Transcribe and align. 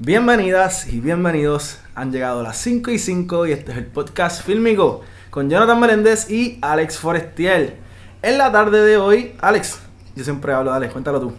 Bienvenidas 0.00 0.92
y 0.92 0.98
bienvenidos. 0.98 1.78
Han 1.94 2.10
llegado 2.10 2.42
las 2.42 2.56
5 2.56 2.90
y 2.90 2.98
5 2.98 3.46
y 3.46 3.52
este 3.52 3.70
es 3.70 3.78
el 3.78 3.86
podcast 3.86 4.42
Filmigo 4.42 5.02
con 5.30 5.48
Jonathan 5.48 5.78
Meléndez 5.78 6.28
y 6.28 6.58
Alex 6.62 6.98
Forestiel. 6.98 7.74
En 8.20 8.36
la 8.36 8.50
tarde 8.50 8.84
de 8.84 8.96
hoy, 8.96 9.34
Alex, 9.40 9.78
yo 10.16 10.24
siempre 10.24 10.52
hablo, 10.52 10.72
Alex, 10.72 10.92
cuéntalo 10.92 11.20
tú. 11.20 11.32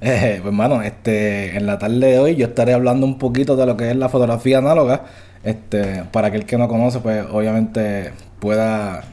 Eh, 0.00 0.40
pues 0.42 0.46
hermano, 0.46 0.82
este, 0.82 1.56
en 1.56 1.66
la 1.66 1.78
tarde 1.78 1.98
de 1.98 2.18
hoy 2.18 2.34
yo 2.34 2.46
estaré 2.48 2.74
hablando 2.74 3.06
un 3.06 3.18
poquito 3.18 3.54
de 3.54 3.66
lo 3.66 3.76
que 3.76 3.88
es 3.88 3.96
la 3.96 4.08
fotografía 4.08 4.58
análoga. 4.58 5.04
Este, 5.44 6.02
para 6.10 6.28
aquel 6.28 6.46
que 6.46 6.58
no 6.58 6.66
conoce, 6.66 6.98
pues 6.98 7.24
obviamente 7.30 8.10
pueda 8.40 9.04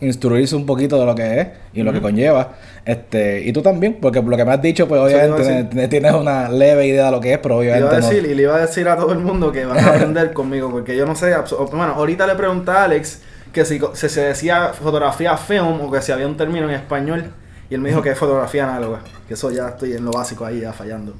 instruirse 0.00 0.54
un 0.56 0.66
poquito 0.66 0.98
de 0.98 1.06
lo 1.06 1.14
que 1.14 1.40
es 1.40 1.48
y 1.72 1.82
lo 1.82 1.92
que 1.92 2.00
conlleva. 2.00 2.54
Este, 2.84 3.42
y 3.44 3.52
tú 3.52 3.62
también, 3.62 3.98
porque 4.00 4.20
por 4.20 4.30
lo 4.30 4.36
que 4.36 4.44
me 4.44 4.52
has 4.52 4.62
dicho, 4.62 4.86
pues 4.86 5.00
obviamente 5.00 5.88
tienes, 5.88 6.12
una 6.12 6.48
leve 6.48 6.86
idea 6.86 7.06
de 7.06 7.10
lo 7.10 7.20
que 7.20 7.32
es, 7.32 7.38
pero 7.38 7.58
obviamente. 7.58 7.94
a 7.94 8.00
decir, 8.00 8.24
Y 8.24 8.34
le 8.34 8.42
iba 8.42 8.56
a 8.56 8.60
decir 8.60 8.88
a 8.88 8.96
todo 8.96 9.12
el 9.12 9.18
mundo 9.18 9.50
que 9.50 9.64
van 9.64 9.78
a 9.78 9.88
aprender 9.94 10.32
conmigo, 10.32 10.70
porque 10.70 10.96
yo 10.96 11.04
no 11.06 11.16
sé. 11.16 11.34
Bueno, 11.72 11.94
ahorita 11.94 12.26
le 12.26 12.34
pregunté 12.34 12.70
a 12.70 12.84
Alex 12.84 13.22
que 13.52 13.64
si, 13.64 13.80
se 13.94 14.20
decía 14.20 14.72
fotografía 14.72 15.36
film 15.36 15.80
o 15.80 15.90
que 15.90 16.00
si 16.02 16.12
había 16.12 16.26
un 16.26 16.36
término 16.36 16.68
en 16.68 16.74
español. 16.74 17.32
Y 17.68 17.74
él 17.74 17.80
me 17.80 17.88
dijo 17.88 18.00
que 18.00 18.10
es 18.10 18.18
fotografía 18.18 18.62
análoga. 18.62 19.00
Que 19.26 19.34
eso 19.34 19.50
ya 19.50 19.68
estoy 19.70 19.94
en 19.94 20.04
lo 20.04 20.12
básico 20.12 20.44
ahí, 20.44 20.60
ya 20.60 20.72
fallando. 20.72 21.14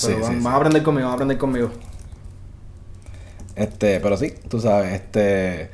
Pero 0.00 0.20
van, 0.20 0.46
a 0.46 0.56
aprender 0.56 0.82
conmigo, 0.84 1.06
van 1.06 1.12
a 1.12 1.14
aprender 1.14 1.38
conmigo. 1.38 1.70
Este, 3.56 3.98
pero 3.98 4.16
sí, 4.16 4.32
tú 4.48 4.60
sabes, 4.60 4.92
este 4.92 5.70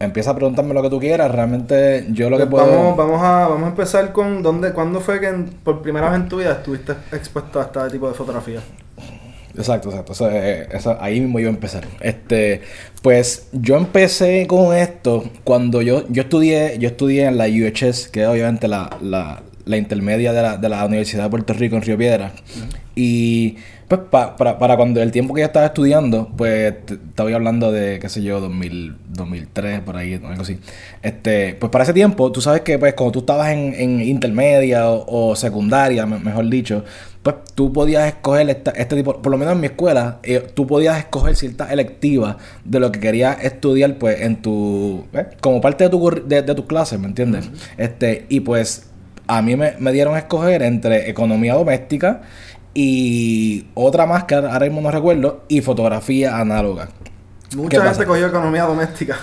empieza 0.00 0.30
a 0.30 0.34
preguntarme 0.34 0.74
lo 0.74 0.82
que 0.82 0.90
tú 0.90 1.00
quieras. 1.00 1.30
Realmente 1.30 2.06
yo 2.10 2.30
lo 2.30 2.38
que 2.38 2.46
pues 2.46 2.62
puedo. 2.64 2.76
Vamos, 2.76 2.96
vamos, 2.96 3.22
a, 3.22 3.48
vamos 3.48 3.64
a 3.64 3.68
empezar 3.68 4.12
con 4.12 4.42
dónde, 4.42 4.72
cuándo 4.72 5.00
fue 5.00 5.20
que 5.20 5.32
por 5.62 5.82
primera 5.82 6.10
vez 6.10 6.20
en 6.20 6.28
tu 6.28 6.38
vida 6.38 6.52
estuviste 6.52 6.92
expuesto 7.12 7.60
a 7.60 7.64
este 7.64 7.90
tipo 7.90 8.08
de 8.08 8.14
fotografía. 8.14 8.60
Exacto, 9.56 9.90
exacto. 9.90 10.28
Eh, 10.30 10.68
ahí 11.00 11.20
mismo 11.20 11.40
yo 11.40 11.48
a 11.48 11.50
empezar. 11.50 11.84
Este, 12.00 12.62
pues 13.02 13.48
yo 13.52 13.76
empecé 13.76 14.46
con 14.46 14.74
esto 14.74 15.24
cuando 15.42 15.82
yo, 15.82 16.04
yo 16.08 16.22
estudié, 16.22 16.78
yo 16.78 16.88
estudié 16.88 17.26
en 17.26 17.38
la 17.38 17.46
UHS, 17.46 18.08
que 18.08 18.22
es 18.22 18.28
obviamente 18.28 18.68
la, 18.68 18.96
la, 19.00 19.42
la 19.68 19.76
intermedia 19.76 20.32
de 20.32 20.42
la, 20.42 20.56
de 20.56 20.68
la 20.68 20.84
Universidad 20.84 21.24
de 21.24 21.30
Puerto 21.30 21.52
Rico 21.52 21.76
en 21.76 21.82
Río 21.82 21.96
Piedra. 21.96 22.32
Y 22.94 23.56
pues 23.88 24.00
para, 24.10 24.58
para 24.58 24.76
cuando 24.76 25.00
el 25.00 25.10
tiempo 25.12 25.32
que 25.32 25.40
yo 25.40 25.46
estaba 25.46 25.64
estudiando, 25.64 26.30
pues 26.36 26.74
estaba 26.90 27.34
hablando 27.34 27.72
de, 27.72 27.98
qué 27.98 28.08
sé 28.10 28.22
yo, 28.22 28.38
2000, 28.40 28.96
2003, 29.08 29.80
por 29.80 29.96
ahí, 29.96 30.14
algo 30.14 30.42
así. 30.42 30.58
Este, 31.02 31.54
pues 31.54 31.70
para 31.70 31.84
ese 31.84 31.94
tiempo, 31.94 32.30
tú 32.30 32.42
sabes 32.42 32.60
que 32.60 32.78
pues 32.78 32.92
cuando 32.94 33.12
tú 33.12 33.18
estabas 33.20 33.50
en, 33.50 33.74
en 33.74 34.02
intermedia 34.02 34.88
o, 34.88 35.34
secundaria, 35.36 36.04
mejor 36.04 36.48
dicho, 36.50 36.84
pues 37.22 37.36
tú 37.54 37.72
podías 37.72 38.06
escoger 38.08 38.62
este 38.74 38.96
tipo, 38.96 39.22
por 39.22 39.32
lo 39.32 39.38
menos 39.38 39.54
en 39.54 39.60
mi 39.60 39.66
escuela, 39.68 40.18
eh, 40.22 40.46
tú 40.54 40.66
podías 40.66 40.98
escoger 40.98 41.34
ciertas 41.34 41.70
electivas 41.72 42.36
de 42.64 42.80
lo 42.80 42.92
que 42.92 43.00
querías 43.00 43.42
estudiar, 43.42 43.96
pues 43.96 44.20
en 44.20 44.42
tu, 44.42 45.06
¿eh? 45.14 45.28
como 45.40 45.62
parte 45.62 45.84
de 45.84 45.90
tu, 45.90 46.10
de, 46.26 46.42
tus 46.42 46.66
clases, 46.66 46.98
¿me 47.00 47.06
entiendes? 47.06 47.48
Este, 47.78 48.26
y 48.28 48.40
pues 48.40 48.87
a 49.28 49.42
mí 49.42 49.54
me, 49.54 49.74
me 49.78 49.92
dieron 49.92 50.14
a 50.14 50.18
escoger 50.18 50.62
entre 50.62 51.08
economía 51.08 51.54
doméstica, 51.54 52.22
y 52.74 53.66
otra 53.74 54.06
más 54.06 54.24
que 54.24 54.34
ahora 54.34 54.60
mismo 54.60 54.80
no 54.80 54.90
recuerdo, 54.90 55.44
y 55.48 55.60
fotografía 55.60 56.38
análoga. 56.38 56.88
Mucha 57.56 57.82
gente 57.82 58.04
cogió 58.04 58.26
economía 58.26 58.64
doméstica. 58.64 59.16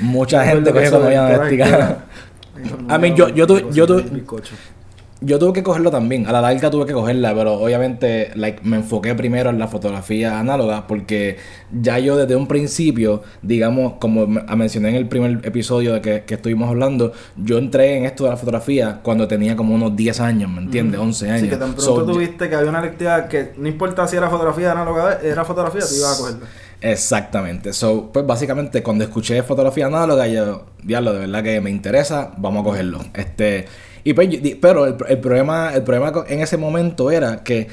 Mucha 0.00 0.44
gente 0.44 0.72
cogió 0.72 0.88
economía 0.88 1.22
doméstica. 1.22 1.98
A 2.88 2.98
mí, 2.98 3.14
yo, 3.16 3.28
yo, 3.30 3.46
yo, 3.70 3.86
yo, 3.86 4.00
yo 5.22 5.38
tuve 5.38 5.52
que 5.52 5.62
cogerlo 5.62 5.90
también. 5.90 6.26
A 6.26 6.32
la 6.32 6.40
larga 6.40 6.70
tuve 6.70 6.86
que 6.86 6.92
cogerla, 6.92 7.34
pero 7.34 7.54
obviamente 7.54 8.30
like, 8.34 8.62
me 8.64 8.76
enfoqué 8.76 9.14
primero 9.14 9.50
en 9.50 9.58
la 9.58 9.68
fotografía 9.68 10.38
análoga 10.38 10.86
porque 10.86 11.36
ya 11.72 11.98
yo 11.98 12.16
desde 12.16 12.36
un 12.36 12.46
principio, 12.46 13.22
digamos, 13.40 13.94
como 13.94 14.26
mencioné 14.26 14.90
en 14.90 14.96
el 14.96 15.08
primer 15.08 15.40
episodio 15.44 15.94
de 15.94 16.00
que, 16.00 16.24
que, 16.24 16.34
estuvimos 16.34 16.68
hablando, 16.68 17.12
yo 17.36 17.58
entré 17.58 17.96
en 17.96 18.04
esto 18.04 18.24
de 18.24 18.30
la 18.30 18.36
fotografía 18.36 19.00
cuando 19.02 19.28
tenía 19.28 19.56
como 19.56 19.74
unos 19.74 19.96
10 19.96 20.20
años, 20.20 20.50
¿me 20.50 20.62
entiendes? 20.62 21.00
11 21.00 21.30
años. 21.30 21.42
Así 21.42 21.48
que 21.48 21.56
tan 21.56 21.74
pronto 21.74 22.04
tuviste 22.04 22.48
que 22.48 22.54
había 22.54 22.70
una 22.70 22.82
lectura 22.82 23.28
que 23.28 23.52
no 23.56 23.68
importa 23.68 24.06
si 24.08 24.16
era 24.16 24.28
fotografía 24.28 24.72
análoga, 24.72 25.20
era 25.22 25.44
fotografía, 25.44 25.80
tú 25.80 25.94
ibas 25.96 26.18
a 26.18 26.22
cogerla. 26.22 26.46
Exactamente. 26.82 27.72
So, 27.72 28.10
pues 28.12 28.26
básicamente 28.26 28.82
cuando 28.82 29.04
escuché 29.04 29.42
fotografía 29.44 29.86
análoga, 29.86 30.26
yo, 30.26 30.66
diablo, 30.82 31.12
de 31.12 31.20
verdad 31.20 31.42
que 31.44 31.60
me 31.60 31.70
interesa, 31.70 32.32
vamos 32.36 32.62
a 32.62 32.64
cogerlo. 32.64 33.00
Este 33.14 33.66
y 34.04 34.12
pues, 34.14 34.28
pero 34.60 34.86
el, 34.86 35.18
problema, 35.18 35.72
el 35.74 35.82
problema 35.82 36.24
en 36.28 36.40
ese 36.40 36.56
momento 36.56 37.10
era 37.10 37.42
que 37.44 37.68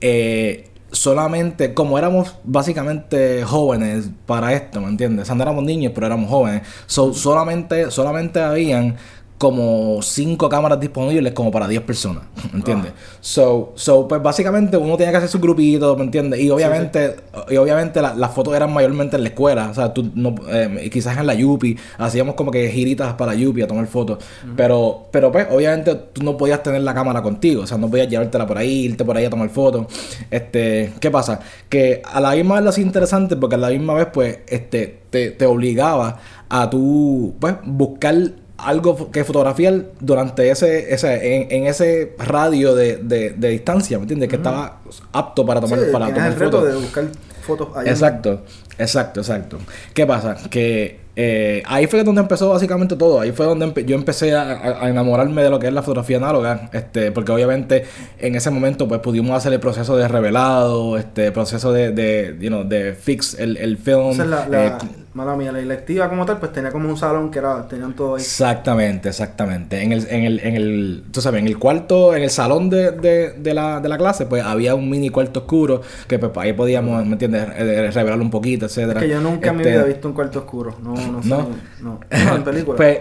eh, 0.00 0.70
solamente, 0.90 1.74
como 1.74 1.98
éramos 1.98 2.36
básicamente 2.44 3.44
jóvenes 3.44 4.10
para 4.26 4.52
esto, 4.52 4.80
¿me 4.80 4.88
entiendes? 4.88 5.30
O 5.30 5.34
no 5.34 5.42
éramos 5.42 5.64
niños, 5.64 5.92
pero 5.94 6.06
éramos 6.06 6.30
jóvenes. 6.30 6.62
solamente, 6.86 7.90
solamente 7.90 8.40
habían 8.40 8.96
como 9.38 10.00
cinco 10.02 10.48
cámaras 10.48 10.80
disponibles 10.80 11.32
como 11.34 11.50
para 11.50 11.68
10 11.68 11.82
personas, 11.82 12.24
¿me 12.52 12.58
entiendes? 12.58 12.92
Ah. 12.94 13.18
So, 13.20 13.72
so, 13.74 14.08
pues 14.08 14.22
básicamente 14.22 14.76
uno 14.76 14.96
tenía 14.96 15.10
que 15.10 15.18
hacer 15.18 15.28
su 15.28 15.40
grupito, 15.40 15.94
¿me 15.96 16.04
entiendes? 16.04 16.40
Y 16.40 16.48
obviamente, 16.50 17.16
y 17.50 17.56
obviamente 17.56 18.00
las 18.00 18.30
fotos 18.32 18.54
eran 18.54 18.72
mayormente 18.72 19.16
en 19.16 19.22
la 19.22 19.28
escuela, 19.28 19.68
o 19.70 19.74
sea, 19.74 19.92
tú 19.92 20.10
no, 20.14 20.34
eh, 20.48 20.88
quizás 20.90 21.18
en 21.18 21.26
la 21.26 21.34
Yupi, 21.34 21.76
hacíamos 21.98 22.34
como 22.34 22.50
que 22.50 22.68
giritas 22.70 23.14
para 23.14 23.34
Yupi 23.34 23.62
a 23.62 23.66
tomar 23.66 23.86
fotos, 23.86 24.18
pero, 24.56 25.08
pero 25.10 25.30
pues 25.30 25.46
obviamente 25.50 25.94
tú 25.94 26.22
no 26.22 26.36
podías 26.36 26.62
tener 26.62 26.80
la 26.80 26.94
cámara 26.94 27.20
contigo, 27.22 27.62
o 27.62 27.66
sea, 27.66 27.76
no 27.76 27.90
podías 27.90 28.08
llevártela 28.08 28.46
por 28.46 28.56
ahí, 28.56 28.86
irte 28.86 29.04
por 29.04 29.16
ahí 29.16 29.26
a 29.26 29.30
tomar 29.30 29.50
fotos. 29.50 29.86
Este, 30.30 30.92
¿qué 30.98 31.10
pasa? 31.10 31.40
Que 31.68 32.00
a 32.04 32.20
la 32.20 32.32
misma 32.32 32.54
vez 32.56 32.64
lo 32.64 32.70
hacía 32.70 32.84
interesante 32.84 33.36
porque 33.36 33.56
a 33.56 33.58
la 33.58 33.68
misma 33.68 33.94
vez 33.94 34.08
pues 34.12 34.38
este 34.48 35.00
te, 35.10 35.30
te 35.30 35.46
obligaba 35.46 36.18
a 36.48 36.70
tú 36.70 37.34
pues 37.38 37.54
buscar 37.64 38.14
algo 38.58 39.10
que 39.10 39.24
fotografiar 39.24 39.84
durante 40.00 40.50
ese, 40.50 40.92
ese 40.92 41.54
en, 41.54 41.66
ese 41.66 42.14
radio 42.18 42.74
de, 42.74 42.96
de, 42.96 43.30
de, 43.30 43.48
distancia, 43.48 43.98
¿me 43.98 44.02
entiendes? 44.02 44.28
Que 44.28 44.36
estaba 44.36 44.80
apto 45.12 45.44
para 45.44 45.60
tomar, 45.60 45.78
para 45.92 46.08
tomar 46.08 46.32
el 46.32 46.38
reto 46.38 46.64
de 46.64 46.74
buscar 46.74 47.04
fotos. 47.42 47.68
Exacto, 47.84 48.42
exacto, 48.78 49.20
exacto. 49.20 49.58
¿Qué 49.94 50.06
pasa? 50.06 50.36
Que 50.50 51.06
eh, 51.18 51.62
ahí 51.66 51.86
fue 51.86 52.04
donde 52.04 52.20
empezó 52.20 52.50
básicamente 52.50 52.96
todo. 52.96 53.20
Ahí 53.20 53.32
fue 53.32 53.46
donde 53.46 53.84
yo 53.86 53.96
empecé 53.96 54.34
a, 54.34 54.88
enamorarme 54.88 55.42
de 55.42 55.50
lo 55.50 55.58
que 55.58 55.66
es 55.66 55.72
la 55.72 55.82
fotografía 55.82 56.18
análoga. 56.18 56.68
Este, 56.72 57.10
porque 57.10 57.32
obviamente 57.32 57.84
en 58.18 58.34
ese 58.34 58.50
momento 58.50 58.86
pues 58.86 59.00
pudimos 59.00 59.36
hacer 59.36 59.52
el 59.52 59.60
proceso 59.60 59.96
de 59.96 60.08
revelado, 60.08 60.98
este 60.98 61.32
proceso 61.32 61.72
de, 61.72 61.92
de, 61.92 62.36
you 62.40 62.48
know, 62.48 62.64
de 62.64 62.94
fix 62.94 63.34
el, 63.38 63.56
el 63.56 63.78
film. 63.78 64.18
la, 64.18 64.48
la, 64.48 64.66
eh, 64.66 64.72
mala 65.16 65.34
mía, 65.34 65.50
la 65.50 65.60
electiva 65.60 66.10
como 66.10 66.26
tal, 66.26 66.38
pues 66.38 66.52
tenía 66.52 66.70
como 66.70 66.90
un 66.90 66.96
salón 66.98 67.30
que 67.30 67.38
era, 67.38 67.66
tenían 67.66 67.94
todo 67.94 68.16
ahí. 68.16 68.22
Exactamente, 68.22 69.08
exactamente. 69.08 69.82
En 69.82 69.92
el, 69.92 70.06
en 70.10 70.24
el, 70.24 70.40
en 70.40 70.54
el, 70.56 71.04
tú 71.10 71.22
sabes, 71.22 71.40
en 71.40 71.48
el 71.48 71.58
cuarto, 71.58 72.14
en 72.14 72.22
el 72.22 72.28
salón 72.28 72.68
de, 72.68 72.90
de, 72.90 73.32
de, 73.32 73.54
la, 73.54 73.80
de 73.80 73.88
la 73.88 73.96
clase, 73.96 74.26
pues 74.26 74.44
había 74.44 74.74
un 74.74 74.90
mini 74.90 75.08
cuarto 75.08 75.40
oscuro 75.40 75.80
que 76.06 76.18
pues 76.18 76.32
ahí 76.36 76.52
podíamos, 76.52 77.04
¿me 77.06 77.12
entiendes? 77.12 77.48
Eh, 77.56 77.90
revelarlo 77.90 78.22
un 78.22 78.30
poquito, 78.30 78.66
etcétera. 78.66 79.00
Es 79.00 79.06
que 79.06 79.12
yo 79.12 79.20
nunca 79.22 79.48
en 79.48 79.56
mi 79.56 79.62
vida 79.62 79.76
este 79.76 79.84
he 79.84 79.92
visto 79.94 80.08
un 80.08 80.14
cuarto 80.14 80.40
oscuro. 80.40 80.76
No, 80.82 80.94
no, 80.94 81.20
no. 81.24 81.48
no. 81.80 82.00
no 82.10 82.36
en 82.36 82.44
película. 82.44 82.76
pues 82.76 82.98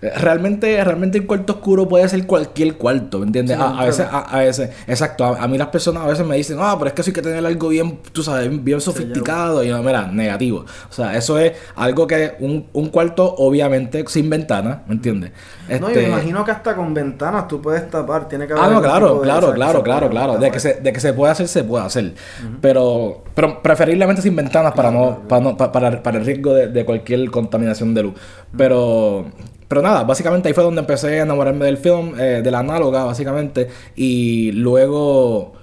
Realmente, 0.00 0.82
realmente 0.84 1.16
el 1.16 1.26
cuarto 1.26 1.54
oscuro 1.54 1.88
puede 1.88 2.06
ser 2.08 2.26
cualquier 2.26 2.76
cuarto, 2.76 3.20
¿me 3.20 3.26
entiendes? 3.26 3.58
a, 3.58 3.84
veces, 3.84 4.06
a, 4.10 4.38
veces, 4.38 4.70
exacto. 4.86 5.24
A, 5.24 5.48
mí 5.48 5.56
las 5.56 5.68
personas 5.68 6.02
a 6.02 6.06
veces 6.06 6.26
me 6.26 6.36
dicen, 6.36 6.58
ah, 6.60 6.74
pero 6.76 6.88
es 6.88 6.94
que 6.94 7.00
eso 7.00 7.10
hay 7.10 7.14
que 7.14 7.22
tener 7.22 7.44
algo 7.44 7.68
bien, 7.68 8.00
tú 8.12 8.22
sabes, 8.22 8.50
bien 8.62 8.80
sofisticado. 8.80 9.64
Y 9.64 9.68
yo, 9.68 9.82
mira, 9.82 10.06
negativo. 10.08 10.66
O 10.90 10.92
sea, 10.92 11.16
eso 11.16 11.38
es 11.38 11.52
algo 11.76 12.06
que 12.06 12.34
un, 12.40 12.66
un 12.74 12.88
cuarto, 12.88 13.34
obviamente, 13.38 14.04
sin 14.08 14.28
ventana, 14.28 14.82
¿me 14.86 14.94
entiendes? 14.94 15.32
No, 15.68 15.74
yo 15.74 15.86
me 15.86 15.92
este 15.92 16.08
imagino 16.08 16.44
que 16.44 16.50
hasta 16.50 16.76
con 16.76 16.92
ventanas 16.92 17.48
tú 17.48 17.62
puedes 17.62 17.88
tapar, 17.88 18.28
tiene 18.28 18.46
que 18.46 18.52
haber. 18.52 18.64
Ah, 18.64 18.68
no, 18.68 18.82
claro, 18.82 19.20
claro, 19.22 19.54
claro, 19.54 19.82
claro, 19.82 20.10
claro. 20.10 20.38
De 20.38 20.50
que, 20.50 20.60
se, 20.60 20.74
de 20.74 20.92
que 20.92 21.00
se 21.00 21.14
puede 21.14 21.32
hacer, 21.32 21.48
se 21.48 21.64
puede 21.64 21.84
hacer. 21.84 22.14
Pero, 22.60 23.24
pero 23.34 23.62
preferiblemente 23.62 24.20
sin 24.20 24.36
ventanas 24.36 24.74
para 24.74 24.90
no, 24.90 25.20
para 25.26 25.42
no, 25.42 25.56
para, 25.56 26.02
para 26.02 26.18
el 26.18 26.26
riesgo 26.26 26.52
de, 26.52 26.68
de 26.68 26.84
cualquier 26.84 27.30
contaminación 27.30 27.94
de 27.94 28.02
luz. 28.02 28.14
Pero 28.56 29.26
pero 29.68 29.82
nada, 29.82 30.04
básicamente 30.04 30.48
ahí 30.48 30.54
fue 30.54 30.64
donde 30.64 30.80
empecé 30.80 31.20
a 31.20 31.22
enamorarme 31.22 31.64
del 31.66 31.78
film, 31.78 32.18
eh, 32.18 32.42
de 32.42 32.50
la 32.50 32.60
análoga, 32.60 33.04
básicamente. 33.04 33.68
Y 33.96 34.52
luego, 34.52 35.54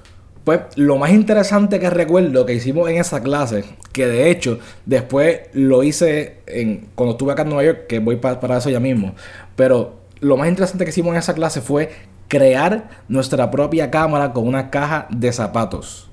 pues 0.43 0.61
lo 0.75 0.97
más 0.97 1.11
interesante 1.11 1.79
que 1.79 1.89
recuerdo 1.89 2.45
que 2.45 2.53
hicimos 2.53 2.89
en 2.89 2.97
esa 2.97 3.21
clase, 3.21 3.63
que 3.93 4.07
de 4.07 4.29
hecho 4.29 4.59
después 4.85 5.41
lo 5.53 5.83
hice 5.83 6.37
cuando 6.95 7.13
estuve 7.13 7.31
acá 7.33 7.43
en 7.43 7.49
Nueva 7.49 7.63
York, 7.63 7.87
que 7.87 7.99
voy 7.99 8.17
para 8.17 8.57
eso 8.57 8.69
ya 8.69 8.79
mismo. 8.79 9.15
Pero 9.55 10.01
lo 10.19 10.37
más 10.37 10.47
interesante 10.49 10.83
que 10.85 10.91
hicimos 10.91 11.13
en 11.13 11.19
esa 11.19 11.33
clase 11.33 11.61
fue 11.61 11.89
crear 12.27 12.89
nuestra 13.07 13.51
propia 13.51 13.91
cámara 13.91 14.33
con 14.33 14.47
una 14.47 14.69
caja 14.69 15.07
de 15.09 15.31
zapatos. 15.33 16.10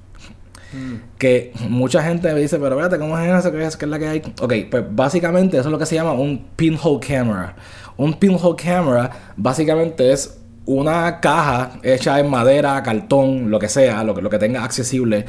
Mm. 0.73 1.17
Que 1.19 1.53
mucha 1.69 2.03
gente 2.03 2.33
me 2.33 2.41
dice, 2.41 2.59
pero 2.59 2.71
espérate, 2.71 2.99
¿cómo 2.99 3.19
es 3.19 3.39
eso? 3.39 3.51
¿Qué 3.53 3.65
es, 3.65 3.83
la 3.83 3.99
que 3.99 4.09
hay? 4.09 4.23
Ok, 4.41 4.53
pues 4.71 4.85
básicamente 4.91 5.57
eso 5.57 5.69
es 5.69 5.73
lo 5.73 5.79
que 5.79 5.87
se 5.87 5.95
llama 5.95 6.13
un 6.13 6.47
pinhole 6.57 7.01
camera. 7.07 7.57
Un 7.97 8.15
pinhole 8.15 8.57
camera 8.57 9.11
básicamente 9.37 10.13
es 10.13 10.39
una 10.67 11.21
caja 11.21 11.73
hecha 11.83 12.21
en 12.21 12.29
madera, 12.29 12.83
cartón, 12.83 13.51
lo 13.51 13.59
que 13.59 13.69
sea, 13.69 14.05
lo 14.05 14.15
que, 14.15 14.23
lo 14.23 14.31
que 14.31 14.39
tenga 14.39 14.63
accesible, 14.63 15.25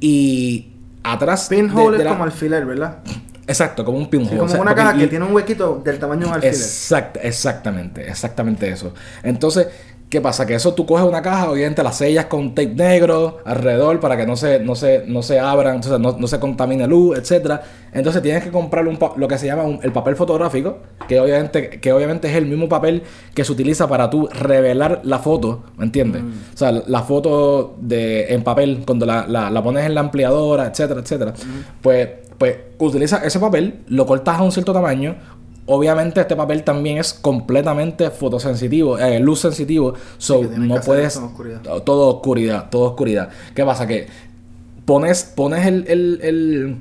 Y 0.00 0.72
atrás. 1.02 1.48
Pinhole 1.48 1.96
de 1.96 2.02
es 2.02 2.04
la- 2.04 2.10
como 2.10 2.24
alfiler, 2.24 2.66
¿verdad? 2.66 2.98
Exacto, 3.46 3.84
como 3.84 3.98
un 3.98 4.08
pinhole. 4.08 4.30
Sí, 4.30 4.36
como 4.36 4.46
o 4.46 4.48
sea, 4.48 4.60
una 4.60 4.74
caja 4.74 4.94
que 4.96 5.08
tiene 5.08 5.24
un 5.24 5.34
huequito 5.34 5.80
del 5.84 5.98
tamaño 5.98 6.20
de 6.22 6.26
un 6.26 6.34
alfiler. 6.34 6.54
Exact, 6.54 7.16
exactamente, 7.22 8.08
exactamente 8.08 8.68
eso. 8.68 8.94
Entonces, 9.22 9.68
¿qué 10.12 10.20
pasa? 10.20 10.44
Que 10.44 10.54
eso 10.54 10.74
tú 10.74 10.84
coges 10.84 11.06
una 11.06 11.22
caja, 11.22 11.50
obviamente 11.50 11.82
las 11.82 11.96
sellas 11.96 12.26
con 12.26 12.50
tape 12.54 12.74
negro 12.74 13.38
alrededor 13.46 13.98
para 13.98 14.14
que 14.14 14.26
no 14.26 14.36
se, 14.36 14.60
no 14.60 14.74
se, 14.74 15.04
no 15.06 15.22
se 15.22 15.40
abran, 15.40 15.82
sea, 15.82 15.96
no, 15.96 16.14
no 16.18 16.26
se 16.26 16.38
contamine 16.38 16.86
luz, 16.86 17.16
etcétera. 17.18 17.62
Entonces 17.94 18.20
tienes 18.20 18.44
que 18.44 18.50
comprar 18.50 18.86
un 18.86 18.98
lo 19.16 19.26
que 19.26 19.38
se 19.38 19.46
llama 19.46 19.62
un- 19.62 19.80
el 19.82 19.90
papel 19.90 20.14
fotográfico, 20.14 20.80
que 21.08 21.18
obviamente, 21.18 21.80
que 21.80 21.92
obviamente 21.94 22.28
es 22.28 22.36
el 22.36 22.44
mismo 22.44 22.68
papel 22.68 23.02
que 23.32 23.42
se 23.42 23.52
utiliza 23.52 23.88
para 23.88 24.10
tú 24.10 24.28
revelar 24.28 25.00
la 25.04 25.18
foto, 25.18 25.64
¿me 25.78 25.86
entiendes? 25.86 26.20
O 26.54 26.56
sea, 26.58 26.72
la 26.72 27.02
foto 27.04 27.76
de, 27.80 28.34
en 28.34 28.42
papel, 28.44 28.82
cuando 28.86 29.06
la, 29.06 29.26
la- 29.26 29.48
la 29.48 29.62
pones 29.62 29.86
en 29.86 29.94
la 29.94 30.02
ampliadora, 30.02 30.66
etcétera, 30.66 31.00
etcétera. 31.00 31.32
Pues, 31.80 32.08
pues 32.36 32.56
utiliza 32.80 33.24
ese 33.24 33.38
papel, 33.40 33.80
lo 33.88 34.04
cortas 34.04 34.38
a 34.38 34.42
un 34.42 34.52
cierto 34.52 34.74
tamaño, 34.74 35.16
Obviamente 35.66 36.20
este 36.20 36.34
papel 36.34 36.64
también 36.64 36.98
es 36.98 37.14
completamente 37.14 38.10
fotosensitivo, 38.10 38.98
eh, 38.98 39.20
luz 39.20 39.40
sensitivo, 39.40 39.94
so 40.18 40.42
no 40.58 40.74
puedes 40.86 41.16
oscuridad. 41.16 41.60
todo 41.84 42.08
oscuridad, 42.16 42.68
todo 42.68 42.82
oscuridad. 42.84 43.28
¿Qué 43.54 43.64
pasa? 43.64 43.86
Que 43.86 44.08
pones, 44.84 45.22
pones 45.22 45.64
el, 45.66 45.84
el, 45.88 46.18
el, 46.22 46.76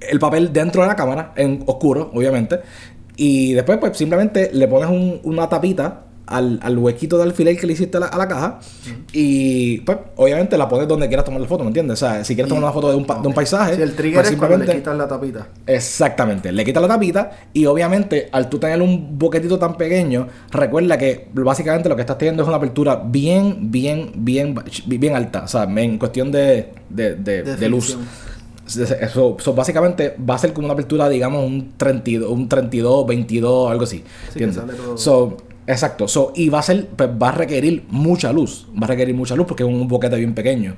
el 0.00 0.18
papel 0.18 0.52
dentro 0.52 0.82
de 0.82 0.88
la 0.88 0.96
cámara, 0.96 1.32
en 1.36 1.62
oscuro, 1.66 2.10
obviamente, 2.14 2.60
y 3.16 3.54
después 3.54 3.78
pues 3.78 3.96
simplemente 3.96 4.50
le 4.52 4.68
pones 4.68 4.90
un- 4.90 5.20
una 5.24 5.48
tapita 5.48 6.02
al, 6.26 6.58
al 6.62 6.78
huequito 6.78 7.16
de 7.18 7.22
alfiler 7.24 7.56
que 7.56 7.66
le 7.66 7.72
hiciste 7.74 7.96
a 7.96 8.00
la, 8.00 8.06
a 8.06 8.18
la 8.18 8.26
caja 8.28 8.58
y 9.12 9.78
pues 9.82 9.98
obviamente 10.16 10.58
la 10.58 10.68
pones 10.68 10.88
donde 10.88 11.06
quieras 11.08 11.24
tomar 11.24 11.40
la 11.40 11.46
foto, 11.48 11.62
¿me 11.64 11.68
entiendes? 11.68 12.02
O 12.02 12.06
sea, 12.06 12.24
si 12.24 12.34
quieres 12.34 12.48
tomar 12.48 12.64
una 12.64 12.72
foto 12.72 12.90
de 12.90 12.96
un, 12.96 13.04
pa- 13.04 13.20
de 13.20 13.28
un 13.28 13.34
paisaje, 13.34 13.76
Si 13.76 13.82
el 13.82 13.94
trigger 13.94 14.20
pues 14.22 14.32
es 14.32 14.36
cuando 14.38 14.58
le 14.58 14.74
quitas 14.74 14.96
la 14.96 15.06
tapita. 15.08 15.46
Exactamente, 15.66 16.52
le 16.52 16.64
quitas 16.64 16.82
la 16.82 16.88
tapita 16.88 17.30
y 17.52 17.66
obviamente 17.66 18.28
al 18.32 18.48
tú 18.48 18.58
tener 18.58 18.82
un 18.82 19.18
boquetito 19.18 19.58
tan 19.58 19.76
pequeño, 19.76 20.26
recuerda 20.50 20.98
que 20.98 21.28
básicamente 21.32 21.88
lo 21.88 21.96
que 21.96 22.02
estás 22.02 22.18
teniendo 22.18 22.42
es 22.42 22.48
una 22.48 22.56
apertura 22.58 23.02
bien, 23.04 23.70
bien, 23.70 24.10
bien, 24.16 24.54
bien 24.86 25.14
alta, 25.16 25.44
o 25.44 25.48
sea, 25.48 25.64
en 25.64 25.98
cuestión 25.98 26.32
de, 26.32 26.70
de, 26.90 27.14
de- 27.14 27.42
de 27.56 27.68
luz. 27.68 27.96
Eso, 28.66 29.36
eso 29.38 29.54
básicamente 29.54 30.16
va 30.28 30.34
a 30.34 30.38
ser 30.38 30.52
como 30.52 30.64
una 30.66 30.72
apertura, 30.74 31.08
digamos, 31.08 31.44
un 31.44 31.74
32, 31.76 32.28
un 32.28 32.48
32, 32.48 33.06
22, 33.06 33.70
algo 33.70 33.84
así. 33.84 33.98
Sí, 34.32 34.38
que 34.40 34.44
¿entiendes? 34.44 34.56
sale 34.56 34.72
todo. 34.74 34.98
So, 34.98 35.36
exacto. 35.66 36.08
So, 36.08 36.32
y 36.34 36.48
va 36.48 36.60
a 36.60 36.62
ser, 36.62 36.86
pues 36.88 37.08
va 37.10 37.28
a 37.30 37.32
requerir 37.32 37.84
mucha 37.88 38.32
luz. 38.32 38.66
Va 38.80 38.84
a 38.86 38.88
requerir 38.88 39.14
mucha 39.14 39.34
luz 39.36 39.46
porque 39.46 39.62
es 39.62 39.68
un 39.68 39.88
boquete 39.88 40.16
bien 40.16 40.34
pequeño. 40.34 40.74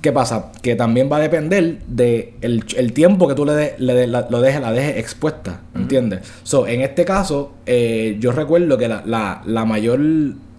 ¿Qué 0.00 0.12
pasa? 0.12 0.52
Que 0.62 0.74
también 0.76 1.08
va 1.10 1.16
a 1.16 1.20
depender 1.20 1.78
de 1.86 2.34
el, 2.40 2.64
el 2.76 2.92
tiempo 2.92 3.28
que 3.28 3.34
tú 3.34 3.44
le, 3.44 3.52
de- 3.54 3.74
le 3.78 3.94
de- 3.94 4.06
la, 4.06 4.26
lo 4.30 4.40
dejes, 4.40 4.60
la 4.60 4.72
dejes 4.72 4.96
expuesta. 4.96 5.60
¿Entiendes? 5.74 6.20
So, 6.42 6.66
en 6.66 6.80
este 6.80 7.04
caso, 7.04 7.52
eh, 7.66 8.16
yo 8.20 8.32
recuerdo 8.32 8.76
que 8.78 8.88
la, 8.88 9.02
la, 9.06 9.42
la 9.46 9.64
mayor. 9.64 10.00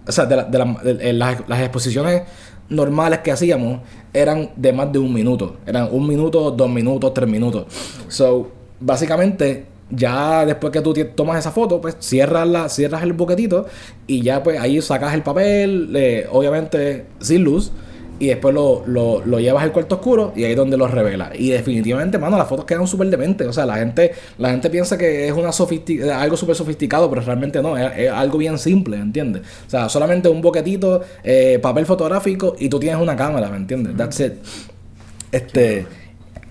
O 0.06 0.10
sea, 0.12 0.26
de, 0.26 0.36
la- 0.36 0.44
de 0.44 0.58
la- 0.58 0.80
de- 0.82 0.94
de 0.94 1.12
las, 1.12 1.48
las 1.48 1.60
exposiciones 1.60 2.22
normales 2.68 3.18
que 3.20 3.30
hacíamos 3.32 3.80
eran 4.14 4.50
de 4.56 4.72
más 4.72 4.92
de 4.92 4.98
un 4.98 5.12
minuto. 5.12 5.56
Eran 5.66 5.88
un 5.90 6.06
minuto, 6.06 6.50
dos 6.50 6.70
minutos, 6.70 7.12
tres 7.14 7.28
minutos. 7.28 7.66
So, 8.08 8.50
básicamente, 8.80 9.66
ya 9.92 10.44
después 10.46 10.72
que 10.72 10.80
tú 10.80 10.94
tomas 11.14 11.38
esa 11.38 11.52
foto, 11.52 11.80
pues 11.80 11.96
cierras, 12.00 12.48
la, 12.48 12.68
cierras 12.68 13.02
el 13.02 13.12
boquetito 13.12 13.66
y 14.06 14.22
ya 14.22 14.42
pues 14.42 14.58
ahí 14.58 14.80
sacas 14.82 15.14
el 15.14 15.22
papel, 15.22 15.92
eh, 15.94 16.26
obviamente 16.30 17.04
sin 17.20 17.44
luz. 17.44 17.70
Y 18.18 18.28
después 18.28 18.54
lo, 18.54 18.84
lo, 18.86 19.20
lo 19.24 19.40
llevas 19.40 19.64
al 19.64 19.72
cuarto 19.72 19.96
oscuro 19.96 20.32
y 20.36 20.44
ahí 20.44 20.52
es 20.52 20.56
donde 20.56 20.76
lo 20.76 20.86
revelas. 20.86 21.30
Y 21.34 21.50
definitivamente, 21.50 22.18
mano, 22.18 22.38
las 22.38 22.46
fotos 22.46 22.66
quedan 22.66 22.86
súper 22.86 23.08
dementes. 23.08 23.48
O 23.48 23.52
sea, 23.52 23.66
la 23.66 23.74
gente, 23.78 24.12
la 24.38 24.50
gente 24.50 24.70
piensa 24.70 24.96
que 24.96 25.26
es 25.26 25.32
una 25.32 25.48
sofisti- 25.48 26.08
algo 26.08 26.36
súper 26.36 26.54
sofisticado, 26.54 27.10
pero 27.10 27.22
realmente 27.22 27.60
no, 27.60 27.76
es, 27.76 27.90
es 27.98 28.10
algo 28.12 28.38
bien 28.38 28.58
simple, 28.58 28.96
¿entiendes? 28.96 29.42
O 29.66 29.70
sea, 29.70 29.88
solamente 29.88 30.28
un 30.28 30.40
boquetito, 30.40 31.00
eh, 31.24 31.58
papel 31.60 31.84
fotográfico 31.84 32.54
y 32.60 32.68
tú 32.68 32.78
tienes 32.78 33.00
una 33.02 33.16
cámara, 33.16 33.48
¿me 33.48 33.56
entiendes? 33.56 33.96
That's 33.96 34.20
it. 34.20 34.34
Este. 35.32 35.86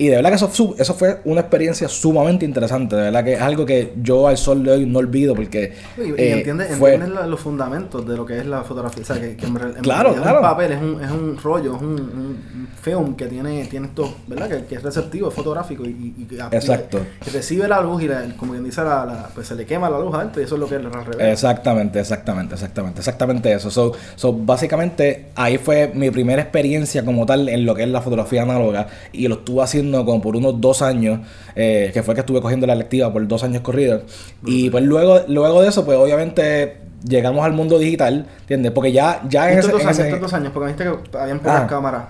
Y 0.01 0.07
de 0.07 0.15
verdad 0.15 0.29
que 0.31 0.35
eso, 0.37 0.75
eso 0.79 0.93
fue 0.95 1.19
una 1.25 1.41
experiencia 1.41 1.87
sumamente 1.87 2.43
interesante. 2.43 2.95
De 2.95 3.03
verdad 3.03 3.23
que 3.23 3.33
es 3.33 3.41
algo 3.41 3.67
que 3.67 3.93
yo 4.01 4.27
al 4.27 4.35
sol 4.35 4.63
de 4.63 4.71
hoy 4.71 4.85
no 4.87 4.97
olvido 4.97 5.35
porque. 5.35 5.73
Y, 5.95 6.01
y 6.01 6.13
eh, 6.17 6.33
entiendes, 6.37 6.75
fue- 6.75 6.95
entiendes 6.95 7.27
los 7.27 7.39
fundamentos 7.39 8.07
de 8.07 8.17
lo 8.17 8.25
que 8.25 8.39
es 8.39 8.45
la 8.47 8.63
fotografía. 8.63 9.03
O 9.03 9.05
sea, 9.05 9.19
que, 9.21 9.35
que 9.37 9.45
en, 9.45 9.53
Claro, 9.83 10.15
claro. 10.15 10.37
un 10.37 10.41
papel, 10.41 10.71
es 10.71 10.81
un, 10.81 11.03
es 11.03 11.11
un 11.11 11.37
rollo, 11.37 11.75
es 11.75 11.81
un, 11.83 11.87
un 11.91 12.67
film 12.81 13.13
que 13.15 13.27
tiene, 13.27 13.65
tiene 13.65 13.87
esto, 13.89 14.11
¿verdad? 14.25 14.49
Que, 14.49 14.65
que 14.65 14.75
es 14.75 14.81
receptivo, 14.81 15.29
es 15.29 15.35
fotográfico 15.35 15.85
y, 15.85 15.89
y- 15.89 16.15
y 16.23 16.25
que, 16.25 16.35
Exacto. 16.55 16.99
que 17.23 17.29
recibe 17.29 17.67
la 17.67 17.79
luz 17.79 18.01
y 18.01 18.07
la- 18.07 18.23
como 18.37 18.53
quien 18.53 18.63
dice, 18.63 18.81
la, 18.81 19.05
la- 19.05 19.29
pues 19.35 19.45
se 19.47 19.53
le 19.55 19.67
quema 19.67 19.87
la 19.87 19.99
luz 19.99 20.15
alto 20.15 20.41
y 20.41 20.45
eso 20.45 20.55
es 20.55 20.61
lo 20.61 20.67
que 20.67 20.77
es 20.77 20.83
la 20.83 20.89
revela. 20.89 21.31
Exactamente, 21.31 21.99
exactamente, 21.99 22.55
exactamente, 22.55 22.99
exactamente 23.01 23.53
eso. 23.53 23.69
So, 23.69 23.91
so, 24.15 24.33
básicamente 24.33 25.27
ahí 25.35 25.59
fue 25.59 25.91
mi 25.93 26.09
primera 26.09 26.41
experiencia 26.41 27.05
como 27.05 27.25
tal 27.27 27.47
en 27.49 27.67
lo 27.67 27.75
que 27.75 27.83
es 27.83 27.89
la 27.89 28.01
fotografía 28.01 28.41
análoga 28.41 28.87
y 29.11 29.27
lo 29.27 29.35
estuve 29.35 29.61
haciendo 29.61 29.90
como 30.05 30.21
por 30.21 30.35
unos 30.35 30.59
dos 30.61 30.81
años, 30.81 31.19
eh, 31.55 31.91
que 31.93 32.01
fue 32.03 32.13
que 32.15 32.21
estuve 32.21 32.41
cogiendo 32.41 32.65
la 32.67 32.73
electiva 32.73 33.11
por 33.11 33.27
dos 33.27 33.43
años 33.43 33.61
corridos. 33.61 34.03
Y 34.45 34.69
pues 34.69 34.83
luego, 34.83 35.21
luego 35.27 35.61
de 35.61 35.69
eso, 35.69 35.85
pues 35.85 35.97
obviamente 35.97 36.77
llegamos 37.07 37.43
al 37.45 37.53
mundo 37.53 37.77
digital, 37.79 38.25
¿entiendes? 38.41 38.71
Porque 38.71 38.91
ya, 38.91 39.21
ya 39.29 39.51
en 39.51 39.59
estos 39.59 39.73
dos 39.73 39.81
años, 39.85 39.99
ese- 39.99 40.19
dos 40.19 40.33
años, 40.33 40.51
porque 40.53 40.67
viste 40.73 40.83
que 40.83 41.17
habían 41.17 41.39
pocas 41.39 41.61
Ah. 41.63 41.67
cámaras. 41.67 42.03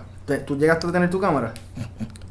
¿Tú 0.46 0.58
llegaste 0.58 0.88
a 0.88 0.92
tener 0.92 1.10
tu 1.10 1.20
cámara? 1.20 1.54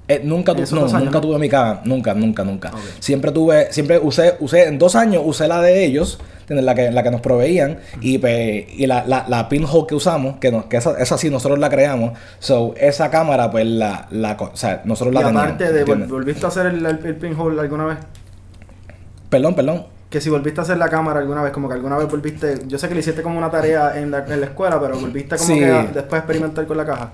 Eh, 0.08 0.20
nunca, 0.25 0.52
tu- 0.52 0.58
¿En 0.58 0.64
esos 0.64 0.79
no, 0.79 0.87
años, 0.87 1.05
nunca 1.05 1.19
no? 1.19 1.20
tuve 1.20 1.38
mi 1.38 1.49
cámara, 1.49 1.82
nunca, 1.85 2.14
nunca, 2.14 2.44
nunca. 2.44 2.69
Ok. 2.70 2.79
Siempre 2.99 3.31
tuve, 3.31 3.73
siempre 3.73 3.99
usé, 3.99 4.35
usé, 4.41 4.64
en 4.69 4.79
dos 4.79 4.97
años 4.97 5.23
usé 5.25 5.47
la 5.47 5.61
de 5.62 5.85
ellos, 5.85 6.19
¿entiendes? 6.50 6.64
la 6.64 6.75
que, 6.75 6.91
la 6.91 7.02
que 7.05 7.11
nos 7.11 7.20
proveían, 7.20 7.79
y, 8.00 8.19
pues, 8.19 8.64
y 8.76 8.87
la, 8.87 9.05
la, 9.06 9.25
la 9.29 9.49
pinhole 9.49 9.87
que 9.87 9.94
usamos, 9.94 10.37
que, 10.38 10.50
nos, 10.50 10.64
que 10.67 10.76
esa, 10.79 11.00
esa 11.00 11.17
sí 11.17 11.31
nosotros 11.31 11.58
la 11.61 11.70
creamos, 11.70 12.19
so, 12.41 12.75
esa 12.76 13.11
cámara, 13.11 13.50
pues 13.50 13.67
la, 13.67 14.08
la 14.11 14.32
o 14.38 14.56
sea, 14.56 14.82
nosotros 14.85 15.14
la 15.14 15.20
y 15.20 15.25
teníamos. 15.25 15.44
aparte 15.52 15.73
de. 15.73 15.85
¿volviste 16.06 16.44
a 16.44 16.49
hacer 16.49 16.67
el, 16.67 16.85
el, 16.85 17.06
el 17.06 17.17
pinhole 17.17 17.61
alguna 17.61 17.85
vez? 17.87 17.99
Perdón, 19.29 19.55
perdón. 19.55 19.87
Que 20.11 20.20
si 20.20 20.29
volviste 20.29 20.58
a 20.61 20.64
hacer 20.64 20.76
la 20.76 20.88
cámara 20.88 21.20
alguna 21.20 21.41
vez, 21.43 21.52
como 21.52 21.69
que 21.69 21.75
alguna 21.75 21.97
vez 21.97 22.08
volviste, 22.11 22.58
yo 22.67 22.79
sé 22.79 22.88
que 22.88 22.94
le 22.94 23.00
hiciste 23.00 23.23
como 23.23 23.38
una 23.38 23.49
tarea 23.49 23.97
en 23.97 24.11
la, 24.11 24.25
en 24.26 24.41
la 24.41 24.47
escuela, 24.47 24.81
pero 24.81 24.99
volviste 24.99 25.37
como 25.37 25.49
Sí. 25.49 25.61
que 25.61 25.67
a- 25.70 25.82
después 25.85 26.14
a 26.14 26.19
experimentar 26.19 26.67
con 26.67 26.76
la 26.76 26.85
caja. 26.85 27.11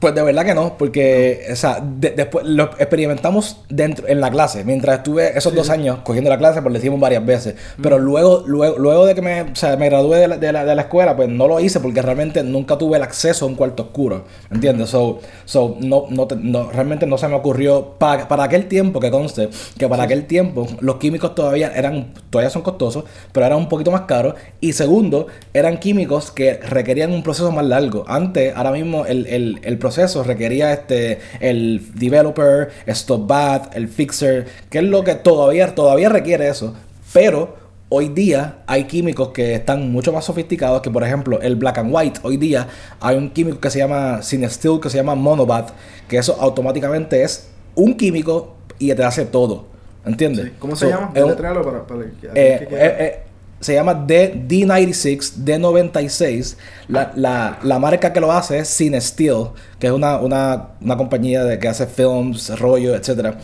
Pues 0.00 0.14
de 0.14 0.22
verdad 0.22 0.46
que 0.46 0.54
no, 0.54 0.78
porque 0.78 1.44
o 1.52 1.56
sea, 1.56 1.78
de- 1.84 2.12
después 2.12 2.46
lo 2.46 2.64
experimentamos 2.78 3.58
dentro 3.68 4.08
en 4.08 4.18
la 4.22 4.30
clase. 4.30 4.64
Mientras 4.64 4.96
estuve 4.96 5.36
esos 5.36 5.54
dos 5.54 5.68
años 5.68 5.98
cogiendo 6.04 6.30
la 6.30 6.38
clase, 6.38 6.62
pues 6.62 6.72
lo 6.72 6.78
hicimos 6.78 6.98
varias 6.98 7.26
veces. 7.26 7.54
Pero 7.82 7.98
luego, 7.98 8.42
luego, 8.46 8.78
luego 8.78 9.04
de 9.04 9.14
que 9.14 9.20
me, 9.20 9.42
o 9.42 9.54
sea, 9.54 9.76
me 9.76 9.90
gradué 9.90 10.20
de 10.20 10.28
la, 10.28 10.38
de, 10.38 10.52
la, 10.54 10.64
de 10.64 10.74
la 10.74 10.82
escuela, 10.82 11.14
pues 11.16 11.28
no 11.28 11.46
lo 11.46 11.60
hice 11.60 11.80
porque 11.80 12.00
realmente 12.00 12.42
nunca 12.42 12.78
tuve 12.78 12.96
el 12.96 13.02
acceso 13.02 13.44
a 13.44 13.48
un 13.48 13.56
cuarto 13.56 13.82
oscuro. 13.82 14.24
¿Entiendes? 14.50 14.88
So, 14.88 15.18
so 15.44 15.76
no, 15.80 16.06
no, 16.08 16.26
te- 16.26 16.36
no- 16.36 16.70
realmente 16.72 17.06
no 17.06 17.18
se 17.18 17.28
me 17.28 17.34
ocurrió. 17.34 17.96
Para, 17.98 18.26
para 18.26 18.44
aquel 18.44 18.68
tiempo, 18.68 19.00
que 19.00 19.10
conste, 19.10 19.50
que 19.76 19.86
para 19.86 20.04
aquel 20.04 20.26
tiempo 20.26 20.66
los 20.80 20.96
químicos 20.96 21.34
todavía 21.34 21.72
eran, 21.76 22.14
todavía 22.30 22.48
son 22.48 22.62
costosos, 22.62 23.04
pero 23.32 23.44
eran 23.44 23.58
un 23.58 23.68
poquito 23.68 23.90
más 23.90 24.02
caros. 24.02 24.32
Y 24.62 24.72
segundo, 24.72 25.26
eran 25.52 25.76
químicos 25.78 26.30
que 26.30 26.54
requerían 26.54 27.12
un 27.12 27.22
proceso 27.22 27.52
más 27.52 27.66
largo. 27.66 28.04
Antes, 28.08 28.56
ahora 28.56 28.70
mismo, 28.72 29.04
el, 29.04 29.26
el, 29.26 29.60
el 29.62 29.76
proceso 29.76 29.89
requería 30.26 30.72
este 30.72 31.20
el 31.40 31.82
developer, 31.94 32.70
stop 32.86 33.26
bat, 33.26 33.76
el 33.76 33.88
fixer, 33.88 34.46
que 34.70 34.78
es 34.78 34.84
lo 34.84 35.02
que 35.04 35.14
todavía, 35.14 35.74
todavía 35.74 36.08
requiere 36.08 36.48
eso. 36.48 36.74
Pero 37.12 37.56
hoy 37.88 38.08
día 38.08 38.58
hay 38.66 38.84
químicos 38.84 39.28
que 39.30 39.54
están 39.54 39.90
mucho 39.90 40.12
más 40.12 40.24
sofisticados 40.24 40.80
que, 40.82 40.90
por 40.90 41.02
ejemplo, 41.02 41.40
el 41.40 41.56
black 41.56 41.78
and 41.78 41.94
white. 41.94 42.20
Hoy 42.22 42.36
día 42.36 42.68
hay 43.00 43.16
un 43.16 43.30
químico 43.30 43.58
que 43.60 43.70
se 43.70 43.78
llama 43.80 44.20
Cinestill, 44.22 44.78
que 44.80 44.90
se 44.90 44.96
llama 44.98 45.14
Monobat, 45.14 45.70
que 46.08 46.18
eso 46.18 46.36
automáticamente 46.40 47.22
es 47.22 47.48
un 47.74 47.96
químico 47.96 48.54
y 48.78 48.94
te 48.94 49.02
hace 49.04 49.24
todo. 49.24 49.66
¿Entiendes? 50.06 50.46
Sí. 50.46 50.52
¿Cómo 50.58 50.76
se 50.76 50.86
So, 50.86 50.90
llama? 50.90 51.10
es 51.14 51.22
un- 51.22 51.34
para, 51.36 51.62
para 51.86 52.02
eh, 52.02 52.10
eh, 52.34 52.68
eh, 52.72 53.22
se 53.60 53.74
llama 53.74 53.94
D, 53.94 54.34
D96, 54.48 55.44
D96. 55.44 56.56
La, 56.88 57.12
la, 57.14 57.58
la 57.62 57.78
marca 57.78 58.12
que 58.12 58.20
lo 58.20 58.32
hace 58.32 58.58
es 58.58 58.76
Cinesteel, 58.76 59.48
que 59.78 59.88
es 59.88 59.92
una, 59.92 60.18
una, 60.18 60.70
una 60.80 60.96
compañía 60.96 61.44
de, 61.44 61.58
que 61.58 61.68
hace 61.68 61.86
films, 61.86 62.58
rollo, 62.58 62.94
etc. 62.94 63.36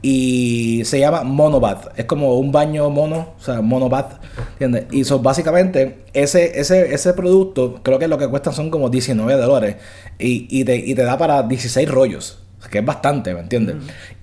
Y 0.00 0.82
se 0.84 1.00
llama 1.00 1.24
Monobath. 1.24 1.98
Es 1.98 2.04
como 2.04 2.38
un 2.38 2.52
baño 2.52 2.88
mono, 2.88 3.34
o 3.38 3.42
sea, 3.42 3.60
Monobath. 3.60 4.20
¿Entiendes? 4.52 4.86
Y 4.92 5.04
so, 5.04 5.18
básicamente, 5.18 6.04
ese, 6.12 6.60
ese, 6.60 6.94
ese 6.94 7.12
producto, 7.14 7.80
creo 7.82 7.98
que 7.98 8.06
lo 8.06 8.16
que 8.16 8.28
cuesta 8.28 8.52
son 8.52 8.70
como 8.70 8.90
19 8.90 9.40
dólares. 9.42 9.76
Y, 10.18 10.46
y, 10.50 10.64
te, 10.64 10.76
y 10.76 10.94
te 10.94 11.02
da 11.02 11.18
para 11.18 11.42
16 11.42 11.88
rollos. 11.90 12.38
Que 12.70 12.78
es 12.78 12.84
bastante, 12.84 13.34
¿me 13.34 13.40
entiendes? 13.40 13.76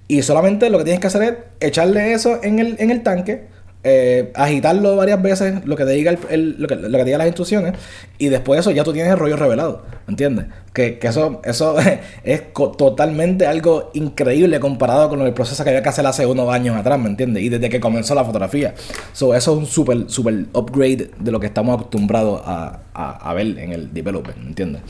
Y 0.07 0.23
solamente 0.23 0.69
lo 0.69 0.77
que 0.77 0.83
tienes 0.83 0.99
que 0.99 1.07
hacer 1.07 1.23
es 1.59 1.67
echarle 1.67 2.13
eso 2.13 2.39
en 2.43 2.59
el, 2.59 2.75
en 2.79 2.91
el 2.91 3.01
tanque, 3.03 3.47
eh, 3.83 4.31
agitarlo 4.35 4.95
varias 4.95 5.21
veces, 5.21 5.65
lo 5.65 5.75
que 5.75 5.85
te 5.85 5.91
diga 5.91 6.11
el, 6.29 6.55
lo, 6.59 6.67
que, 6.67 6.75
diga 7.03 7.17
las 7.17 7.27
instrucciones, 7.27 7.73
y 8.17 8.29
después 8.29 8.57
de 8.57 8.61
eso 8.61 8.71
ya 8.71 8.83
tú 8.83 8.93
tienes 8.93 9.11
el 9.11 9.17
rollo 9.17 9.37
revelado, 9.37 9.83
¿entiendes? 10.07 10.45
Que, 10.73 10.99
que 10.99 11.07
eso, 11.07 11.41
eso 11.43 11.75
es 12.23 12.53
totalmente 12.53 13.47
algo 13.47 13.89
increíble 13.93 14.59
comparado 14.59 15.09
con 15.09 15.21
el 15.21 15.33
proceso 15.33 15.63
que 15.63 15.71
había 15.71 15.81
que 15.81 15.89
hacer 15.89 16.05
hace 16.05 16.25
unos 16.25 16.53
años 16.53 16.75
atrás, 16.75 16.99
¿me 16.99 17.09
entiendes? 17.09 17.43
Y 17.43 17.49
desde 17.49 17.69
que 17.69 17.79
comenzó 17.79 18.13
la 18.13 18.23
fotografía. 18.23 18.75
So, 19.13 19.33
eso 19.33 19.53
es 19.53 19.57
un 19.57 19.65
super, 19.65 20.09
super 20.09 20.45
upgrade 20.53 21.11
de 21.19 21.31
lo 21.31 21.39
que 21.39 21.47
estamos 21.47 21.75
acostumbrados 21.75 22.41
a, 22.45 22.81
a, 22.93 23.29
a 23.29 23.33
ver 23.33 23.57
en 23.57 23.71
el 23.71 23.93
development, 23.93 24.37
¿me 24.37 24.47
entiendes? 24.49 24.81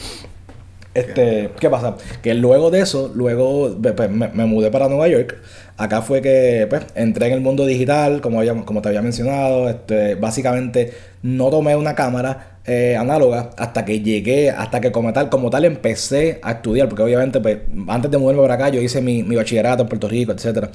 Este, 0.93 1.51
¿qué 1.59 1.69
pasa? 1.69 1.95
Que 2.21 2.33
luego 2.33 2.69
de 2.69 2.81
eso, 2.81 3.11
luego 3.15 3.77
pues, 3.81 4.09
me, 4.09 4.27
me, 4.27 4.45
mudé 4.45 4.71
para 4.71 4.89
Nueva 4.89 5.07
York. 5.07 5.37
Acá 5.77 6.01
fue 6.01 6.21
que 6.21 6.67
pues, 6.69 6.85
entré 6.95 7.27
en 7.27 7.33
el 7.33 7.41
mundo 7.41 7.65
digital, 7.65 8.21
como, 8.21 8.39
había, 8.39 8.53
como 8.65 8.81
te 8.81 8.89
había 8.89 9.01
mencionado. 9.01 9.69
Este, 9.69 10.15
básicamente 10.15 10.93
no 11.23 11.49
tomé 11.49 11.75
una 11.75 11.95
cámara 11.95 12.59
eh, 12.65 12.95
análoga 12.95 13.49
hasta 13.57 13.85
que 13.85 14.01
llegué, 14.01 14.51
hasta 14.51 14.81
que 14.81 14.91
como 14.91 15.11
tal, 15.13 15.29
como 15.29 15.49
tal 15.49 15.65
empecé 15.65 16.39
a 16.43 16.51
estudiar, 16.51 16.87
porque 16.89 17.01
obviamente 17.01 17.39
pues, 17.39 17.57
antes 17.87 18.11
de 18.11 18.19
mudarme 18.19 18.41
para 18.43 18.53
acá 18.53 18.69
yo 18.69 18.79
hice 18.81 19.01
mi, 19.01 19.23
mi 19.23 19.35
bachillerato 19.35 19.81
en 19.81 19.89
Puerto 19.89 20.07
Rico, 20.07 20.31
etcétera. 20.31 20.69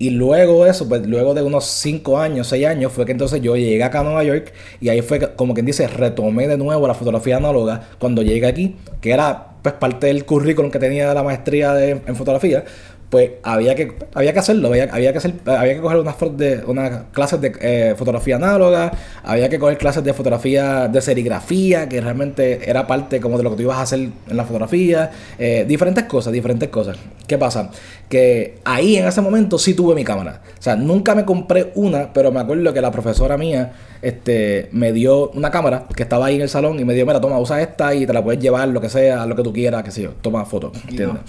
Y 0.00 0.10
luego 0.10 0.64
de 0.64 0.70
eso, 0.70 0.88
pues 0.88 1.06
luego 1.06 1.34
de 1.34 1.42
unos 1.42 1.64
5 1.66 2.18
años, 2.18 2.48
6 2.48 2.66
años, 2.66 2.92
fue 2.92 3.06
que 3.06 3.12
entonces 3.12 3.40
yo 3.40 3.56
llegué 3.56 3.84
acá 3.84 4.00
a 4.00 4.02
Nueva 4.02 4.24
York 4.24 4.52
y 4.80 4.88
ahí 4.88 5.00
fue 5.00 5.34
como 5.36 5.54
quien 5.54 5.66
dice, 5.66 5.86
retomé 5.86 6.48
de 6.48 6.56
nuevo 6.56 6.88
la 6.88 6.94
fotografía 6.94 7.36
análoga 7.36 7.82
cuando 8.00 8.22
llegué 8.22 8.46
aquí, 8.46 8.76
que 9.00 9.12
era 9.12 9.47
pues 9.62 9.74
parte 9.74 10.08
del 10.08 10.24
currículum 10.24 10.70
que 10.70 10.78
tenía 10.78 11.12
la 11.14 11.22
maestría 11.22 11.72
de, 11.72 11.90
en 11.90 12.16
fotografía, 12.16 12.64
pues 13.10 13.30
había 13.42 13.74
que 13.74 13.94
había 14.14 14.32
que 14.32 14.38
hacerlo, 14.38 14.68
había, 14.68 14.84
había 14.92 15.12
que 15.12 15.18
hacer, 15.18 15.34
había 15.46 15.74
que 15.74 15.80
coger 15.80 15.98
unas 15.98 16.16
de 16.36 16.62
unas 16.66 17.04
clases 17.12 17.40
de 17.40 17.52
eh, 17.60 17.94
fotografía 17.96 18.36
análoga, 18.36 18.92
había 19.24 19.48
que 19.48 19.58
coger 19.58 19.78
clases 19.78 20.04
de 20.04 20.12
fotografía 20.12 20.88
de 20.88 21.00
serigrafía, 21.00 21.88
que 21.88 22.00
realmente 22.00 22.68
era 22.68 22.86
parte 22.86 23.20
como 23.20 23.38
de 23.38 23.44
lo 23.44 23.50
que 23.50 23.56
tú 23.56 23.62
ibas 23.62 23.78
a 23.78 23.82
hacer 23.82 24.00
en 24.00 24.36
la 24.36 24.44
fotografía, 24.44 25.10
eh, 25.38 25.64
diferentes 25.66 26.04
cosas, 26.04 26.32
diferentes 26.34 26.68
cosas. 26.68 26.98
¿Qué 27.26 27.38
pasa? 27.38 27.70
Que 28.10 28.58
ahí 28.64 28.96
en 28.96 29.06
ese 29.06 29.20
momento 29.22 29.58
sí 29.58 29.74
tuve 29.74 29.94
mi 29.94 30.04
cámara. 30.04 30.42
O 30.58 30.62
sea, 30.62 30.76
nunca 30.76 31.14
me 31.14 31.24
compré 31.24 31.72
una, 31.76 32.12
pero 32.12 32.30
me 32.30 32.40
acuerdo 32.40 32.74
que 32.74 32.80
la 32.80 32.90
profesora 32.90 33.38
mía 33.38 33.72
este, 34.02 34.68
me 34.72 34.92
dio 34.92 35.30
una 35.30 35.50
cámara 35.50 35.86
que 35.94 36.02
estaba 36.02 36.26
ahí 36.26 36.36
en 36.36 36.42
el 36.42 36.48
salón 36.48 36.78
y 36.78 36.84
me 36.84 36.92
dijo, 36.92 37.06
mira, 37.06 37.20
toma, 37.20 37.38
usa 37.38 37.60
esta 37.62 37.94
y 37.94 38.06
te 38.06 38.12
la 38.12 38.22
puedes 38.22 38.40
llevar, 38.40 38.68
lo 38.68 38.80
que 38.80 38.90
sea, 38.90 39.24
lo 39.24 39.34
que 39.34 39.42
tú 39.42 39.52
quieras, 39.52 39.82
qué 39.82 39.90
sé 39.90 40.02
yo, 40.02 40.10
toma 40.20 40.44
fotos, 40.44 40.72
¿entiendes? 40.88 41.22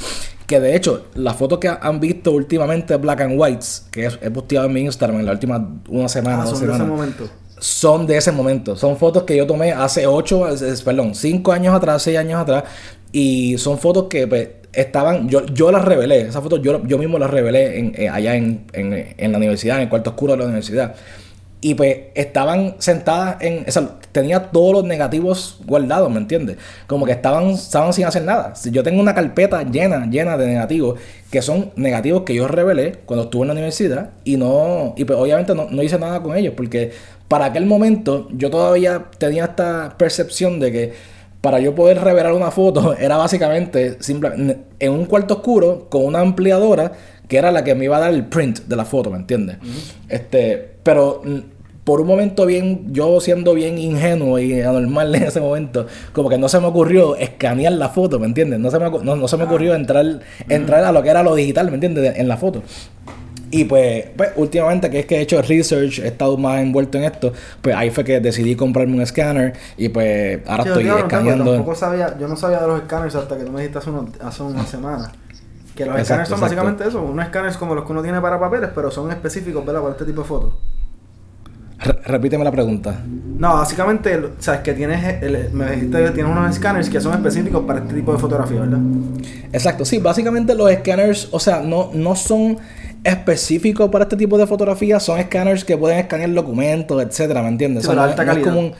Que 0.49 0.59
de 0.59 0.75
hecho, 0.75 1.05
las 1.13 1.35
fotos 1.35 1.59
que 1.59 1.67
han 1.67 1.99
visto 1.99 2.31
últimamente 2.31 2.95
Black 2.95 3.21
and 3.21 3.39
Whites, 3.39 3.85
que 3.91 4.09
he 4.19 4.31
posteado 4.31 4.65
en 4.65 4.73
mi 4.73 4.81
Instagram 4.81 5.19
en 5.19 5.27
la 5.27 5.33
última 5.33 5.75
una 5.87 6.09
semana, 6.09 6.41
ah, 6.41 6.45
dos 6.45 6.57
son 6.57 6.59
semanas. 6.61 6.79
de 6.79 6.83
ese 6.85 6.91
momento. 6.91 7.29
Son 7.59 8.07
de 8.07 8.17
ese 8.17 8.31
momento. 8.31 8.75
Son 8.75 8.97
fotos 8.97 9.23
que 9.25 9.37
yo 9.37 9.45
tomé 9.45 9.73
hace 9.73 10.07
ocho, 10.07 10.47
perdón, 10.83 11.13
cinco 11.13 11.51
años 11.51 11.75
atrás, 11.75 12.01
seis 12.01 12.17
años 12.17 12.41
atrás. 12.41 12.63
Y 13.11 13.59
son 13.59 13.77
fotos 13.77 14.07
que 14.09 14.25
pues, 14.25 14.49
estaban, 14.73 15.29
yo, 15.29 15.45
yo 15.45 15.71
las 15.71 15.85
revelé, 15.85 16.21
esas 16.21 16.41
fotos 16.41 16.63
yo, 16.63 16.83
yo 16.83 16.97
mismo 16.97 17.19
las 17.19 17.29
revelé 17.29 17.77
en, 17.77 17.93
eh, 17.95 18.09
allá 18.09 18.33
en, 18.33 18.65
en, 18.73 19.13
en, 19.15 19.31
la 19.31 19.37
universidad, 19.37 19.75
en 19.75 19.83
el 19.83 19.89
cuarto 19.89 20.09
oscuro 20.09 20.33
de 20.33 20.39
la 20.39 20.45
universidad. 20.45 20.95
Y 21.61 21.73
pues 21.73 21.97
estaban 22.15 22.75
sentadas 22.79 23.37
en. 23.41 23.65
O 23.67 23.71
sea, 23.71 23.99
tenía 24.13 24.43
todos 24.51 24.73
los 24.73 24.83
negativos 24.85 25.59
guardados, 25.65 26.09
¿me 26.09 26.17
entiendes? 26.17 26.57
Como 26.87 27.05
que 27.05 27.11
estaban, 27.11 27.49
estaban 27.49 27.91
sin 27.91 28.05
hacer 28.05 28.23
nada. 28.23 28.53
Yo 28.71 28.81
tengo 28.81 29.01
una 29.01 29.13
carpeta 29.13 29.63
llena, 29.63 30.05
llena 30.09 30.37
de 30.37 30.47
negativos, 30.47 30.99
que 31.29 31.41
son 31.41 31.71
negativos 31.75 32.23
que 32.23 32.33
yo 32.33 32.47
revelé 32.47 32.99
cuando 33.05 33.25
estuve 33.25 33.41
en 33.43 33.47
la 33.49 33.53
universidad. 33.53 34.11
Y 34.23 34.37
no. 34.37 34.93
Y 34.95 35.03
pues 35.03 35.19
obviamente 35.19 35.53
no, 35.53 35.67
no 35.69 35.83
hice 35.83 35.99
nada 35.99 36.23
con 36.23 36.37
ellos. 36.37 36.53
Porque 36.55 36.91
para 37.27 37.45
aquel 37.45 37.65
momento 37.65 38.29
yo 38.31 38.49
todavía 38.49 39.07
tenía 39.17 39.45
esta 39.45 39.95
percepción 39.97 40.59
de 40.61 40.71
que 40.71 40.93
para 41.41 41.60
yo 41.60 41.75
poder 41.75 42.01
revelar 42.01 42.34
una 42.34 42.51
foto 42.51 42.93
era 43.00 43.17
básicamente 43.17 43.98
simplemente 44.01 44.60
en 44.79 44.91
un 44.91 45.05
cuarto 45.05 45.36
oscuro 45.36 45.88
con 45.89 46.05
una 46.05 46.19
ampliadora 46.19 46.93
que 47.27 47.38
era 47.38 47.51
la 47.51 47.63
que 47.63 47.75
me 47.75 47.86
iba 47.86 47.98
a 47.98 48.00
dar 48.00 48.13
el 48.13 48.25
print 48.25 48.62
de 48.65 48.75
la 48.75 48.86
foto, 48.86 49.12
¿me 49.12 49.17
entiendes? 49.17 49.58
Este, 50.08 50.77
pero 50.81 51.22
por 51.84 52.01
un 52.01 52.08
momento 52.08 52.46
bien, 52.46 52.93
yo 52.93 53.19
siendo 53.19 53.55
bien 53.55 53.77
ingenuo 53.77 54.38
y 54.38 54.62
anormal 54.62 55.13
en 55.15 55.24
ese 55.24 55.39
momento, 55.39 55.88
como 56.13 56.29
que 56.29 56.38
no 56.38 56.50
se 56.50 56.60
me 56.60 56.67
ocurrió 56.67 57.15
escanear 57.15 57.74
la 57.74 57.89
foto, 57.89 58.19
¿me 58.19 58.27
entiendes? 58.27 58.60
No 58.60 58.69
se 58.69 58.79
me, 58.79 58.89
no, 58.89 59.15
no 59.15 59.27
se 59.27 59.38
me 59.38 59.46
ocurrió 59.46 59.74
entrar, 59.74 60.19
entrar 60.50 60.84
a 60.84 60.91
lo 60.91 61.01
que 61.01 61.10
era 61.10 61.24
lo 61.24 61.36
digital, 61.36 61.67
¿me 61.69 61.75
entiendes? 61.75 62.17
En 62.17 62.27
la 62.27 62.38
foto. 62.38 62.62
Y 63.51 63.65
pues, 63.65 64.05
pues, 64.15 64.29
últimamente 64.35 64.89
que 64.91 64.99
es 64.99 65.05
que 65.07 65.15
he 65.17 65.21
hecho 65.21 65.41
research, 65.41 65.99
he 65.99 66.07
estado 66.07 66.37
más 66.37 66.61
envuelto 66.61 66.97
en 66.99 67.05
esto, 67.05 67.33
pues 67.61 67.75
ahí 67.75 67.89
fue 67.89 68.03
que 68.03 68.19
decidí 68.19 68.55
comprarme 68.55 68.93
un 68.95 69.01
escáner 69.01 69.53
y 69.75 69.89
pues 69.89 70.39
ahora 70.47 70.63
Sí, 70.63 70.69
estoy 70.69 70.83
yo, 70.85 70.97
escaneando. 70.99 71.53
tampoco 71.53 71.73
sabía, 71.75 72.15
yo 72.19 72.27
no 72.27 72.35
sabía 72.37 72.59
de 72.59 72.67
los 72.67 72.81
escáneres 72.81 73.15
hasta 73.15 73.37
que 73.37 73.43
tú 73.45 73.51
me 73.51 73.61
dijiste 73.61 73.79
hace, 73.79 73.89
unos- 73.89 74.09
hace 74.21 74.43
una 74.43 74.65
semana. 74.67 75.11
Que 75.75 75.85
los 75.85 75.97
escáneres 75.99 76.27
son 76.29 76.35
exacto. 76.37 76.41
básicamente 76.41 76.87
eso, 76.87 77.01
unos 77.01 77.25
escáneres 77.25 77.57
como 77.57 77.73
los 77.73 77.85
que 77.85 77.91
uno 77.91 78.03
tiene 78.03 78.21
para 78.21 78.39
papeles, 78.39 78.69
pero 78.75 78.91
son 78.91 79.09
específicos, 79.11 79.65
¿verdad? 79.65 79.81
Para 79.81 79.93
este 79.93 80.05
tipo 80.05 80.21
de 80.21 80.27
fotos. 80.27 80.53
Re- 81.79 81.97
repíteme 82.05 82.43
la 82.43 82.51
pregunta. 82.51 82.99
No, 83.37 83.53
básicamente, 83.55 84.11
el- 84.13 84.31
sabes 84.39 84.59
que 84.61 84.73
tienes, 84.73 85.23
el- 85.23 85.49
me 85.53 85.71
dijiste 85.71 86.03
que 86.03 86.11
tienes 86.11 86.31
unos 86.31 86.51
escáneres 86.51 86.89
que 86.89 86.99
son 86.99 87.13
específicos 87.13 87.63
para 87.65 87.79
este 87.79 87.93
tipo 87.93 88.11
de 88.11 88.19
fotografía, 88.19 88.59
¿verdad? 88.59 88.79
Exacto, 89.53 89.85
sí, 89.85 89.99
básicamente 89.99 90.53
los 90.55 90.69
escáneres, 90.69 91.29
o 91.31 91.39
sea, 91.39 91.61
no, 91.61 91.89
no 91.93 92.15
son 92.17 92.57
específicos 93.03 93.89
para 93.89 94.03
este 94.03 94.17
tipo 94.17 94.37
de 94.37 94.45
fotografía, 94.47 94.99
son 94.99 95.19
escáneres 95.19 95.63
que 95.63 95.77
pueden 95.77 95.99
escanear 95.99 96.31
documentos, 96.33 97.01
etcétera, 97.01 97.41
¿me 97.41 97.49
entiendes? 97.49 97.83
Sí, 97.83 97.89
O 97.89 97.93
sea, 97.93 98.03
no- 98.03 98.09
alta 98.09 98.23
no 98.25 98.31
es 98.33 98.39
como 98.39 98.59
un- 98.59 98.73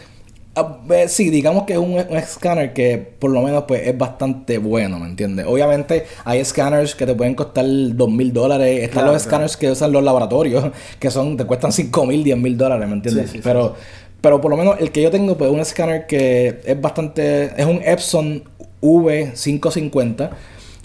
ah, 0.55 0.77
eh, 0.91 1.07
sí, 1.07 1.29
digamos 1.29 1.63
que 1.63 1.73
es 1.73 1.79
un, 1.79 1.91
un 1.93 2.17
escáner 2.17 2.73
que 2.73 2.97
por 2.97 3.31
lo 3.31 3.41
menos 3.41 3.63
pues 3.67 3.88
es 3.88 3.97
bastante 3.97 4.57
bueno, 4.57 4.99
¿me 4.99 5.05
entiendes? 5.07 5.45
Obviamente 5.47 6.05
hay 6.25 6.39
escáneres 6.39 6.95
que 6.95 7.05
te 7.05 7.13
pueden 7.15 7.35
costar 7.35 7.65
dos 7.65 8.09
mil 8.09 8.33
dólares, 8.33 8.79
están 8.83 9.03
Claro, 9.03 9.13
los 9.13 9.23
claro. 9.23 9.45
escáneres 9.45 9.57
que 9.57 9.71
usan 9.71 9.91
los 9.91 10.03
laboratorios, 10.03 10.65
que 10.99 11.09
son, 11.11 11.38
te 11.38 11.45
cuestan 11.45 11.71
cinco 11.71 12.05
mil, 12.05 12.23
diez 12.23 12.38
mil 12.38 12.57
dólares, 12.57 12.88
¿me 12.88 12.93
entiendes? 12.95 13.25
Sí, 13.27 13.31
sí, 13.31 13.38
sí. 13.38 13.41
pero, 13.43 13.75
pero 14.21 14.41
por 14.41 14.51
lo 14.51 14.57
menos 14.57 14.75
el 14.79 14.91
que 14.91 15.01
yo 15.01 15.11
tengo 15.11 15.38
pues 15.38 15.49
es 15.49 15.53
un 15.55 15.61
escáner 15.61 16.05
que 16.07 16.59
es 16.65 16.81
bastante, 16.81 17.45
es 17.55 17.65
un 17.65 17.79
Epson 17.85 18.43
V550 18.81 20.29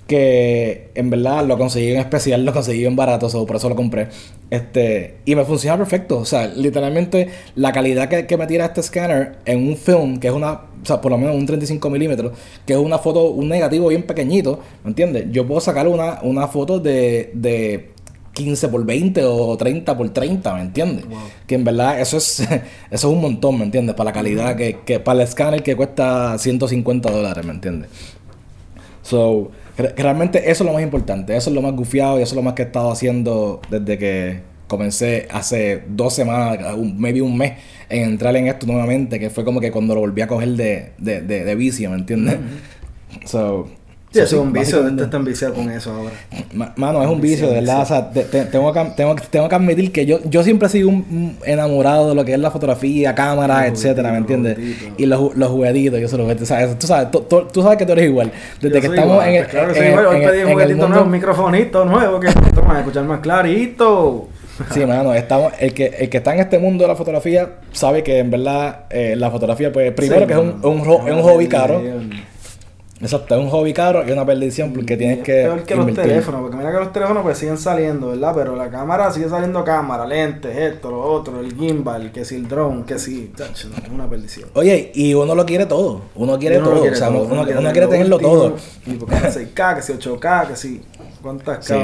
que 0.06 0.90
en 0.94 1.08
verdad 1.08 1.46
lo 1.46 1.56
conseguí 1.56 1.92
en 1.92 1.98
especial, 1.98 2.44
lo 2.44 2.52
conseguí 2.52 2.84
en 2.84 2.94
barato, 2.94 3.30
so, 3.30 3.46
por 3.46 3.56
eso 3.56 3.68
lo 3.68 3.76
compré. 3.76 4.08
Este, 4.50 5.16
y 5.24 5.34
me 5.34 5.44
funciona 5.44 5.78
perfecto. 5.78 6.18
O 6.18 6.24
sea, 6.24 6.46
literalmente 6.46 7.28
la 7.54 7.72
calidad 7.72 8.08
que, 8.08 8.26
que 8.26 8.36
me 8.36 8.46
tira 8.46 8.66
este 8.66 8.80
escáner 8.80 9.38
en 9.46 9.66
un 9.66 9.76
film, 9.76 10.18
que 10.18 10.28
es 10.28 10.34
una, 10.34 10.52
o 10.52 10.86
sea, 10.86 11.00
por 11.00 11.10
lo 11.10 11.18
menos 11.18 11.34
un 11.34 11.46
35 11.46 11.88
milímetros, 11.88 12.32
que 12.66 12.74
es 12.74 12.78
una 12.78 12.98
foto, 12.98 13.30
un 13.30 13.48
negativo 13.48 13.88
bien 13.88 14.02
pequeñito, 14.02 14.60
¿me 14.82 14.90
entiendes? 14.90 15.26
Yo 15.30 15.46
puedo 15.46 15.60
sacar 15.60 15.88
una, 15.88 16.20
una 16.22 16.48
foto 16.48 16.78
de, 16.80 17.30
de 17.32 17.94
15 18.34 18.68
por 18.68 18.84
20 18.84 19.24
o 19.24 19.56
30 19.56 19.96
por 19.96 20.10
30, 20.10 20.54
¿me 20.54 20.60
entiendes? 20.60 21.08
Wow. 21.08 21.18
Que 21.46 21.54
en 21.54 21.64
verdad 21.64 21.98
eso 21.98 22.18
es, 22.18 22.40
eso 22.40 22.60
es 22.90 23.04
un 23.04 23.22
montón, 23.22 23.58
¿me 23.58 23.64
entiendes? 23.64 23.94
Para 23.94 24.10
la 24.10 24.12
calidad 24.12 24.54
que, 24.54 24.80
que 24.84 25.00
para 25.00 25.22
el 25.22 25.28
escáner 25.28 25.62
que 25.62 25.74
cuesta 25.74 26.36
150 26.36 27.10
dólares, 27.10 27.44
¿me 27.44 27.52
entiendes? 27.52 27.88
So, 29.02 29.50
realmente 29.76 30.50
eso 30.50 30.64
es 30.64 30.66
lo 30.66 30.72
más 30.72 30.82
importante, 30.82 31.36
eso 31.36 31.50
es 31.50 31.54
lo 31.54 31.62
más 31.62 31.72
gufiado 31.74 32.18
y 32.18 32.22
eso 32.22 32.32
es 32.32 32.36
lo 32.36 32.42
más 32.42 32.54
que 32.54 32.62
he 32.62 32.66
estado 32.66 32.90
haciendo 32.90 33.60
desde 33.70 33.98
que 33.98 34.40
comencé 34.66 35.28
hace 35.30 35.82
dos 35.88 36.14
semanas, 36.14 36.74
un, 36.76 36.98
maybe 36.98 37.20
un 37.22 37.36
mes, 37.36 37.54
en 37.88 38.04
entrar 38.04 38.34
en 38.36 38.46
esto 38.46 38.66
nuevamente, 38.66 39.20
que 39.20 39.30
fue 39.30 39.44
como 39.44 39.60
que 39.60 39.70
cuando 39.70 39.94
lo 39.94 40.00
volví 40.00 40.22
a 40.22 40.26
coger 40.26 40.50
de, 40.50 40.92
de, 40.98 41.20
de, 41.20 41.44
de 41.44 41.54
vicio, 41.54 41.90
¿me 41.90 41.96
entiendes? 41.96 42.38
So, 43.26 43.68
Sí, 44.14 44.20
eso 44.20 44.36
es 44.36 44.42
un 44.42 44.52
vicio, 44.52 44.78
básicamente- 44.78 45.02
este 45.02 45.04
está 45.04 45.16
enviciado 45.16 45.54
con 45.54 45.70
eso 45.70 45.92
ahora. 45.92 46.10
Ma- 46.52 46.72
Mano, 46.76 47.02
es 47.02 47.08
un 47.08 47.20
Vicio, 47.20 47.48
de 47.48 47.54
verdad. 47.54 47.82
O 47.82 47.84
sea, 47.86 48.10
te- 48.10 48.24
te- 48.24 48.44
tengo, 48.46 48.72
que, 48.72 48.84
tengo, 48.96 49.14
tengo 49.30 49.48
que 49.48 49.54
admitir 49.54 49.92
que 49.92 50.06
yo, 50.06 50.20
yo 50.24 50.42
siempre 50.44 50.68
he 50.68 50.70
sido 50.70 50.88
un, 50.88 50.94
un 51.10 51.36
enamorado 51.44 52.08
de 52.10 52.14
lo 52.14 52.24
que 52.24 52.32
es 52.32 52.38
la 52.38 52.50
fotografía, 52.50 53.14
cámara, 53.14 53.68
Los 53.68 53.78
etcétera, 53.84 54.12
¿me 54.12 54.18
entiendes? 54.18 54.56
los. 54.58 55.00
Y 55.00 55.06
los, 55.06 55.36
los 55.36 55.48
juguetitos, 55.50 56.00
yo 56.00 56.08
se 56.08 56.16
los 56.16 56.24
juguetitos. 56.24 56.48
¿sabes? 56.48 56.78
Tú 56.78 56.86
sabes, 56.86 57.08
tú, 57.10 57.62
sabes 57.62 57.76
que 57.78 57.86
tú 57.86 57.92
eres 57.92 58.04
igual. 58.06 58.30
Desde 58.60 58.74
Yo 58.76 58.80
que 58.80 58.86
estamos 58.86 59.12
igual, 59.14 59.28
en 59.28 59.34
el. 59.34 59.46
claro 59.46 59.72
que 59.72 59.78
en 59.78 59.84
soy 59.84 59.90
igual. 59.92 60.06
Hoy 60.06 60.16
en 60.22 60.30
pedí 60.30 60.42
un 60.44 60.52
juguetito 60.52 60.76
mundo- 60.76 60.88
nuevo, 60.88 61.04
un 61.04 61.10
microfonito 61.10 61.84
nuevo 61.84 62.20
que 62.20 62.28
toma 62.54 62.76
a 62.76 62.78
escuchar 62.80 63.04
más 63.04 63.20
clarito. 63.20 64.28
Sí, 64.70 64.86
mano, 64.86 65.12
estamos, 65.12 65.52
el 65.58 65.74
que, 65.74 65.86
el 65.98 66.08
que 66.08 66.18
está 66.18 66.32
en 66.32 66.38
este 66.38 66.60
mundo 66.60 66.84
de 66.84 66.88
la 66.88 66.94
fotografía 66.94 67.48
sabe 67.72 68.04
que 68.04 68.18
en 68.20 68.30
verdad 68.30 68.82
eh, 68.88 69.16
la 69.16 69.28
fotografía, 69.28 69.72
pues, 69.72 69.90
primero 69.94 70.20
Sí, 70.20 70.26
que 70.28 70.32
es 70.32 70.38
un, 70.38 70.60
un, 70.62 70.84
ro- 70.84 71.04
es 71.08 71.12
un 71.12 71.22
hobby 71.22 71.48
caro. 71.48 71.80
Bien. 71.80 72.10
Exacto, 73.04 73.34
es 73.34 73.40
un 73.40 73.50
hobby 73.50 73.72
caro 73.72 74.06
y 74.06 74.10
una 74.10 74.24
perdición 74.24 74.72
porque 74.72 74.96
tienes 74.96 75.18
Y 75.18 75.20
es 75.20 75.24
que. 75.26 75.32
peor 75.44 75.62
que 75.62 75.74
los 75.74 75.94
teléfonos, 75.94 76.40
porque 76.40 76.56
mira 76.56 76.72
que 76.72 76.78
los 76.78 76.92
teléfonos 76.92 77.22
pues 77.22 77.38
siguen 77.38 77.58
saliendo, 77.58 78.08
¿verdad? 78.08 78.32
Pero 78.34 78.56
la 78.56 78.70
cámara 78.70 79.10
sigue 79.10 79.28
saliendo 79.28 79.62
cámara, 79.64 80.06
lentes, 80.06 80.56
esto, 80.56 80.90
lo 80.90 81.00
otro, 81.02 81.40
el 81.40 81.54
gimbal, 81.54 82.10
que 82.12 82.24
si 82.24 82.36
el 82.36 82.48
drone, 82.48 82.84
que 82.84 82.98
si, 82.98 83.32
chacho, 83.36 83.68
no, 83.68 83.76
es 83.76 83.90
una 83.90 84.08
perdición. 84.08 84.48
Oye, 84.54 84.90
y 84.94 85.14
uno 85.14 85.34
lo 85.34 85.44
quiere 85.44 85.66
todo. 85.66 86.00
Uno 86.14 86.38
quiere 86.38 86.58
Uno 86.58 86.70
todo. 86.70 86.80
quiere 86.80 86.96
o 86.96 86.98
sea, 86.98 87.08
todo, 87.08 87.22
uno, 87.22 87.32
uno 87.34 87.44
quiere 87.44 87.60
quiere 87.72 87.80
lo 87.86 87.88
tenerlo 87.88 88.16
último, 88.16 88.32
todo. 88.32 88.56
Y 88.86 88.94
porque 88.94 89.16
6K, 89.16 89.76
que 89.76 89.82
si 89.82 89.92
8K, 89.92 90.48
que 90.48 90.56
si, 90.56 90.82
¿cuántas 91.22 91.64
Sí. 91.64 91.74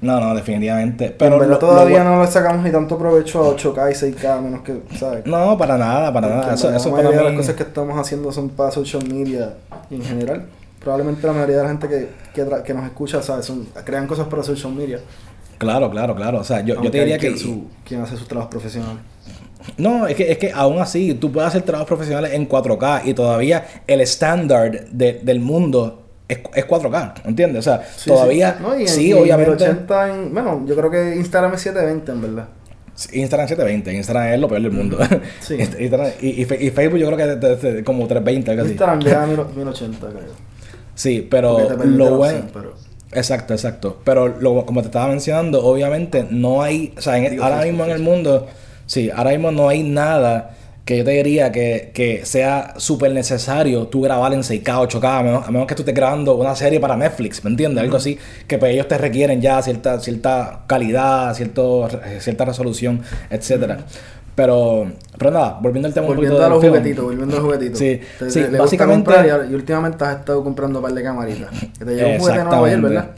No, 0.00 0.20
no, 0.20 0.34
definitivamente. 0.34 1.10
Pero 1.10 1.44
lo- 1.44 1.58
todavía 1.58 2.04
lo- 2.04 2.16
no 2.16 2.22
le 2.22 2.28
sacamos 2.30 2.64
ni 2.64 2.70
tanto 2.70 2.96
provecho 2.96 3.42
a 3.42 3.48
8K 3.56 3.90
y 3.90 3.94
6K, 3.94 4.40
menos 4.40 4.60
que, 4.62 4.80
¿sabes? 4.96 5.26
No, 5.26 5.58
para 5.58 5.76
nada, 5.76 6.12
para 6.12 6.28
Porque 6.28 6.40
nada. 6.42 6.54
Eso, 6.54 6.72
eso 6.74 6.90
mayoría 6.90 7.10
para 7.18 7.22
de 7.30 7.34
las 7.34 7.40
cosas 7.40 7.56
que 7.56 7.62
estamos 7.64 7.98
haciendo 7.98 8.30
son 8.32 8.48
para 8.50 8.70
social 8.70 9.02
media 9.12 9.54
y 9.90 9.96
en 9.96 10.02
general. 10.04 10.46
Probablemente 10.80 11.26
la 11.26 11.32
mayoría 11.32 11.56
de 11.56 11.62
la 11.64 11.68
gente 11.70 11.88
que, 11.88 12.08
que, 12.64 12.74
nos 12.74 12.84
escucha, 12.84 13.20
¿sabes? 13.22 13.44
Son, 13.46 13.66
crean 13.84 14.06
cosas 14.06 14.28
para 14.28 14.44
social 14.44 14.72
media. 14.72 15.00
Claro, 15.58 15.90
claro, 15.90 16.14
claro. 16.14 16.38
O 16.38 16.44
sea, 16.44 16.60
yo, 16.60 16.80
yo 16.80 16.90
te 16.90 17.00
diría 17.00 17.18
que... 17.18 17.36
su, 17.36 17.66
quien 17.84 18.00
hace 18.00 18.16
sus 18.16 18.28
trabajos 18.28 18.50
profesionales. 18.52 19.02
No, 19.76 20.06
es 20.06 20.14
que, 20.14 20.30
es 20.30 20.38
que 20.38 20.52
aún 20.52 20.78
así 20.80 21.14
tú 21.14 21.32
puedes 21.32 21.48
hacer 21.48 21.62
trabajos 21.62 21.88
profesionales 21.88 22.32
en 22.32 22.48
4K 22.48 23.02
y 23.04 23.14
todavía 23.14 23.66
el 23.88 24.00
estándar 24.00 24.86
de- 24.90 25.20
del 25.22 25.40
mundo 25.40 26.04
es, 26.28 26.38
es 26.54 26.66
4K, 26.66 27.14
¿entiendes? 27.24 27.60
O 27.66 27.70
sea, 27.70 27.82
Sí, 27.96 28.10
todavía, 28.10 28.54
sí. 28.58 28.62
No, 28.62 28.78
y 28.78 28.82
en- 28.82 28.88
sí, 28.88 29.06
y 29.08 29.10
en 29.12 29.18
obviamente... 29.18 29.50
1080 29.66 30.08
en, 30.14 30.34
bueno, 30.34 30.64
yo 30.66 30.76
creo 30.76 30.90
que 30.90 31.16
Instagram 31.16 31.54
es 31.54 31.60
720 31.62 32.12
en 32.12 32.20
verdad. 32.22 32.48
Instagram 33.12 33.46
720, 33.48 33.92
Instagram 33.94 34.32
es 34.34 34.40
lo 34.40 34.48
peor 34.48 34.62
del 34.62 34.72
mundo. 34.72 34.98
Sí. 35.40 35.54
Instagram- 35.56 36.12
y, 36.20 36.42
y 36.42 36.44
Fe- 36.44 36.62
y 36.64 36.70
Facebook 36.70 36.98
yo 36.98 37.06
creo 37.06 37.16
que 37.16 37.32
es 37.32 37.40
de- 37.40 37.56
de- 37.56 37.72
de 37.74 37.84
como 37.84 38.06
320, 38.06 38.50
algo 38.50 38.62
así. 38.62 38.72
Instagram 38.72 39.00
llega 39.00 39.22
a 39.22 39.26
1000 39.26 39.38
1080, 39.56 40.06
creo. 40.10 40.22
Sí, 40.94 41.26
pero 41.30 41.68
lo 41.84 42.16
bueno... 42.16 42.40
pero- 42.52 42.74
Exacto, 43.12 43.54
exacto. 43.54 44.00
Pero 44.04 44.28
lo- 44.28 44.66
como 44.66 44.82
te 44.82 44.88
estaba 44.88 45.08
mencionando, 45.08 45.64
obviamente 45.64 46.26
no 46.28 46.60
hay, 46.62 46.92
o 46.98 47.00
sea, 47.00 47.16
en- 47.16 47.40
ahora 47.40 47.62
mismo 47.62 47.84
en 47.84 47.90
el 47.92 48.00
mundo, 48.00 48.46
sí, 48.84 49.10
ahora 49.14 49.30
mismo 49.30 49.50
no 49.50 49.68
hay 49.68 49.82
nada 49.82 50.56
que 50.88 50.96
yo 50.96 51.04
te 51.04 51.10
diría 51.10 51.52
que, 51.52 51.90
que 51.92 52.24
sea 52.24 52.72
súper 52.78 53.12
necesario 53.12 53.88
tú 53.88 54.00
grabar 54.00 54.32
en 54.32 54.40
6K, 54.40 54.88
8K, 54.88 55.18
a 55.18 55.22
menos, 55.22 55.46
a 55.46 55.50
menos 55.50 55.66
que 55.66 55.74
tú 55.74 55.82
estés 55.82 55.94
grabando 55.94 56.34
una 56.36 56.56
serie 56.56 56.80
para 56.80 56.96
Netflix, 56.96 57.44
¿me 57.44 57.50
entiendes? 57.50 57.84
Algo 57.84 57.98
así, 57.98 58.18
que 58.46 58.56
pues 58.56 58.72
ellos 58.72 58.88
te 58.88 58.96
requieren 58.96 59.38
ya 59.42 59.60
cierta, 59.60 60.00
cierta 60.00 60.60
calidad, 60.66 61.34
cierto, 61.34 61.90
cierta 62.20 62.46
resolución, 62.46 63.02
etcétera. 63.28 63.80
Pero, 64.34 64.90
pero 65.18 65.30
nada, 65.30 65.58
volviendo 65.60 65.88
al 65.88 65.92
tema 65.92 66.06
un 66.06 66.14
Volviendo 66.14 66.38
poquito 66.38 66.46
a 66.46 66.54
los 66.54 66.64
juguetitos, 66.64 67.04
volviendo 67.04 67.34
a 67.34 67.38
los 67.38 67.44
juguetitos. 67.44 67.78
Sí, 67.78 68.00
Te- 68.18 68.30
sí, 68.30 68.40
te- 68.44 68.56
básicamente- 68.56 69.12
y, 69.46 69.52
y 69.52 69.54
últimamente 69.54 70.02
has 70.06 70.20
estado 70.20 70.42
comprando 70.42 70.78
un 70.78 70.84
par 70.84 70.94
de 70.94 71.02
camaritas. 71.02 71.50
Que 71.78 71.84
te 71.84 71.96
llegó 71.96 72.08
un 72.12 72.18
juguete 72.18 72.44
nuevo 72.44 72.64
ayer. 72.64 72.80
¿verdad? 72.80 73.10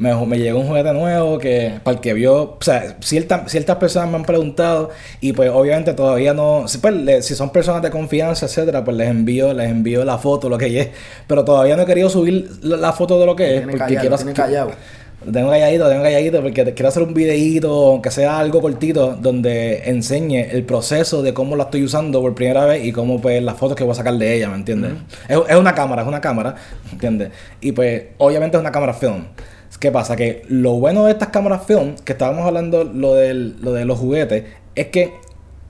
Me, 0.00 0.14
me 0.26 0.38
llegó 0.38 0.58
un 0.60 0.66
juguete 0.66 0.92
nuevo 0.94 1.38
que, 1.38 1.74
para 1.84 1.96
el 1.96 2.00
que 2.00 2.14
vio, 2.14 2.42
o 2.42 2.58
sea, 2.60 2.96
cierta- 3.00 3.44
ciertas 3.48 3.76
personas 3.76 4.08
me 4.08 4.16
han 4.16 4.24
preguntado 4.24 4.88
y 5.20 5.34
pues 5.34 5.50
obviamente 5.52 5.92
todavía 5.92 6.32
no, 6.32 6.66
si, 6.68 6.78
pues, 6.78 6.94
le- 6.94 7.22
si 7.22 7.34
son 7.34 7.50
personas 7.50 7.82
de 7.82 7.90
confianza, 7.90 8.46
etcétera, 8.46 8.82
pues 8.82 8.96
les 8.96 9.08
envío, 9.08 9.52
les 9.52 9.68
envío 9.70 10.02
la 10.06 10.16
foto, 10.16 10.48
lo 10.48 10.56
que 10.56 10.80
es, 10.80 10.88
pero 11.26 11.44
todavía 11.44 11.76
no 11.76 11.82
he 11.82 11.86
querido 11.86 12.08
subir 12.08 12.48
la, 12.62 12.78
la 12.78 12.92
foto 12.94 13.20
de 13.20 13.26
lo 13.26 13.36
que 13.36 13.56
es, 13.56 13.60
porque 13.62 13.76
callado, 13.78 14.00
quiero 14.00 14.16
tiene 14.16 14.32
callado. 14.32 14.70
tengo 15.30 15.50
calladito, 15.50 15.88
tengo 15.90 16.02
calladito 16.02 16.40
porque 16.40 16.64
te- 16.64 16.72
quiero 16.72 16.88
hacer 16.88 17.02
un 17.02 17.12
videíto, 17.12 17.88
aunque 17.90 18.10
sea 18.10 18.38
algo 18.38 18.62
cortito, 18.62 19.18
donde 19.20 19.82
enseñe 19.90 20.48
el 20.50 20.62
proceso 20.64 21.20
de 21.20 21.34
cómo 21.34 21.56
la 21.56 21.64
estoy 21.64 21.84
usando 21.84 22.22
por 22.22 22.34
primera 22.34 22.64
vez 22.64 22.82
y 22.86 22.92
cómo 22.92 23.20
pues 23.20 23.42
las 23.42 23.54
fotos 23.58 23.76
que 23.76 23.84
voy 23.84 23.92
a 23.92 23.96
sacar 23.96 24.14
de 24.14 24.34
ella, 24.34 24.48
¿me 24.48 24.54
entiendes? 24.56 24.92
es, 25.28 25.38
es 25.46 25.56
una 25.56 25.74
cámara, 25.74 26.00
es 26.00 26.08
una 26.08 26.22
cámara, 26.22 26.54
¿entiendes? 26.90 27.32
Y 27.60 27.72
pues 27.72 28.02
obviamente 28.16 28.56
es 28.56 28.60
una 28.62 28.72
cámara 28.72 28.94
film. 28.94 29.24
¿Qué 29.80 29.90
pasa? 29.90 30.14
Que 30.14 30.42
lo 30.48 30.74
bueno 30.74 31.04
de 31.06 31.12
estas 31.12 31.28
cámaras 31.30 31.64
film, 31.66 31.96
que 32.04 32.12
estábamos 32.12 32.46
hablando 32.46 32.84
lo, 32.84 33.14
del, 33.14 33.56
lo 33.60 33.72
de 33.72 33.84
los 33.86 33.98
juguetes, 33.98 34.44
es 34.76 34.86
que 34.88 35.12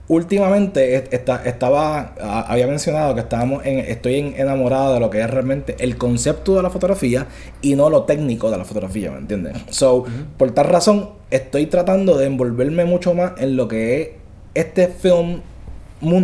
últimamente 0.07 0.95
est- 0.95 1.13
esta- 1.13 1.41
estaba 1.45 2.13
a- 2.21 2.41
había 2.51 2.67
mencionado 2.67 3.15
que 3.15 3.21
estábamos 3.21 3.65
en, 3.65 3.79
estoy 3.79 4.15
en- 4.15 4.33
enamorado 4.37 4.93
de 4.95 4.99
lo 4.99 5.09
que 5.09 5.21
es 5.21 5.29
realmente 5.29 5.75
el 5.79 5.97
concepto 5.97 6.55
de 6.57 6.63
la 6.63 6.69
fotografía 6.69 7.27
y 7.61 7.75
no 7.75 7.89
lo 7.89 8.03
técnico 8.03 8.51
de 8.51 8.57
la 8.57 8.65
fotografía, 8.65 9.11
¿me 9.11 9.19
entiendes? 9.19 9.55
So, 9.69 10.03
por 10.37 10.51
tal 10.51 10.65
razón 10.67 11.11
estoy 11.29 11.67
tratando 11.67 12.17
de 12.17 12.25
envolverme 12.25 12.83
mucho 12.83 13.13
más 13.13 13.33
en 13.37 13.55
lo 13.55 13.67
que 13.69 14.01
es 14.01 14.09
este 14.53 14.87
film 14.87 15.39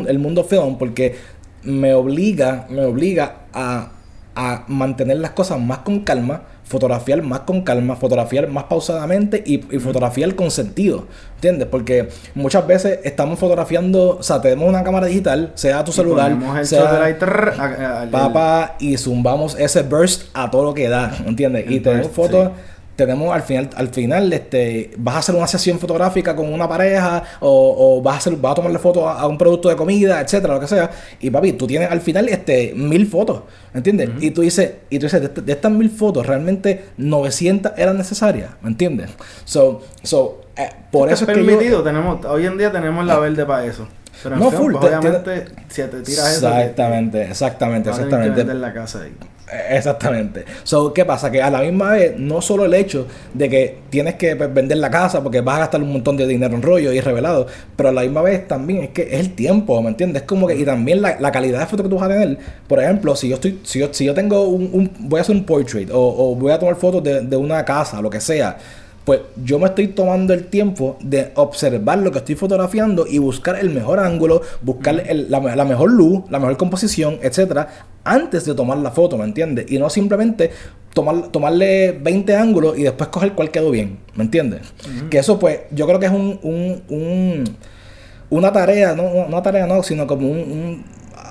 el 0.08 0.20
mundo 0.20 0.44
film 0.44 0.78
porque 0.78 1.16
me 1.64 1.94
obliga 1.94 2.66
me 2.70 2.84
obliga 2.84 3.44
a, 3.54 3.92
a 4.36 4.66
mantener 4.68 5.18
las 5.20 5.32
cosas 5.32 5.60
más 5.62 5.80
con 5.80 6.02
calma 6.02 6.42
fotografiar 6.68 7.22
más 7.22 7.42
con 7.42 7.62
calma, 7.62 7.96
fotografiar 7.96 8.48
más 8.50 8.66
pausadamente 8.66 9.42
y, 9.46 9.56
y 9.76 9.80
fotografiar 9.80 10.36
con 10.36 10.52
sentido, 10.52 11.06
¿entiendes? 11.36 11.68
Porque 11.72 12.10
muchas 12.36 12.68
veces 12.68 13.00
estamos 13.04 13.40
fotografiando, 13.40 14.18
o 14.20 14.24
sea, 14.24 14.42
tenemos 14.42 14.68
una 14.68 14.84
cámara 14.84 15.08
digital, 15.08 15.52
sea 15.56 15.84
tu 15.84 15.92
celular, 15.92 16.32
sea 16.66 16.84
trrr, 17.18 17.54
a- 17.58 18.02
a- 18.02 18.06
papá, 18.12 18.76
y 18.80 18.98
zumbamos 18.98 19.56
ese 19.58 19.84
burst 19.84 20.24
a 20.34 20.52
todo 20.52 20.64
lo 20.66 20.74
que 20.74 20.90
da, 20.90 21.16
¿entiendes? 21.26 21.66
Y 21.72 21.80
tenemos 21.80 22.08
fotos, 22.12 22.48
sí. 22.56 22.62
Tenemos 22.98 23.34
al 23.34 23.44
final, 23.44 23.70
al 23.76 23.88
final, 23.90 24.34
este, 24.34 24.92
vas 24.98 25.16
a 25.16 25.20
hacer 25.20 25.36
una 25.36 25.48
sesión 25.48 25.80
fotográfica 25.80 26.36
con 26.36 26.52
una 26.52 26.68
pareja, 26.68 27.24
o, 27.40 27.98
o 27.98 28.02
vas 28.02 28.16
a 28.16 28.18
hacer, 28.18 28.36
vas 28.36 28.52
a 28.52 28.56
tomarle 28.56 28.80
fotos 28.80 29.04
a, 29.06 29.14
a 29.22 29.28
un 29.28 29.38
producto 29.38 29.70
de 29.70 29.78
comida, 29.78 30.20
etcétera, 30.20 30.56
lo 30.56 30.60
que 30.60 30.68
sea. 30.68 30.90
Y 31.22 31.30
papi, 31.30 31.54
tú 31.54 31.66
tienes 31.68 31.90
al 31.90 32.02
final 32.02 32.28
este 32.28 32.74
mil 32.76 33.08
fotos, 33.08 33.44
¿entiendes? 33.74 34.10
Y 34.20 34.32
tú 34.32 34.42
dices, 34.42 34.72
y 34.90 35.00
tú 35.00 35.06
dices, 35.06 35.22
de, 35.22 35.28
est- 35.28 35.38
de 35.38 35.52
estas 35.54 35.72
mil 35.72 35.90
fotos, 35.90 36.26
realmente 36.26 36.86
900 36.98 37.72
eran 37.78 37.98
necesarias, 37.98 38.50
¿me 38.62 38.70
entiendes? 38.70 39.12
So, 39.46 39.82
so, 40.04 40.42
eh, 40.58 40.68
por 40.92 41.10
eso 41.12 41.24
es 41.26 41.32
que 41.32 41.40
yo- 41.40 41.46
permitido, 41.46 41.84
tenemos, 41.84 42.26
hoy 42.26 42.46
en 42.48 42.58
día 42.58 42.72
tenemos 42.72 43.06
la 43.06 43.20
verde 43.20 43.46
para 43.46 43.64
eso. 43.66 43.88
Pero 44.24 44.36
No, 44.38 44.50
full, 44.50 44.74
pues, 44.74 44.90
te- 44.90 44.98
obviamente, 44.98 45.46
si 45.70 45.82
te 45.84 46.02
tiras 46.02 46.38
eso, 46.38 46.50
te- 46.50 46.62
Exactamente, 46.62 47.22
exactamente, 47.22 47.90
exactamente. 47.92 48.36
vender 48.38 48.56
la 48.56 48.74
casa 48.74 49.04
ahí. 49.04 49.14
Exactamente. 49.70 50.44
So, 50.64 50.94
¿qué 50.94 51.06
pasa? 51.06 51.32
Que 51.32 51.42
a 51.42 51.50
la 51.50 51.62
misma 51.62 51.92
vez, 51.94 52.20
no 52.20 52.42
solo 52.42 52.66
el 52.66 52.74
hecho 52.74 53.08
de 53.34 53.50
que 53.50 53.78
tienes 53.90 54.16
que 54.16 54.36
pues, 54.36 54.54
vender 54.54 54.78
la 54.78 54.92
casa 54.92 55.24
porque 55.24 55.40
vas 55.40 55.56
a 55.56 55.60
gastar 55.60 55.82
un 55.82 55.94
montón 55.94 56.18
de 56.18 56.28
dinero 56.28 56.54
en 56.54 56.62
rollo 56.62 56.92
y 56.92 57.00
revelado, 57.00 57.48
pero 57.78 57.88
a 57.90 57.92
la 57.94 58.02
misma 58.02 58.22
vez 58.24 58.46
también 58.46 58.84
es 58.84 58.90
que 58.90 59.04
es 59.04 59.14
el 59.22 59.36
tiempo, 59.36 59.82
¿me 59.82 59.88
entiendes? 59.90 60.24
Es 60.24 60.28
como 60.28 60.48
que, 60.48 60.56
y 60.56 60.66
también 60.66 61.02
la, 61.02 61.18
la 61.22 61.32
calidad 61.32 61.62
de 61.62 61.66
foto 61.66 61.84
que 61.84 61.88
tú 61.90 61.96
vas 61.96 62.10
a 62.10 62.14
tener. 62.14 62.38
Por 62.68 62.82
ejemplo, 62.84 63.16
si 63.16 63.30
yo 63.30 63.36
estoy, 63.36 63.60
si 63.64 63.80
yo, 63.80 63.88
si 63.94 64.04
yo 64.04 64.14
tengo 64.14 64.44
un, 64.50 64.70
un- 64.74 64.92
voy 65.08 65.20
a 65.20 65.22
hacer 65.22 65.34
un 65.36 65.46
portrait 65.46 65.90
o, 65.92 65.98
o 66.32 66.36
voy 66.36 66.52
a 66.52 66.60
tomar 66.60 66.76
fotos 66.76 67.02
de, 67.04 67.22
de 67.22 67.38
una 67.38 67.64
casa, 67.64 68.02
lo 68.02 68.10
que 68.10 68.20
sea. 68.20 68.58
Pues 69.08 69.22
yo 69.42 69.58
me 69.58 69.68
estoy 69.68 69.88
tomando 69.88 70.34
el 70.34 70.48
tiempo 70.48 70.98
de 71.00 71.32
observar 71.36 72.00
lo 72.00 72.12
que 72.12 72.18
estoy 72.18 72.36
fotografiando 72.36 73.08
y 73.08 73.20
buscar 73.20 73.58
el 73.58 73.70
mejor 73.70 74.00
ángulo, 74.00 74.42
buscar 74.62 75.02
el- 75.08 75.32
la, 75.32 75.40
la 75.40 75.64
mejor 75.64 75.90
luz, 75.94 76.24
la 76.30 76.40
mejor 76.40 76.58
composición, 76.58 77.18
etcétera, 77.22 77.70
antes 78.04 78.44
de 78.44 78.54
tomar 78.54 78.80
la 78.80 78.92
foto, 78.92 79.18
¿me 79.18 79.24
entiendes? 79.24 79.72
Y 79.72 79.80
no 79.80 79.90
simplemente 79.90 80.52
tomar, 80.94 81.30
tomarle 81.30 81.94
20 81.94 82.36
ángulos 82.36 82.78
y 82.78 82.84
después 82.84 83.08
coger 83.08 83.32
cuál 83.32 83.50
quedó 83.50 83.72
bien, 83.72 83.98
¿me 84.16 84.26
entiendes? 84.26 84.64
Que 85.10 85.20
eso, 85.20 85.40
pues, 85.40 85.62
yo 85.72 85.88
creo 85.88 86.00
que 86.02 86.08
es 86.08 86.12
un, 86.12 86.38
un, 86.44 86.84
un- 86.90 87.58
una 88.30 88.52
tarea, 88.52 88.94
no 88.94 89.04
una 89.04 89.42
tarea, 89.42 89.66
no, 89.68 89.84
sino 89.84 90.06
como 90.06 90.30
un, 90.30 90.38
un- 90.40 90.84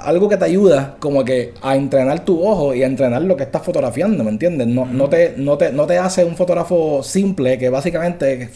algo 0.06 0.28
que 0.28 0.36
te 0.36 0.44
ayuda 0.44 0.96
como 1.00 1.24
que 1.24 1.52
a 1.62 1.76
entrenar 1.76 2.24
tu 2.24 2.46
ojo 2.46 2.74
y 2.74 2.82
a 2.82 2.86
entrenar 2.86 3.22
lo 3.22 3.36
que 3.36 3.42
estás 3.42 3.62
fotografiando, 3.62 4.22
¿me 4.24 4.30
entiendes? 4.30 4.66
No, 4.66 4.86
no, 4.86 5.08
te, 5.08 5.34
no, 5.36 5.58
te, 5.58 5.72
no 5.72 5.86
te 5.86 5.98
hace 5.98 6.24
un 6.24 6.36
fotógrafo 6.36 7.02
simple 7.02 7.58
que 7.58 7.68
básicamente 7.68 8.48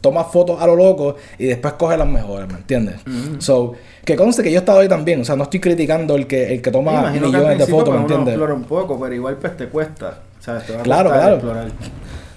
toma 0.00 0.24
fotos 0.24 0.60
a 0.60 0.66
lo 0.66 0.76
loco 0.76 1.16
y 1.38 1.46
después 1.46 1.74
coge 1.74 1.96
las 1.96 2.08
mejores, 2.08 2.46
¿me 2.48 2.58
entiendes? 2.58 2.96
So, 3.38 3.72
que 4.04 4.14
conste 4.16 4.42
que 4.42 4.50
yo 4.50 4.56
he 4.56 4.60
estado 4.60 4.80
ahí 4.80 4.88
también, 4.88 5.20
o 5.20 5.24
sea, 5.24 5.36
no 5.36 5.44
estoy 5.44 5.60
criticando 5.60 6.14
el 6.16 6.26
que, 6.26 6.52
el 6.54 6.62
que 6.62 6.70
toma 6.70 6.92
imagino 6.92 7.30
que 7.30 7.36
millones 7.38 7.58
de 7.58 7.66
fotos, 7.66 7.78
¿me 7.78 7.84
pues, 7.84 7.94
uno 7.94 8.00
entiendes? 8.02 8.34
explora 8.34 8.54
un 8.54 8.64
poco, 8.64 9.00
pero 9.00 9.14
igual 9.14 9.36
pues 9.36 9.56
te 9.56 9.66
cuesta. 9.68 10.18
¿sabes? 10.40 10.66
Te 10.66 10.72
va 10.74 10.80
a 10.80 10.82
Claro, 10.82 11.10
claro. 11.10 11.34
explorar. 11.34 11.68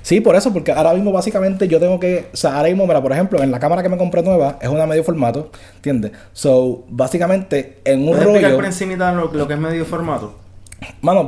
Sí, 0.02 0.20
por 0.22 0.36
eso, 0.36 0.52
porque 0.52 0.72
ahora 0.72 0.94
mismo 0.94 1.12
básicamente 1.12 1.68
yo 1.68 1.80
tengo 1.80 2.00
que, 2.00 2.28
o 2.34 2.38
sea, 2.38 2.56
ahora 2.58 2.70
mismo, 2.70 2.88
mira, 2.88 3.02
por 3.02 3.12
ejemplo, 3.12 3.42
en 3.44 3.52
la 3.52 3.60
cámara 3.60 3.84
que 3.84 3.90
me 3.90 3.98
compré 3.98 4.24
nueva 4.24 4.58
es 4.62 4.68
una 4.70 4.86
medio 4.88 5.04
formato, 5.04 5.52
¿entiendes? 5.76 6.12
So, 6.34 6.86
básicamente 6.90 7.80
en 7.86 8.00
un 8.02 8.06
¿Puedes 8.08 8.22
explicar 8.24 8.50
rollo, 8.52 8.56
por 8.58 8.66
encima 8.66 9.12
lo, 9.12 9.32
lo 9.32 9.48
que 9.48 9.54
es 9.54 9.60
medio 9.60 9.86
formato? 9.86 10.36
mano, 11.02 11.26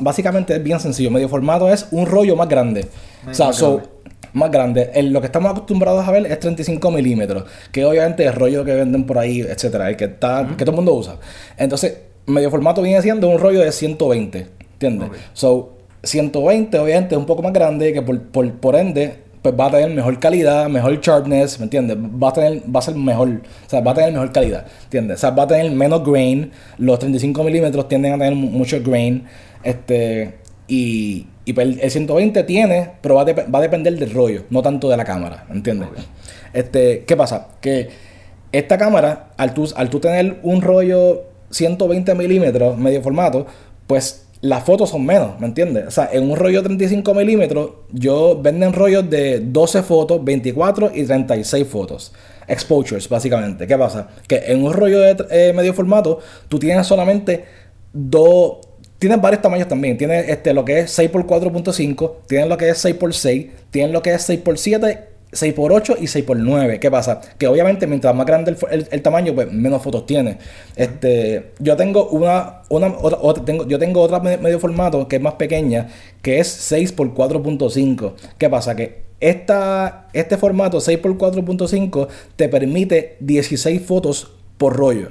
básicamente 0.00 0.56
es 0.56 0.62
bien 0.64 0.80
sencillo, 0.80 1.10
medio 1.10 1.28
formato 1.28 1.68
es 1.72 1.86
un 1.92 2.06
rollo 2.06 2.34
más 2.36 2.48
grande, 2.48 2.88
o 3.30 3.32
sea, 3.34 3.46
más 3.46 3.56
so, 3.56 3.76
grande. 3.76 3.90
más 4.32 4.50
grande. 4.50 4.90
El- 4.94 5.12
lo 5.12 5.20
que 5.20 5.26
estamos 5.26 5.50
acostumbrados 5.52 6.06
a 6.06 6.10
ver 6.10 6.26
es 6.26 6.40
35 6.40 6.90
milímetros, 6.90 7.44
que 7.70 7.84
obviamente 7.84 8.24
es 8.24 8.30
el 8.30 8.36
rollo 8.36 8.64
que 8.64 8.74
venden 8.74 9.04
por 9.04 9.18
ahí, 9.18 9.42
etcétera, 9.42 9.88
el 9.90 9.96
que 9.96 10.06
está, 10.06 10.44
que 10.56 10.64
todo 10.64 10.72
el 10.72 10.76
mundo 10.76 10.94
usa. 10.94 11.16
Entonces, 11.56 11.98
medio 12.26 12.50
formato 12.50 12.82
viene 12.82 13.00
siendo 13.02 13.28
un 13.28 13.38
rollo 13.38 13.60
de 13.60 13.70
120, 13.70 14.46
¿entiendes? 14.72 15.08
Ok. 15.08 15.16
So, 15.34 15.72
120 16.02 16.78
obviamente 16.78 17.14
es 17.14 17.18
un 17.18 17.26
poco 17.26 17.42
más 17.42 17.52
grande, 17.52 17.92
que 17.92 18.02
por, 18.02 18.20
por, 18.22 18.50
por 18.54 18.76
ende, 18.76 19.14
pues 19.42 19.54
va 19.58 19.66
a 19.66 19.70
tener 19.70 19.90
mejor 19.90 20.18
calidad, 20.18 20.68
mejor 20.68 21.00
sharpness, 21.00 21.58
¿me 21.58 21.64
entiendes? 21.64 21.96
Va 21.96 22.28
a 22.28 22.32
tener, 22.32 22.62
va 22.74 22.80
a 22.80 22.82
ser 22.82 22.94
mejor, 22.94 23.28
o 23.28 23.70
sea, 23.70 23.80
va 23.80 23.92
a 23.92 23.94
tener 23.94 24.12
mejor 24.12 24.32
calidad, 24.32 24.66
¿entiendes? 24.84 25.16
O 25.18 25.20
sea, 25.20 25.30
va 25.30 25.44
a 25.44 25.46
tener 25.46 25.70
menos 25.72 26.04
grain, 26.04 26.50
los 26.78 26.98
35 26.98 27.42
milímetros 27.44 27.88
tienden 27.88 28.12
a 28.12 28.18
tener 28.18 28.34
mu- 28.34 28.50
mucho 28.50 28.78
grain, 28.84 29.24
este, 29.62 30.34
y, 30.68 31.26
y 31.44 31.52
pues 31.52 31.66
el, 31.66 31.80
el 31.80 31.90
120 31.90 32.42
tiene, 32.44 32.90
pero 33.00 33.14
va 33.14 33.22
a, 33.22 33.24
va 33.24 33.58
a 33.58 33.62
depender 33.62 33.98
del 33.98 34.10
rollo, 34.12 34.44
no 34.50 34.62
tanto 34.62 34.88
de 34.88 34.96
la 34.96 35.04
cámara, 35.04 35.46
¿entiendes? 35.50 35.88
Este, 36.52 37.04
¿qué 37.04 37.16
pasa? 37.16 37.48
Que 37.60 37.88
esta 38.52 38.76
cámara, 38.78 39.30
al 39.36 39.54
tú, 39.54 39.68
al 39.76 39.88
tú 39.90 40.00
tener 40.00 40.38
un 40.42 40.60
rollo 40.60 41.22
120 41.50 42.14
milímetros, 42.14 42.76
medio 42.76 43.00
formato, 43.02 43.46
pues 43.86 44.26
las 44.42 44.64
fotos 44.64 44.88
son 44.90 45.04
menos, 45.04 45.38
¿me 45.38 45.46
entiendes? 45.46 45.86
O 45.86 45.90
sea, 45.90 46.08
en 46.12 46.30
un 46.30 46.36
rollo 46.36 46.62
de 46.62 46.68
35 46.68 47.14
milímetros, 47.14 47.72
yo 47.92 48.40
venden 48.40 48.72
rollos 48.72 49.08
de 49.10 49.40
12 49.40 49.82
fotos, 49.82 50.24
24 50.24 50.92
y 50.94 51.04
36 51.04 51.66
fotos. 51.66 52.12
Exposures, 52.48 53.08
básicamente. 53.08 53.66
¿Qué 53.66 53.76
pasa? 53.76 54.08
Que 54.26 54.36
en 54.46 54.64
un 54.64 54.72
rollo 54.72 54.98
de 55.00 55.16
eh, 55.30 55.52
medio 55.52 55.74
formato, 55.74 56.20
tú 56.48 56.58
tienes 56.58 56.86
solamente 56.86 57.44
dos. 57.92 58.58
Tienes 58.98 59.20
varios 59.20 59.42
tamaños 59.42 59.68
también. 59.68 59.98
Tienes 59.98 60.28
este, 60.28 60.54
lo 60.54 60.64
que 60.64 60.80
es 60.80 60.98
6x4.5, 60.98 62.12
tienes 62.26 62.48
lo 62.48 62.56
que 62.56 62.70
es 62.70 62.84
6x6, 62.84 63.50
tienes 63.70 63.92
lo 63.92 64.02
que 64.02 64.12
es 64.14 64.28
6x7 64.28 65.09
6x8 65.32 65.96
y 66.00 66.04
6x9. 66.04 66.78
¿Qué 66.78 66.90
pasa? 66.90 67.20
Que 67.38 67.46
obviamente 67.46 67.86
mientras 67.86 68.14
más 68.14 68.26
grande 68.26 68.56
el, 68.70 69.02
tamaño, 69.02 69.34
pues 69.34 69.52
menos 69.52 69.82
fotos 69.82 70.06
tiene. 70.06 70.38
Este, 70.76 71.52
yo 71.58 71.76
tengo 71.76 72.08
una, 72.08 72.62
una 72.68 72.88
otra, 72.98 73.44
tengo, 73.44 73.66
yo 73.66 73.78
tengo 73.78 74.00
otra 74.00 74.20
medio 74.20 74.58
formato 74.58 75.06
que 75.06 75.16
es 75.16 75.22
más 75.22 75.34
pequeña, 75.34 75.88
que 76.22 76.40
es 76.40 76.72
6x4.5. 76.72 78.12
¿Qué 78.38 78.50
pasa? 78.50 78.74
Que 78.74 79.02
esta, 79.20 80.08
este 80.12 80.36
formato 80.36 80.78
6x4.5 80.78 82.08
te 82.36 82.48
permite 82.48 83.16
16 83.20 83.82
fotos 83.82 84.32
por 84.58 84.76
rollo. 84.76 85.10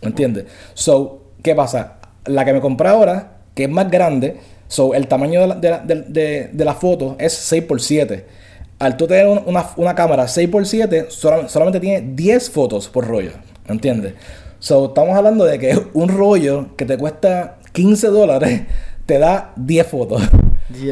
¿Me 0.00 0.08
entiendes? 0.08 0.46
So, 0.74 1.24
¿qué 1.42 1.54
pasa? 1.54 1.98
La 2.24 2.44
que 2.44 2.52
me 2.52 2.60
compré 2.60 2.88
ahora, 2.88 3.38
que 3.54 3.64
es 3.64 3.70
más 3.70 3.90
grande, 3.90 4.36
so, 4.68 4.94
el 4.94 5.08
tamaño 5.08 5.40
de 5.40 5.70
la, 5.70 5.78
de, 5.80 6.02
de, 6.02 6.50
de 6.52 6.64
la 6.64 6.74
foto 6.74 7.16
es 7.18 7.52
6x7 7.52 8.37
al 8.78 8.96
tú 8.96 9.06
tener 9.06 9.26
una, 9.26 9.94
cámara 9.94 10.24
6x7, 10.24 11.08
solamente 11.48 11.80
tiene 11.80 12.12
10 12.14 12.50
fotos 12.50 12.88
por 12.88 13.06
rollo. 13.06 13.32
¿Entiendes? 13.66 14.14
So, 14.58 14.86
estamos 14.86 15.16
hablando 15.16 15.44
de 15.44 15.58
que 15.58 15.78
un 15.94 16.08
rollo 16.08 16.76
que 16.76 16.84
te 16.84 16.96
cuesta 16.96 17.58
15 17.72 18.08
dólares 18.08 18.62
te 19.06 19.18
da 19.18 19.52
10 19.56 19.86
fotos. 19.86 20.22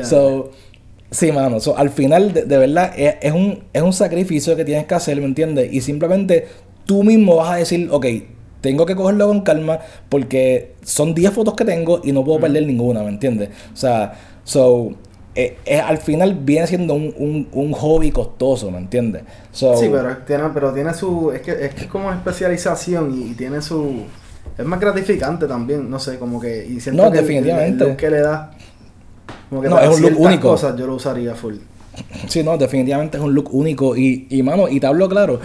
So, 0.02 0.50
sí, 1.10 1.32
mano. 1.32 1.60
So, 1.60 1.76
al 1.76 1.90
final, 1.90 2.32
de, 2.32 2.44
verdad, 2.44 2.92
es, 2.96 3.32
un, 3.32 3.64
es 3.72 3.82
un 3.82 3.92
sacrificio 3.92 4.56
que 4.56 4.64
tienes 4.64 4.86
que 4.86 4.94
hacer, 4.94 5.18
¿me 5.20 5.26
entiendes? 5.26 5.72
Y 5.72 5.80
simplemente 5.80 6.46
tú 6.86 7.02
mismo 7.02 7.36
vas 7.36 7.52
a 7.52 7.56
decir, 7.56 7.88
ok, 7.90 8.06
tengo 8.60 8.86
que 8.86 8.96
cogerlo 8.96 9.28
con 9.28 9.42
calma 9.42 9.78
porque 10.08 10.74
son 10.82 11.14
10 11.14 11.32
fotos 11.32 11.54
que 11.54 11.64
tengo 11.64 12.00
y 12.02 12.12
no 12.12 12.24
puedo 12.24 12.40
perder 12.40 12.66
ninguna, 12.66 13.02
¿me 13.02 13.10
entiendes? 13.10 13.50
O 13.72 13.76
sea, 13.76 14.14
so, 14.44 14.92
eh, 15.38 15.58
eh, 15.66 15.78
al 15.78 15.98
final 15.98 16.34
viene 16.34 16.66
siendo 16.66 16.94
un, 16.94 17.46
un, 17.52 17.72
hobby 17.72 18.10
costoso, 18.10 18.70
¿me 18.70 18.78
entiendes? 18.78 19.22
sí, 19.52 19.66
pero 19.92 20.16
tiene, 20.26 20.44
pero 20.54 20.72
tiene 20.72 20.94
su. 20.94 21.30
Es 21.30 21.42
que 21.42 21.52
es, 21.52 21.74
que 21.74 21.82
es 21.82 21.86
como 21.88 22.10
especialización 22.10 23.12
y, 23.30 23.34
tiene 23.34 23.60
su. 23.60 24.04
Es 24.56 24.64
más 24.64 24.80
gratificante 24.80 25.46
también, 25.46 25.90
no 25.90 25.98
sé, 25.98 26.18
como 26.18 26.40
que. 26.40 26.64
Y 26.66 26.80
siento 26.80 27.04
no, 27.04 27.10
definitivamente. 27.10 27.84
El, 27.84 27.96
que 27.96 28.10
le 28.10 28.20
da. 28.20 28.50
Como 29.50 29.60
que 29.60 29.68
no, 29.68 29.78
es 29.78 29.90
un 29.90 30.02
look 30.02 30.18
único. 30.18 30.48
cosas 30.48 30.74
yo 30.74 30.86
lo 30.86 30.94
usaría 30.94 31.34
full. 31.34 31.56
Sí, 32.28 32.42
no, 32.42 32.56
definitivamente 32.56 33.18
es 33.18 33.22
un 33.22 33.34
look 33.34 33.52
único. 33.52 33.94
Y, 33.94 34.26
y 34.30 34.42
mano, 34.42 34.68
y 34.68 34.80
te 34.80 34.86
hablo 34.86 35.06
claro, 35.06 35.38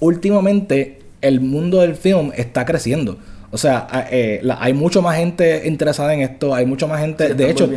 últimamente 0.00 1.02
el 1.20 1.42
mundo 1.42 1.82
del 1.82 1.94
film 1.94 2.32
está 2.34 2.64
creciendo. 2.64 3.18
O 3.50 3.58
sea, 3.58 3.86
eh, 4.10 4.42
hay 4.58 4.72
mucho 4.72 5.02
más 5.02 5.18
gente 5.18 5.68
interesada 5.68 6.14
en 6.14 6.20
esto, 6.20 6.54
hay 6.54 6.64
mucho 6.64 6.88
más 6.88 7.00
gente. 7.00 7.34
de 7.34 7.50
hecho, 7.50 7.68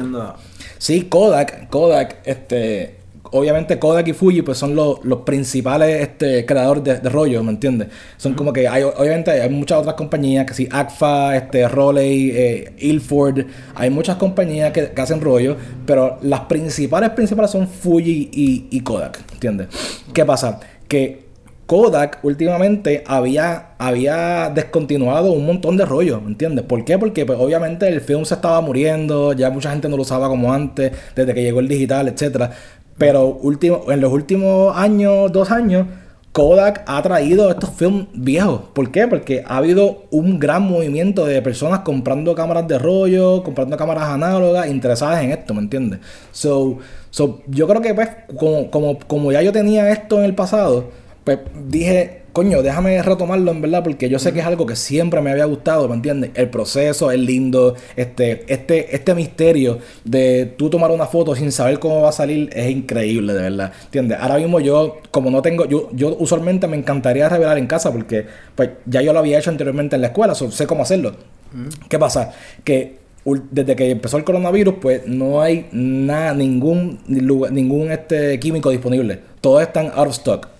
Sí, 0.80 1.04
Kodak, 1.04 1.70
Kodak, 1.70 2.22
este, 2.24 2.96
obviamente 3.32 3.78
Kodak 3.80 4.08
y 4.08 4.14
Fuji 4.14 4.42
pues 4.44 4.58
son 4.58 4.76
los, 4.76 5.00
principales 5.26 6.02
este, 6.02 6.46
creadores 6.46 6.84
de, 6.86 7.00
de 7.00 7.10
rollos, 7.10 7.44
¿me 7.44 7.52
entiendes? 7.52 7.90
Son 8.16 8.34
como 8.34 8.54
que 8.54 8.68
hay, 8.68 8.84
obviamente 8.84 9.32
hay 9.32 9.50
muchas 9.50 9.80
otras 9.80 9.96
compañías, 9.96 10.46
que 10.46 10.54
sí, 10.54 10.70
ACFA, 10.72 11.36
este, 11.36 11.68
Roley, 11.68 12.32
eh, 12.34 12.74
Ilford, 12.78 13.46
hay 13.76 13.90
muchas 13.90 14.16
compañías 14.16 14.72
que, 14.72 14.94
hacen 14.96 15.20
rollos, 15.20 15.58
pero 15.86 16.18
las 16.22 16.42
principales, 16.42 17.10
principales 17.10 17.52
son 17.52 17.68
Fuji 17.68 18.30
y, 18.32 18.68
y 18.72 18.80
Kodak, 18.80 19.20
¿entiendes? 19.34 19.68
¿Qué 20.14 20.26
pasa? 20.26 20.62
Que 20.88 21.29
Kodak 21.70 22.18
últimamente 22.24 23.04
había, 23.06 23.74
había 23.78 24.50
descontinuado 24.50 25.34
un 25.34 25.46
montón 25.46 25.78
de 25.78 25.86
rollos, 25.86 26.20
¿me 26.20 26.30
entiendes? 26.30 26.66
¿Por 26.66 26.84
qué? 26.84 26.98
Porque 26.98 27.28
pues, 27.28 27.38
obviamente 27.40 27.88
el 27.88 28.02
film 28.02 28.26
se 28.26 28.34
estaba 28.34 28.60
muriendo, 28.60 29.34
ya 29.34 29.52
mucha 29.52 29.70
gente 29.70 29.88
no 29.88 29.96
lo 29.96 30.02
usaba 30.02 30.28
como 30.30 30.52
antes, 30.52 30.92
desde 31.16 31.32
que 31.32 31.44
llegó 31.44 31.60
el 31.60 31.68
digital, 31.68 32.08
etc. 32.08 32.50
Pero 32.98 33.28
último, 33.28 33.84
en 33.92 34.02
los 34.02 34.12
últimos 34.12 34.76
años, 34.76 35.32
dos 35.32 35.52
años, 35.52 35.86
Kodak 36.32 36.86
ha 36.88 37.04
traído 37.04 37.52
estos 37.52 37.70
films 37.70 38.08
viejos. 38.16 38.62
¿Por 38.74 38.90
qué? 38.90 39.08
Porque 39.08 39.44
ha 39.46 39.58
habido 39.58 40.06
un 40.10 40.40
gran 40.40 40.64
movimiento 40.64 41.28
de 41.28 41.40
personas 41.44 41.82
comprando 41.82 42.34
cámaras 42.34 42.68
de 42.68 42.80
rollo, 42.80 43.44
comprando 43.44 43.78
cámaras 43.78 44.06
análogas, 44.06 44.68
interesadas 44.72 45.24
en 45.24 45.34
esto, 45.34 45.54
¿me 45.54 45.62
entiendes? 45.62 46.00
So, 46.32 46.80
so 47.12 47.44
yo 47.46 47.68
creo 47.68 47.84
que 47.84 47.94
pues, 47.94 48.10
como, 48.36 48.72
como, 48.72 48.98
como 48.98 49.32
ya 49.32 49.44
yo 49.44 49.52
tenía 49.52 49.92
esto 49.92 50.18
en 50.18 50.26
el 50.26 50.34
pasado, 50.34 50.86
pues 51.38 51.52
dije, 51.68 52.24
coño, 52.34 52.62
déjame 52.62 53.02
retomarlo 53.02 53.52
en 53.52 53.62
verdad, 53.62 53.84
porque 53.84 54.10
yo 54.10 54.20
sé 54.20 54.34
que 54.34 54.40
es 54.40 54.46
algo 54.46 54.66
que 54.66 54.76
siempre 54.76 55.22
me 55.22 55.32
había 55.32 55.46
gustado, 55.46 55.88
¿me 55.88 55.96
entiendes? 55.96 56.32
El 56.36 56.50
proceso 56.50 57.12
es 57.12 57.20
lindo, 57.20 57.76
este, 57.96 58.46
este, 58.52 58.96
este 58.96 59.16
misterio 59.16 59.80
de 60.04 60.46
tú 60.58 60.70
tomar 60.70 60.92
una 60.92 61.06
foto 61.06 61.36
sin 61.36 61.52
saber 61.52 61.80
cómo 61.80 62.02
va 62.02 62.10
a 62.10 62.14
salir 62.14 62.50
es 62.54 62.70
increíble, 62.70 63.34
de 63.34 63.42
verdad, 63.42 63.74
¿entiendes? 63.86 64.18
Ahora 64.22 64.38
mismo 64.38 64.60
yo, 64.60 64.98
como 65.12 65.32
no 65.32 65.42
tengo, 65.42 65.66
yo, 65.66 65.90
yo 65.94 66.16
usualmente 66.20 66.68
me 66.68 66.78
encantaría 66.78 67.28
revelar 67.30 67.58
en 67.58 67.68
casa, 67.68 67.92
porque 67.92 68.26
pues 68.56 68.70
ya 68.86 69.02
yo 69.02 69.14
lo 69.14 69.20
había 69.20 69.40
hecho 69.40 69.50
anteriormente 69.50 69.96
en 69.96 70.02
la 70.02 70.08
escuela, 70.08 70.36
sé 70.36 70.68
cómo 70.68 70.84
hacerlo. 70.84 71.16
¿Qué 71.90 71.98
pasa? 71.98 72.32
Que 72.64 73.00
desde 73.52 73.76
que 73.76 73.92
empezó 73.92 74.18
el 74.18 74.24
coronavirus, 74.24 74.76
pues 74.82 75.08
no 75.08 75.42
hay 75.42 75.68
nada, 75.72 76.34
ningún, 76.34 77.00
ningún 77.08 77.92
este, 77.92 78.40
químico 78.40 78.70
disponible. 78.70 79.20
Todos 79.42 79.62
están 79.62 79.88
out 79.96 80.08
of 80.08 80.14
stock. 80.14 80.59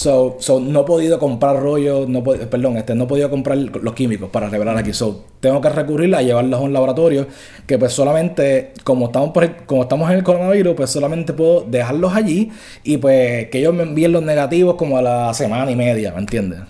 So, 0.00 0.38
so 0.40 0.60
no 0.60 0.80
he 0.80 0.84
podido 0.84 1.18
comprar 1.18 1.60
rollos, 1.60 2.08
no 2.08 2.24
perdón, 2.24 2.78
este, 2.78 2.94
no 2.94 3.04
he 3.04 3.06
podido 3.06 3.28
comprar 3.28 3.58
los 3.58 3.92
químicos 3.92 4.30
para 4.30 4.48
revelar 4.48 4.78
aquí. 4.78 4.94
So, 4.94 5.26
tengo 5.40 5.60
que 5.60 5.68
recurrir 5.68 6.14
a 6.14 6.22
llevarlos 6.22 6.58
a 6.58 6.62
un 6.62 6.72
laboratorio 6.72 7.26
que 7.66 7.78
pues 7.78 7.92
solamente, 7.92 8.72
como 8.82 9.08
estamos, 9.08 9.32
por 9.32 9.66
como 9.66 9.82
estamos 9.82 10.10
en 10.10 10.16
el 10.16 10.22
coronavirus, 10.22 10.74
pues 10.74 10.88
solamente 10.88 11.34
puedo 11.34 11.66
dejarlos 11.68 12.14
allí 12.14 12.50
y 12.82 12.96
pues 12.96 13.50
que 13.50 13.58
ellos 13.58 13.74
me 13.74 13.82
envíen 13.82 14.12
los 14.12 14.22
negativos 14.22 14.76
como 14.76 14.96
a 14.96 15.02
la 15.02 15.34
semana 15.34 15.70
y 15.70 15.76
media, 15.76 16.12
¿me 16.12 16.20
entiendes? 16.20 16.60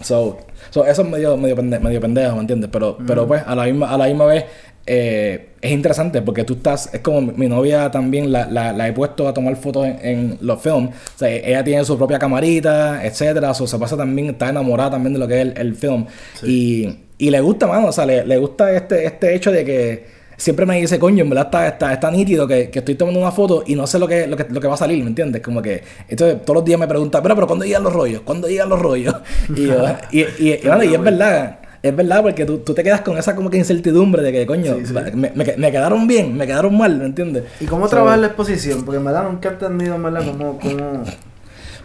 So, 0.00 0.38
so 0.70 0.84
eso 0.86 1.02
es 1.02 1.08
medio, 1.08 1.36
medio, 1.36 1.56
medio 1.56 2.00
pendejo, 2.00 2.36
¿me 2.36 2.42
entiendes? 2.42 2.70
Pero, 2.72 2.96
pero 3.04 3.26
pues 3.26 3.42
a 3.44 3.56
la 3.56 3.64
misma, 3.64 3.90
a 3.90 3.98
la 3.98 4.06
misma 4.06 4.26
vez 4.26 4.44
eh, 4.90 5.50
es 5.60 5.70
interesante 5.70 6.22
porque 6.22 6.44
tú 6.44 6.54
estás, 6.54 6.88
es 6.94 7.00
como 7.00 7.20
mi 7.20 7.46
novia 7.46 7.90
también 7.90 8.32
la, 8.32 8.46
la, 8.46 8.88
he 8.88 8.92
puesto 8.94 9.28
a 9.28 9.34
tomar 9.34 9.54
fotos 9.56 9.86
en, 9.86 10.38
los 10.40 10.62
films. 10.62 10.88
O 11.14 11.18
sea, 11.18 11.28
ella 11.28 11.62
tiene 11.62 11.84
su 11.84 11.98
propia 11.98 12.18
camarita, 12.18 13.04
etcétera. 13.04 13.50
O 13.50 13.54
se 13.54 13.78
pasa 13.78 13.98
también, 13.98 14.30
está 14.30 14.48
enamorada 14.48 14.92
también 14.92 15.12
de 15.12 15.18
lo 15.18 15.28
que 15.28 15.42
es 15.42 15.52
el, 15.56 15.74
film. 15.74 16.06
Y, 16.42 16.88
y, 17.18 17.28
le 17.28 17.38
gusta, 17.42 17.66
mano, 17.66 17.88
o 17.88 17.92
sea, 17.92 18.06
le, 18.06 18.24
le, 18.24 18.38
gusta 18.38 18.72
este, 18.72 19.04
este 19.04 19.34
hecho 19.34 19.52
de 19.52 19.62
que 19.62 20.06
siempre 20.38 20.64
me 20.64 20.80
dice, 20.80 20.98
coño, 20.98 21.22
en 21.22 21.28
verdad 21.28 21.46
está, 21.46 21.68
está, 21.68 21.92
está 21.92 22.10
nítido 22.10 22.48
que, 22.48 22.70
que, 22.70 22.78
estoy 22.78 22.94
tomando 22.94 23.20
una 23.20 23.32
foto 23.32 23.64
y 23.66 23.74
no 23.74 23.86
sé 23.86 23.98
lo 23.98 24.08
que, 24.08 24.26
lo 24.26 24.38
que, 24.38 24.46
lo 24.48 24.58
que 24.58 24.68
va 24.68 24.74
a 24.74 24.78
salir, 24.78 25.02
¿me 25.02 25.10
entiendes? 25.10 25.42
Como 25.42 25.60
que, 25.60 25.82
entonces 26.08 26.40
todos 26.46 26.54
los 26.54 26.64
días 26.64 26.80
me 26.80 26.88
pregunta, 26.88 27.22
pero, 27.22 27.34
pero 27.34 27.46
¿cuándo 27.46 27.66
llegan 27.66 27.82
los 27.82 27.92
rollos? 27.92 28.22
¿Cuándo 28.22 28.48
llegan 28.48 28.70
los 28.70 28.80
rollos? 28.80 29.16
Y, 29.54 30.18
y, 30.18 30.22
y, 30.38 30.48
y 30.48 30.94
es 30.94 31.00
verdad 31.02 31.58
es 31.82 31.94
verdad, 31.94 32.22
porque 32.22 32.44
tú, 32.44 32.58
tú, 32.58 32.74
te 32.74 32.82
quedas 32.82 33.02
con 33.02 33.16
esa 33.18 33.36
como 33.36 33.50
que 33.50 33.56
incertidumbre 33.56 34.22
de 34.22 34.32
que, 34.32 34.46
coño, 34.46 34.76
Me, 35.14 35.32
me, 35.32 35.70
quedaron 35.70 36.06
bien, 36.06 36.36
me 36.36 36.46
quedaron 36.46 36.76
mal, 36.76 36.98
¿me 36.98 37.06
entiendes? 37.06 37.44
¿Y 37.60 37.66
cómo 37.66 37.88
trabajar 37.88 38.18
la 38.18 38.26
exposición? 38.28 38.84
Porque 38.84 38.98
en 38.98 39.04
verdad 39.04 39.24
nunca 39.24 39.48
he 39.48 39.52
entendido, 39.52 39.94
en 39.94 40.02
verdad, 40.02 40.22
cómo... 40.26 40.58
cómo... 40.58 41.04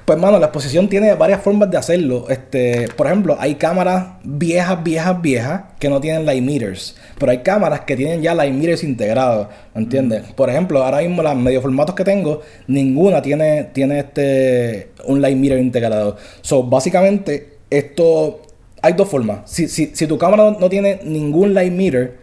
Pues, 0.05 0.19
mano, 0.19 0.37
la 0.37 0.47
exposición 0.47 0.89
tiene 0.89 1.13
varias 1.13 1.41
formas 1.41 1.71
de 1.71 1.77
hacerlo. 1.77 2.25
Este, 2.27 2.89
por 2.97 3.07
ejemplo, 3.07 3.37
hay 3.39 3.55
cámaras 3.55 4.17
viejas, 4.23 4.83
viejas, 4.83 5.21
viejas 5.21 5.61
que 5.79 5.87
no 5.89 6.01
tienen 6.01 6.25
light 6.25 6.43
meters. 6.43 6.97
Pero 7.17 7.31
hay 7.31 7.37
cámaras 7.37 7.81
que 7.81 7.95
tienen 7.95 8.21
ya 8.21 8.35
light 8.35 8.53
meters 8.53 8.83
integrados, 8.83 9.47
¿me 9.73 9.81
entiendes? 9.83 10.23
Por 10.33 10.49
ejemplo, 10.49 10.83
ahora 10.83 10.97
mismo 10.97 11.23
las 11.23 11.37
medio 11.37 11.61
formatos 11.61 11.95
que 11.95 12.03
tengo, 12.03 12.41
ninguna 12.67 13.21
tiene, 13.21 13.69
tiene 13.71 13.99
este, 13.99 14.89
un 15.05 15.21
light 15.21 15.37
meter 15.37 15.59
integrado. 15.59 16.17
So, 16.41 16.63
básicamente, 16.63 17.59
esto 17.69 18.41
hay 18.83 18.93
dos 18.93 19.07
formas. 19.07 19.39
Si, 19.45 19.67
si, 19.69 19.95
si 19.95 20.07
tu 20.07 20.17
cámara 20.17 20.57
no, 20.59 20.69
tiene 20.69 20.99
ningún 21.05 21.53
light 21.53 21.71
meter, 21.71 22.17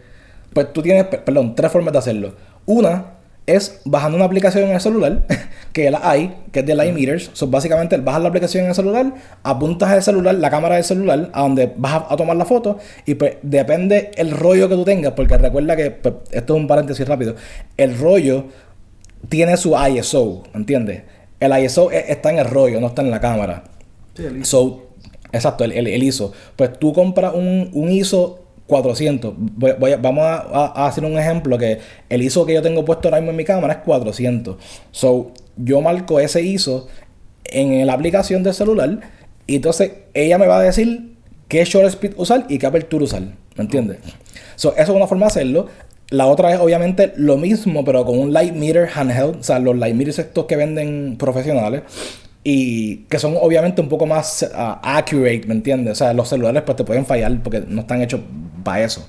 pues 0.53 0.71
tú 0.71 0.83
tienes, 0.83 1.05
perdón, 1.05 1.55
tres 1.55 1.71
formas 1.71 1.91
de 1.91 1.99
hacerlo. 1.99 2.35
Una 2.67 3.13
es 3.47 3.81
bajando 3.83 4.15
una 4.15 4.25
aplicación 4.25 4.65
en 4.65 4.75
el 4.75 4.79
celular, 4.79 5.25
que 5.73 5.89
la 5.89 6.07
hay, 6.07 6.35
que 6.51 6.59
es 6.59 6.65
de 6.65 6.75
light 6.75 6.93
meters. 6.93 7.31
So, 7.33 7.47
básicamente, 7.47 7.97
bajas 7.97 8.21
la 8.21 8.29
aplicación 8.29 8.65
en 8.65 8.69
el 8.69 8.75
celular, 8.75 9.11
apuntas 9.41 9.91
el 9.91 10.03
celular, 10.03 10.35
la 10.35 10.51
cámara 10.51 10.75
del 10.75 10.83
celular, 10.83 11.31
a 11.33 11.41
donde 11.41 11.73
vas 11.77 12.03
a, 12.07 12.15
tomar 12.15 12.37
la 12.37 12.45
foto, 12.45 12.77
y 13.07 13.15
pues 13.15 13.37
depende 13.41 14.11
el 14.15 14.29
rollo 14.29 14.69
que 14.69 14.75
tú 14.75 14.85
tengas, 14.85 15.13
porque 15.13 15.39
recuerda 15.39 15.75
que, 15.75 15.89
pues, 15.89 16.13
esto 16.29 16.55
es 16.55 16.61
un 16.61 16.67
paréntesis 16.67 17.07
rápido, 17.07 17.35
el 17.75 17.97
rollo 17.97 18.45
tiene 19.29 19.57
su 19.57 19.75
ISO, 19.75 20.43
¿entiendes? 20.53 21.01
El 21.39 21.57
ISO 21.57 21.91
e, 21.91 22.11
está 22.11 22.29
en 22.29 22.37
el 22.37 22.45
rollo, 22.45 22.79
no 22.79 22.87
está 22.87 23.01
en 23.01 23.09
la 23.09 23.19
cámara. 23.19 23.63
Sí, 24.15 24.25
so, 24.43 24.90
Exacto, 25.31 25.63
el, 25.63 25.71
el, 25.73 26.03
ISO. 26.03 26.33
Pues 26.55 26.77
tú 26.79 26.93
compras 26.93 27.33
un, 27.33 27.69
un 27.73 27.91
ISO 27.91 28.39
400. 28.67 29.33
Voy- 29.37 29.73
voy 29.79 29.91
a- 29.93 29.97
vamos 29.97 30.23
a, 30.25 30.35
a- 30.41 30.83
a 30.83 30.87
hacer 30.87 31.03
un 31.05 31.17
ejemplo 31.17 31.57
que 31.57 31.79
el 32.09 32.21
ISO 32.21 32.45
que 32.45 32.53
yo 32.53 32.61
tengo 32.61 32.83
puesto 32.85 33.07
ahora 33.07 33.17
mismo 33.19 33.31
en 33.31 33.37
mi 33.37 33.45
cámara 33.45 33.73
es 33.73 33.79
400. 33.85 34.57
So, 34.91 35.31
yo 35.57 35.81
marco 35.81 36.19
ese 36.19 36.41
ISO 36.41 36.87
en 37.45 37.85
la 37.85 37.93
aplicación 37.93 38.43
del 38.43 38.53
celular 38.53 38.99
y 39.47 39.55
entonces 39.57 39.91
ella 40.13 40.37
me 40.37 40.47
va 40.47 40.59
a 40.59 40.61
decir 40.63 41.15
qué 41.47 41.63
shutter 41.65 41.87
speed 41.87 42.13
usar 42.17 42.45
y 42.49 42.57
qué 42.57 42.65
apertura 42.65 43.03
usar. 43.03 43.21
¿Me 43.55 43.63
entiendes? 43.65 43.97
So, 44.55 44.71
eso 44.73 44.81
es 44.83 44.89
una 44.89 45.07
forma 45.07 45.25
de 45.25 45.31
hacerlo. 45.31 45.67
La 46.09 46.27
otra 46.27 46.53
es 46.53 46.59
obviamente 46.59 47.13
lo 47.15 47.37
mismo, 47.37 47.85
pero 47.85 48.05
con 48.05 48.19
un 48.19 48.33
light 48.33 48.53
meter 48.53 48.89
handheld, 48.93 49.37
o 49.39 49.43
sea, 49.43 49.59
los 49.59 49.77
light 49.77 49.95
meters 49.95 50.19
estos 50.19 50.45
que 50.45 50.57
venden 50.57 51.15
profesionales 51.17 51.83
y 52.43 52.97
que 53.09 53.19
son 53.19 53.35
obviamente 53.39 53.81
un 53.81 53.89
poco 53.89 54.05
más 54.07 54.49
ah, 54.55 54.79
accurate, 54.83 55.43
¿me 55.47 55.53
entiendes? 55.53 55.93
O 55.93 55.95
sea, 55.95 56.13
los 56.13 56.27
celulares 56.29 56.63
pues 56.65 56.75
te 56.75 56.83
pueden 56.83 57.05
fallar 57.05 57.41
porque 57.43 57.63
no 57.67 57.81
están 57.81 58.01
hechos 58.01 58.21
para 58.63 58.83
eso. 58.83 59.07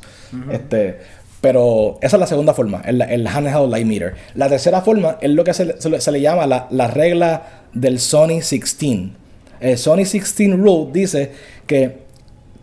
Este, 0.51 0.99
pero 1.41 1.99
esa 2.03 2.17
es 2.17 2.21
la 2.21 2.27
segunda 2.27 2.55
forma, 2.55 2.83
el, 2.85 3.01
el 3.03 3.27
handheld 3.27 3.71
light 3.71 3.87
meter. 3.87 4.15
La 4.35 4.49
tercera 4.49 4.81
forma 4.83 5.19
es 5.21 5.31
lo 5.31 5.45
que 5.45 5.53
se, 5.55 5.65
le- 5.65 5.81
se 5.81 5.91
le- 5.91 6.01
se 6.01 6.13
le 6.13 6.21
llama 6.21 6.47
la, 6.47 6.69
la 6.71 6.89
regla 6.89 7.43
del 7.73 7.99
Sony 7.99 8.29
16. 8.41 9.09
El 9.61 9.79
Sony 9.79 9.97
16 9.97 10.57
Rule 10.57 10.91
dice 10.93 11.33
que 11.67 11.99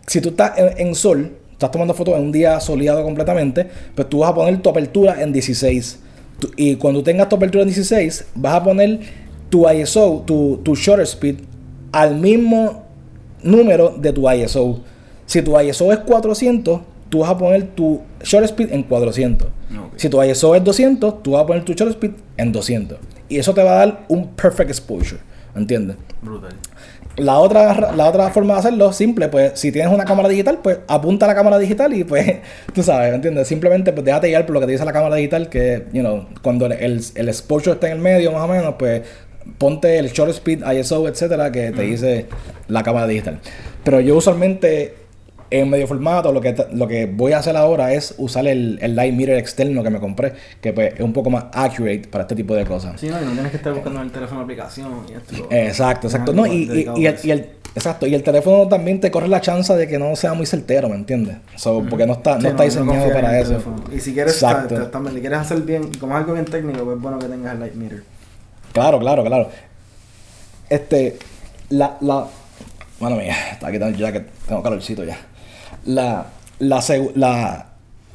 si 0.06 0.20
tú 0.20 0.30
estás 0.30 0.52
en, 0.58 0.88
en 0.88 0.94
sol, 0.94 1.32
estás 1.52 1.70
tomando 1.70 1.94
fotos 1.94 2.14
en 2.16 2.22
un 2.22 2.32
día 2.32 2.58
soleado 2.60 3.02
completamente, 3.02 3.66
pues 3.94 4.08
tú 4.08 4.20
vas 4.20 4.30
a 4.30 4.34
poner 4.34 4.60
tu 4.62 4.70
apertura 4.70 5.20
en 5.22 5.32
16. 5.32 5.98
Tu- 6.38 6.50
y 6.56 6.76
cuando 6.76 7.02
tengas 7.02 7.28
tu 7.28 7.36
apertura 7.36 7.62
en 7.62 7.68
16, 7.68 8.24
vas 8.34 8.54
a 8.54 8.64
poner 8.64 8.98
tu 9.50 9.68
ISO, 9.68 10.22
tu, 10.26 10.60
tu 10.64 10.74
shutter 10.74 11.06
speed, 11.06 11.36
al 11.92 12.16
mismo 12.16 12.84
número 13.42 13.90
de 13.98 14.12
tu 14.12 14.30
ISO. 14.30 14.80
Si 15.26 15.42
tu 15.42 15.58
ISO 15.60 15.92
es 15.92 15.98
400, 15.98 16.80
tú 17.08 17.18
vas 17.18 17.30
a 17.30 17.38
poner 17.38 17.66
tu 17.74 18.00
shutter 18.22 18.44
speed 18.44 18.72
en 18.72 18.82
400. 18.84 19.46
Ok. 19.46 19.52
Si 19.96 20.08
tu 20.08 20.22
ISO 20.22 20.54
es 20.54 20.64
200, 20.64 21.22
tú 21.22 21.32
vas 21.32 21.42
a 21.42 21.46
poner 21.46 21.64
tu 21.64 21.72
shutter 21.72 21.90
speed 21.90 22.12
en 22.36 22.52
200. 22.52 22.98
Y 23.28 23.38
eso 23.38 23.52
te 23.52 23.62
va 23.62 23.72
a 23.72 23.86
dar 23.86 24.04
un 24.08 24.28
perfect 24.28 24.70
exposure. 24.70 25.20
¿Entiendes? 25.54 25.96
Brutal. 26.22 26.52
La 27.16 27.38
otra, 27.38 27.92
la 27.94 28.08
otra 28.08 28.30
forma 28.30 28.54
de 28.54 28.60
hacerlo, 28.60 28.92
simple, 28.92 29.28
pues 29.28 29.58
si 29.58 29.72
tienes 29.72 29.92
una 29.92 30.04
cámara 30.04 30.28
digital, 30.28 30.60
pues 30.62 30.78
apunta 30.86 31.26
a 31.26 31.28
la 31.28 31.34
cámara 31.34 31.58
digital 31.58 31.92
y 31.92 32.04
pues, 32.04 32.36
tú 32.74 32.82
sabes, 32.82 33.12
¿entiendes? 33.12 33.48
Simplemente 33.48 33.92
pues 33.92 34.04
déjate 34.04 34.28
guiar 34.28 34.46
por 34.46 34.54
lo 34.54 34.60
que 34.60 34.66
te 34.66 34.72
dice 34.72 34.84
la 34.84 34.92
cámara 34.92 35.16
digital, 35.16 35.48
que, 35.48 35.86
you 35.92 36.02
know, 36.02 36.26
cuando 36.40 36.66
el, 36.66 36.72
el, 36.72 37.00
el 37.14 37.28
exposure 37.28 37.74
está 37.74 37.88
en 37.88 37.94
el 37.94 37.98
medio, 37.98 38.30
más 38.30 38.42
o 38.42 38.48
menos, 38.48 38.76
pues 38.78 39.02
ponte 39.58 39.98
el 39.98 40.08
shutter 40.08 40.30
speed, 40.30 40.62
ISO, 40.72 41.06
etcétera, 41.08 41.50
que 41.52 41.70
te 41.72 41.82
dice 41.82 42.26
la 42.68 42.82
cámara 42.82 43.06
digital. 43.06 43.38
Pero 43.84 44.00
yo 44.00 44.16
usualmente 44.16 44.94
en 45.52 45.68
medio 45.68 45.88
formato, 45.88 46.30
lo 46.32 46.40
que, 46.40 46.54
lo 46.72 46.86
que 46.86 47.06
voy 47.06 47.32
a 47.32 47.38
hacer 47.38 47.56
ahora 47.56 47.92
es 47.92 48.14
usar 48.18 48.46
el, 48.46 48.78
el 48.82 48.94
light 48.94 49.12
meter 49.14 49.36
externo 49.36 49.82
que 49.82 49.90
me 49.90 49.98
compré, 49.98 50.32
que 50.60 50.72
pues 50.72 50.94
es 50.94 51.00
un 51.00 51.12
poco 51.12 51.28
más 51.28 51.46
accurate 51.52 52.02
para 52.08 52.22
este 52.22 52.36
tipo 52.36 52.54
de 52.54 52.64
cosas. 52.64 53.00
Sí, 53.00 53.08
no, 53.08 53.20
y 53.20 53.24
no 53.24 53.32
tienes 53.32 53.50
que 53.50 53.56
estar 53.56 53.72
buscando 53.72 53.98
en 54.00 54.06
el 54.06 54.12
teléfono 54.12 54.42
aplicación 54.42 54.92
y 55.08 55.12
esto. 55.14 55.48
Exacto, 55.50 56.06
exacto. 56.06 56.32
No, 56.32 56.46
y, 56.46 56.70
y- 56.96 57.06
el, 57.06 57.14
eso. 57.14 57.26
y 57.26 57.30
el- 57.32 57.50
exacto, 57.74 58.06
y 58.06 58.14
el 58.14 58.22
teléfono 58.22 58.68
también 58.68 59.00
te 59.00 59.10
corre 59.10 59.26
la 59.26 59.40
chance 59.40 59.74
de 59.74 59.88
que 59.88 59.98
no 59.98 60.14
sea 60.14 60.34
muy 60.34 60.46
certero, 60.46 60.88
¿me 60.88 60.94
entiendes? 60.94 61.38
So, 61.56 61.84
Porque 61.90 62.06
no 62.06 62.12
está, 62.12 62.38
no 62.38 62.48
está 62.48 62.62
diseñado 62.62 63.12
para 63.12 63.36
eso. 63.40 63.50
teléfono. 63.50 63.82
Y 63.92 63.98
si 63.98 64.12
quieres, 64.14 64.38
ta- 64.38 64.68
también, 64.92 65.16
si 65.16 65.20
quieres 65.20 65.38
hacer 65.40 65.62
bien, 65.62 65.90
como 65.98 66.12
es 66.14 66.20
algo 66.20 66.34
bien 66.34 66.44
técnico, 66.44 66.84
pues 66.84 66.96
es 66.96 67.02
bueno 67.02 67.18
que 67.18 67.26
tengas 67.26 67.54
el 67.54 67.58
light 67.60 67.74
meter. 67.74 68.02
Claro, 68.72 68.98
claro, 68.98 69.24
claro. 69.24 69.48
Este, 70.68 71.18
la, 71.70 71.96
la, 72.00 72.26
bueno, 73.00 73.16
mía, 73.16 73.34
está 73.52 73.70
quitando 73.72 73.98
ya 73.98 74.12
que 74.12 74.20
tengo 74.46 74.62
calorcito 74.62 75.04
ya. 75.04 75.18
La, 75.84 76.26
la, 76.58 76.84
la, 77.14 77.66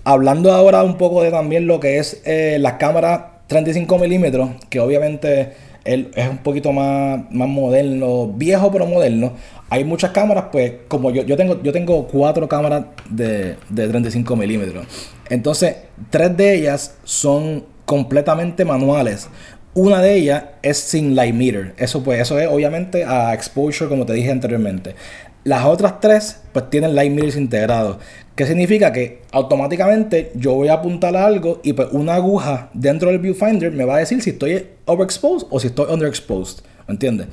hablando 0.04 0.54
ahora 0.54 0.84
un 0.84 0.98
poco 0.98 1.24
de 1.24 1.32
también 1.32 1.68
lo 1.68 1.80
que 1.80 1.98
es 1.98 2.22
eh, 2.26 2.58
las 2.60 2.74
cámaras 2.74 3.22
35 3.48 3.98
milímetros, 4.00 4.52
que 4.70 4.80
obviamente 4.80 5.54
es 5.84 6.30
un 6.30 6.40
poquito 6.40 6.72
más, 6.72 7.22
más 7.30 7.48
moderno, 7.48 8.28
viejo 8.28 8.72
pero 8.72 8.86
moderno. 8.86 9.34
Hay 9.70 9.84
muchas 9.84 10.12
cámaras, 10.12 10.46
pues, 10.52 10.74
como 10.88 11.12
yo, 11.12 11.24
yo 11.24 11.38
tengo, 11.38 11.62
yo 11.62 11.72
tengo 11.72 12.08
cuatro 12.08 12.48
cámaras 12.48 12.86
de, 13.10 13.56
de 13.70 13.88
35 13.88 14.36
milímetros. 14.36 14.86
Entonces, 15.30 15.76
tres 16.10 16.36
de 16.38 16.56
ellas 16.56 16.96
son 17.04 17.66
completamente 17.86 18.66
manuales. 18.66 19.30
Una 19.76 20.02
de 20.02 20.16
ellas 20.16 20.44
es 20.62 20.78
sin 20.78 21.16
light 21.16 21.36
meter. 21.36 21.74
Eso 21.78 22.02
pues, 22.02 22.20
eso 22.22 22.40
es 22.40 22.48
obviamente 22.48 23.04
a 23.04 23.34
exposure, 23.34 23.90
como 23.90 24.06
te 24.06 24.14
dije 24.14 24.32
anteriormente. 24.32 24.96
Las 25.44 25.66
otras 25.66 26.00
tres, 26.00 26.42
pues 26.54 26.70
tienen 26.70 26.96
light 26.96 27.12
meters 27.12 27.36
integrados. 27.36 27.98
¿Qué 28.36 28.46
significa? 28.48 28.92
Que 28.92 29.22
automáticamente 29.32 30.32
yo 30.36 30.56
voy 30.56 30.70
a 30.70 30.74
apuntar 30.74 31.16
a 31.16 31.26
algo 31.26 31.60
y 31.64 31.74
pues 31.74 31.90
una 31.92 32.16
aguja 32.16 32.70
dentro 32.74 33.10
del 33.10 33.20
viewfinder 33.20 33.72
me 33.72 33.86
va 33.86 33.98
a 33.98 34.00
decir 34.00 34.22
si 34.22 34.32
estoy 34.32 34.66
overexposed 34.86 35.48
o 35.52 35.60
si 35.60 35.68
estoy 35.68 35.94
underexposed. 35.94 36.64
¿Me 36.88 36.94
entiendes? 36.94 37.28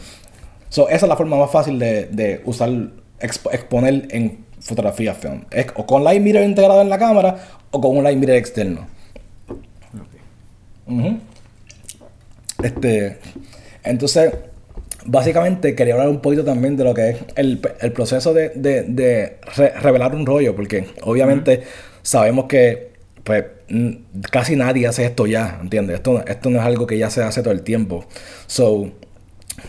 So, 0.68 0.88
esa 0.88 1.06
es 1.06 1.08
la 1.08 1.16
forma 1.16 1.36
más 1.36 1.50
fácil 1.50 1.78
de, 1.78 2.06
de 2.06 2.42
usar, 2.44 2.70
expo- 3.20 3.52
exponer 3.52 4.08
en 4.10 4.44
fotografía 4.60 5.14
film. 5.14 5.44
Es 5.50 5.66
o 5.76 5.86
con 5.86 6.04
light 6.04 6.20
meter 6.22 6.42
integrado 6.42 6.82
en 6.82 6.88
la 6.88 6.98
cámara 6.98 7.36
o 7.70 7.80
con 7.80 7.96
un 7.96 8.04
light 8.04 8.18
meter 8.18 8.34
externo. 8.36 8.86
Este, 12.62 13.18
entonces, 13.84 14.32
básicamente 15.04 15.74
quería 15.74 15.94
hablar 15.94 16.08
un 16.08 16.20
poquito 16.20 16.44
también 16.44 16.76
de 16.76 16.84
lo 16.84 16.94
que 16.94 17.10
es 17.10 17.16
el, 17.36 17.60
el 17.80 17.92
proceso 17.92 18.32
de, 18.32 18.50
de- 18.50 18.82
de 18.84 19.38
re- 19.56 19.70
revelar 19.80 20.14
un 20.14 20.26
rollo, 20.26 20.54
porque 20.54 20.88
obviamente 21.02 21.62
sabemos 22.02 22.46
que 22.46 22.92
pues 23.24 23.44
casi 24.30 24.56
nadie 24.56 24.86
hace 24.86 25.04
esto 25.04 25.26
ya, 25.26 25.58
¿entiendes? 25.62 25.96
Esto, 25.96 26.24
esto 26.26 26.50
no 26.50 26.58
es 26.58 26.64
algo 26.64 26.86
que 26.86 26.98
ya 26.98 27.08
se 27.08 27.22
hace 27.22 27.40
todo 27.42 27.52
el 27.54 27.62
tiempo. 27.62 28.04
So, 28.48 28.84
Me 28.84 28.92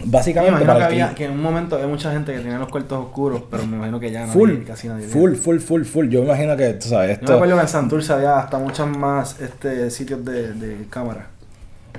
básicamente 0.06 0.60
que, 0.62 0.66
para 0.66 0.80
el 0.80 0.88
que- 0.88 1.02
había, 1.04 1.16
que 1.16 1.26
en 1.26 1.32
un 1.32 1.42
momento 1.42 1.76
había 1.76 1.88
mucha 1.88 2.12
gente 2.12 2.34
que 2.34 2.40
tenía 2.40 2.58
los 2.58 2.70
cuartos 2.70 3.06
oscuros, 3.06 3.44
pero 3.52 3.66
me 3.68 3.78
imagino 3.78 4.00
que 4.00 4.12
ya 4.12 4.26
no 4.26 4.34
full, 4.34 4.64
casi 4.66 4.88
nadie. 4.88 5.06
full, 5.06 5.36
full, 5.36 5.60
full, 5.60 5.84
full. 5.84 6.10
Yo 6.10 6.22
me 6.22 6.28
imagino 6.28 6.58
que, 6.58 6.74
tú 6.74 6.88
sabes, 6.90 7.10
Yo 7.10 7.16
me 7.18 7.22
esto, 7.22 7.34
acuerdo 7.36 7.56
que 7.56 7.62
en 7.62 7.68
Santurce 7.68 8.14
había 8.14 8.40
hasta 8.40 8.58
muchos 8.58 8.88
más 8.88 9.40
este, 9.40 9.92
sitios 9.92 10.26
de, 10.26 10.54
de 10.54 10.86
cámara 10.90 11.28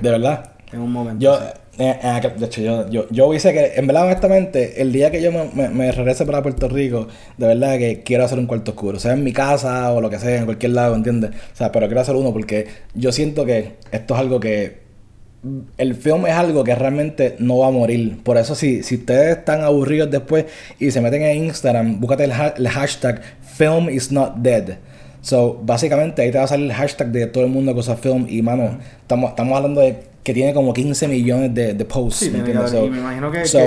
de 0.00 0.10
verdad. 0.10 0.50
En 0.74 0.80
un 0.80 0.92
momento. 0.92 1.22
Yo, 1.24 1.36
sí. 1.38 1.44
eh, 1.78 1.98
eh, 2.02 2.06
aquel- 2.06 2.36
de 2.36 2.46
hecho, 2.46 2.60
yo, 2.62 2.88
yo, 2.90 3.06
yo 3.10 3.32
hice 3.34 3.52
que, 3.52 3.72
en 3.76 3.86
verdad, 3.86 4.04
honestamente, 4.06 4.80
el 4.82 4.92
día 4.92 5.10
que 5.10 5.22
yo 5.22 5.32
me, 5.32 5.44
me, 5.54 5.68
me 5.68 5.92
regrese 5.92 6.24
para 6.26 6.42
Puerto 6.42 6.68
Rico, 6.68 7.08
de 7.38 7.46
verdad 7.46 7.78
que 7.78 8.02
quiero 8.02 8.24
hacer 8.24 8.38
un 8.38 8.46
cuarto 8.46 8.72
oscuro, 8.72 8.98
sea 8.98 9.12
en 9.12 9.24
mi 9.24 9.32
casa 9.32 9.92
o 9.92 10.00
lo 10.00 10.10
que 10.10 10.18
sea, 10.18 10.36
en 10.38 10.44
cualquier 10.44 10.72
lado, 10.72 10.94
¿entiendes? 10.94 11.30
O 11.30 11.56
sea, 11.56 11.72
pero 11.72 11.86
quiero 11.86 12.00
hacer 12.00 12.14
uno 12.16 12.32
porque 12.32 12.66
yo 12.94 13.12
siento 13.12 13.44
que 13.44 13.74
esto 13.92 14.14
es 14.14 14.20
algo 14.20 14.40
que. 14.40 14.82
El 15.76 15.94
film 15.94 16.24
es 16.26 16.32
algo 16.32 16.64
que 16.64 16.74
realmente 16.74 17.36
no 17.38 17.58
va 17.58 17.66
a 17.66 17.70
morir. 17.70 18.22
Por 18.22 18.38
eso, 18.38 18.54
si, 18.54 18.82
si 18.82 18.94
ustedes 18.94 19.36
están 19.38 19.60
aburridos 19.62 20.10
después 20.10 20.46
y 20.78 20.90
se 20.90 21.02
meten 21.02 21.20
en 21.22 21.44
Instagram, 21.44 22.00
búscate 22.00 22.24
el, 22.24 22.32
ha- 22.32 22.54
el 22.56 22.66
hashtag 22.68 23.20
Film 23.42 23.90
is 23.90 24.10
not 24.10 24.36
dead. 24.36 24.76
So, 25.20 25.60
básicamente 25.62 26.22
ahí 26.22 26.30
te 26.30 26.38
va 26.38 26.44
a 26.44 26.46
salir 26.46 26.66
el 26.66 26.72
hashtag 26.72 27.08
de 27.12 27.26
todo 27.26 27.44
el 27.44 27.50
mundo 27.50 27.74
que 27.74 27.80
usa 27.80 27.94
film. 27.96 28.26
Y 28.28 28.40
mano, 28.40 28.78
estamos, 29.02 29.30
estamos 29.30 29.54
hablando 29.56 29.82
de 29.82 29.96
que 30.24 30.32
tiene 30.34 30.54
como 30.54 30.72
15 30.72 31.06
millones 31.06 31.54
de, 31.54 31.74
de 31.74 31.84
posts. 31.84 32.20
Sí, 32.20 32.30
¿me 32.30 32.38
entiendes? 32.38 32.70
So- 32.70 32.86
y 32.86 32.90
me 32.90 32.98
imagino 32.98 33.30
que, 33.30 33.44
so- 33.44 33.58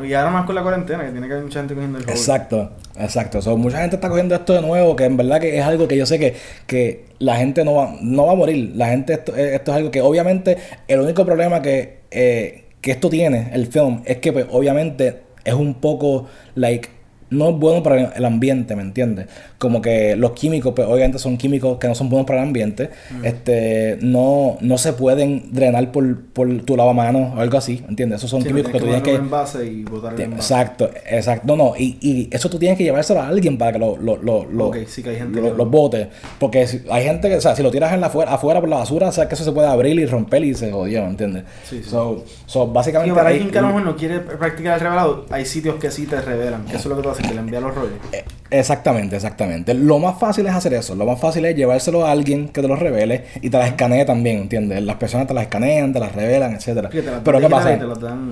que 0.00 0.06
y 0.08 0.14
ahora 0.14 0.30
más 0.30 0.46
con 0.46 0.54
la 0.54 0.62
cuarentena, 0.62 1.04
que 1.04 1.10
tiene 1.10 1.26
que 1.26 1.32
haber 1.32 1.44
mucha 1.44 1.58
gente 1.58 1.74
cogiendo 1.74 1.98
el 1.98 2.04
hobby. 2.04 2.12
Exacto, 2.12 2.70
exacto. 2.98 3.42
So, 3.42 3.56
mucha 3.56 3.80
gente 3.80 3.96
está 3.96 4.08
cogiendo 4.08 4.34
esto 4.36 4.52
de 4.54 4.62
nuevo, 4.62 4.94
que 4.94 5.04
en 5.04 5.16
verdad 5.16 5.40
que 5.40 5.58
es 5.58 5.64
algo 5.64 5.88
que 5.88 5.96
yo 5.96 6.06
sé 6.06 6.18
que, 6.20 6.34
que 6.68 7.06
la 7.18 7.36
gente 7.36 7.64
no 7.64 7.74
va, 7.74 7.96
no 8.00 8.26
va 8.26 8.32
a 8.32 8.36
morir. 8.36 8.72
La 8.76 8.86
gente, 8.86 9.14
esto, 9.14 9.36
eh, 9.36 9.56
esto 9.56 9.72
es 9.72 9.76
algo 9.78 9.90
que 9.90 10.00
obviamente 10.00 10.56
el 10.86 11.00
único 11.00 11.26
problema 11.26 11.60
que, 11.60 11.98
eh, 12.12 12.64
que 12.80 12.92
esto 12.92 13.10
tiene, 13.10 13.50
el 13.52 13.66
film, 13.66 14.02
es 14.04 14.18
que 14.18 14.32
pues 14.32 14.46
obviamente 14.50 15.22
es 15.44 15.54
un 15.54 15.74
poco, 15.74 16.26
like, 16.54 16.88
no 17.30 17.50
es 17.50 17.56
bueno 17.56 17.82
para 17.82 18.12
el 18.14 18.24
ambiente, 18.24 18.76
¿me 18.76 18.82
entiendes? 18.82 19.26
Como 19.58 19.82
que 19.82 20.14
los 20.16 20.32
químicos, 20.32 20.72
pues 20.76 20.86
obviamente 20.86 21.18
son 21.18 21.36
químicos 21.36 21.78
que 21.78 21.88
no 21.88 21.94
son 21.94 22.08
buenos 22.08 22.26
para 22.26 22.40
el 22.40 22.46
ambiente. 22.46 22.90
Este, 23.22 23.98
no, 24.00 24.56
no 24.60 24.78
se 24.78 24.92
pueden 24.92 25.52
drenar 25.52 25.90
por, 25.92 26.20
por 26.26 26.62
tu 26.62 26.76
lavamanos 26.76 27.36
o 27.36 27.40
algo 27.40 27.58
así, 27.58 27.82
¿entiendes? 27.88 28.18
Esos 28.20 28.30
son 28.30 28.42
Sí, 28.42 28.48
químicos 28.48 28.70
que 28.72 28.78
tú 28.78 28.84
tienes 28.84 29.02
que... 29.02 29.14
envase 29.14 29.66
y 29.66 29.82
botar. 29.84 30.20
Exacto, 30.20 30.88
exacto. 31.10 31.46
No, 31.46 31.56
no, 31.56 31.72
y, 31.76 31.96
y 32.00 32.28
eso 32.30 32.48
tú 32.48 32.58
tienes 32.58 32.78
que 32.78 32.84
llevárselo 32.84 33.20
a 33.20 33.28
alguien 33.28 33.58
para 33.58 33.72
que 33.72 33.78
lo, 33.78 33.96
lo, 33.96 34.16
lo, 34.16 34.44
lo, 34.44 34.66
Ok, 34.68 34.76
sí 34.86 35.02
que 35.02 35.10
hay 35.10 35.16
gente 35.16 35.40
lo- 35.40 35.56
que- 35.56 35.64
bote. 35.64 36.08
Porque 36.38 36.66
si- 36.66 36.82
hay 36.90 37.04
gente 37.04 37.28
que, 37.28 37.36
o 37.36 37.40
sea, 37.40 37.56
si 37.56 37.62
lo 37.62 37.70
tiras 37.70 37.92
en 37.92 38.00
la 38.00 38.06
afuera, 38.08 38.32
afuera 38.34 38.60
por 38.60 38.68
la 38.68 38.76
basura, 38.78 39.10
sabes 39.12 39.28
que 39.28 39.34
eso 39.34 39.44
se 39.44 39.52
puede 39.52 39.66
abrir 39.68 39.98
y 39.98 40.06
romper 40.06 40.44
y 40.44 40.54
se 40.54 40.70
jodió, 40.70 41.04
¿entiendes? 41.04 41.44
Sí, 41.68 41.82
sí. 41.82 41.90
So, 41.90 42.24
so, 42.46 42.64
Sí, 42.66 42.70
básicamente. 42.72 43.14
para 43.14 43.28
hay- 43.30 43.34
alguien 43.36 43.50
que 43.50 43.58
a 43.58 43.62
lo 43.62 43.68
mejor 43.68 43.82
no 43.84 43.96
quiere 43.96 44.20
practicar 44.20 44.74
el 44.74 44.80
revelado, 44.80 45.26
hay 45.30 45.44
sitios 45.44 45.76
que 45.76 45.90
sí 45.90 46.06
te 46.06 46.20
revelan. 46.20 46.64
Que 46.66 46.76
eso 46.76 46.80
es 46.80 46.86
lo 46.86 46.96
que 46.96 47.02
tú 47.02 47.08
que 47.22 47.34
le 47.34 47.40
envías 47.40 47.62
los 47.62 47.74
rollos. 47.74 47.94
Eh, 48.12 48.24
Exactamente, 48.50 49.16
exactamente. 49.16 49.74
Lo 49.74 49.98
más 49.98 50.18
fácil 50.20 50.46
es 50.46 50.52
hacer 50.54 50.72
eso. 50.74 50.94
Lo 50.94 51.04
más 51.04 51.18
fácil 51.20 51.44
es 51.46 51.56
llevárselo 51.56 52.06
a 52.06 52.12
alguien 52.12 52.48
que 52.48 52.62
te 52.62 52.68
lo 52.68 52.76
revele 52.76 53.24
y 53.42 53.50
te 53.50 53.58
las 53.58 53.68
escanee 53.68 54.04
también, 54.04 54.38
¿entiendes? 54.42 54.82
Las 54.82 54.96
personas 54.96 55.26
te 55.26 55.34
las 55.34 55.42
escanean, 55.44 55.92
te 55.92 55.98
las 56.00 56.14
revelan, 56.14 56.54
etcétera. 56.54 56.88
Pero 57.24 57.40
¿qué 57.40 57.48
pasa? 57.48 57.74
y 57.74 57.78
te 57.78 57.86
dan- 58.06 58.30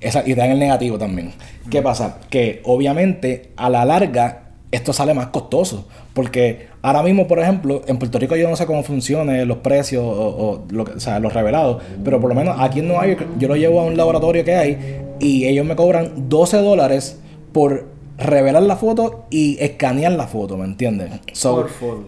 Esa- 0.00 0.22
y 0.22 0.34
te 0.34 0.36
dan 0.36 0.50
el 0.52 0.58
negativo 0.58 0.96
también. 0.96 1.32
¿Qué 1.70 1.82
pasa? 1.82 2.18
Que 2.30 2.62
obviamente 2.64 3.50
a 3.56 3.68
la 3.68 3.84
larga 3.84 4.42
esto 4.70 4.92
sale 4.92 5.12
más 5.12 5.26
costoso. 5.28 5.88
Porque 6.14 6.68
ahora 6.82 7.02
mismo, 7.02 7.26
por 7.26 7.38
ejemplo, 7.38 7.82
en 7.86 7.98
Puerto 7.98 8.18
Rico 8.18 8.34
yo 8.36 8.48
no 8.48 8.56
sé 8.56 8.64
cómo 8.66 8.82
funcionan 8.82 9.46
los 9.46 9.58
precios 9.58 10.02
o, 10.04 10.64
lo 10.70 10.84
o 10.84 11.00
sea, 11.00 11.18
los 11.20 11.32
revelados, 11.32 11.82
pero 12.04 12.20
por 12.20 12.28
lo 12.30 12.34
menos 12.34 12.56
aquí 12.58 12.78
en 12.80 12.88
Nueva 12.88 13.06
York 13.06 13.26
yo 13.38 13.48
lo 13.48 13.56
llevo 13.56 13.80
a 13.80 13.84
un 13.84 13.96
laboratorio 13.96 14.44
que 14.44 14.54
hay 14.54 15.00
y 15.20 15.46
ellos 15.46 15.66
me 15.66 15.74
cobran 15.76 16.28
12 16.28 16.56
dólares 16.58 17.20
por 17.58 17.86
revelar 18.16 18.62
la 18.62 18.76
foto 18.76 19.24
y 19.30 19.56
escanear 19.58 20.12
la 20.12 20.28
foto, 20.28 20.56
¿me 20.56 20.64
entiendes? 20.64 21.10
por 21.42 21.68
foto. 21.68 22.04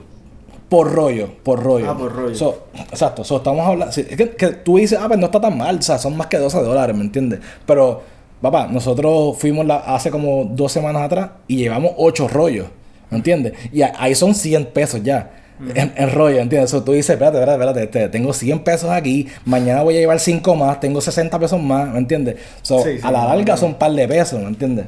Por 0.69 0.93
rollo, 0.93 1.29
por 1.43 1.61
rollo. 1.61 1.91
Ah, 1.91 1.99
por 1.99 2.15
rollo. 2.15 2.63
exacto, 2.73 3.23
estamos 3.23 3.67
hablando. 3.67 3.93
es 3.93 4.07
que, 4.07 4.31
que, 4.31 4.47
tú 4.53 4.77
dices, 4.77 4.97
ah, 5.03 5.09
pues 5.09 5.19
no 5.19 5.27
está 5.27 5.41
tan 5.41 5.59
mal, 5.59 5.79
o 5.79 5.83
sea, 5.83 5.99
son 5.99 6.17
más 6.17 6.29
que 6.29 6.39
12 6.39 6.63
dólares, 6.63 6.95
¿me 6.95 7.03
entiendes? 7.03 7.41
Pero 7.67 8.01
Papá, 8.41 8.69
nosotros 8.69 9.37
fuimos 9.39 9.67
hace 9.69 10.13
como 10.13 10.45
dos 10.45 10.71
semanas 10.71 11.03
atrás 11.03 11.31
y 11.49 11.57
llevamos 11.57 11.95
ocho 11.97 12.29
rollos, 12.29 12.69
¿me 13.11 13.17
entiendes? 13.17 13.55
Y 13.73 13.83
ahí 13.83 14.15
son 14.15 14.37
100 14.37 14.67
pesos 14.67 15.03
ya. 15.03 15.33
En, 15.75 16.13
rollo, 16.13 16.39
¿entiendes? 16.39 16.71
Eso 16.71 16.85
tú 16.85 16.93
dices, 16.93 17.11
espérate, 17.11 17.39
espérate, 17.39 17.61
espérate, 17.61 17.83
este, 17.83 18.09
tengo 18.09 18.33
100 18.33 18.61
pesos 18.61 18.89
aquí, 18.89 19.27
mañana 19.45 19.83
voy 19.83 19.97
a 19.97 19.99
llevar 19.99 20.21
5 20.21 20.55
más, 20.55 20.79
tengo 20.79 21.01
60 21.01 21.37
pesos 21.41 21.61
más, 21.61 21.89
¿me 21.91 21.99
entiendes? 21.99 22.37
So, 22.63 22.85
a 23.03 23.11
la 23.11 23.27
larga 23.27 23.57
son 23.57 23.71
un 23.71 23.75
par 23.75 23.91
de 23.93 24.07
pesos, 24.07 24.41
¿me 24.41 24.47
entiendes? 24.47 24.87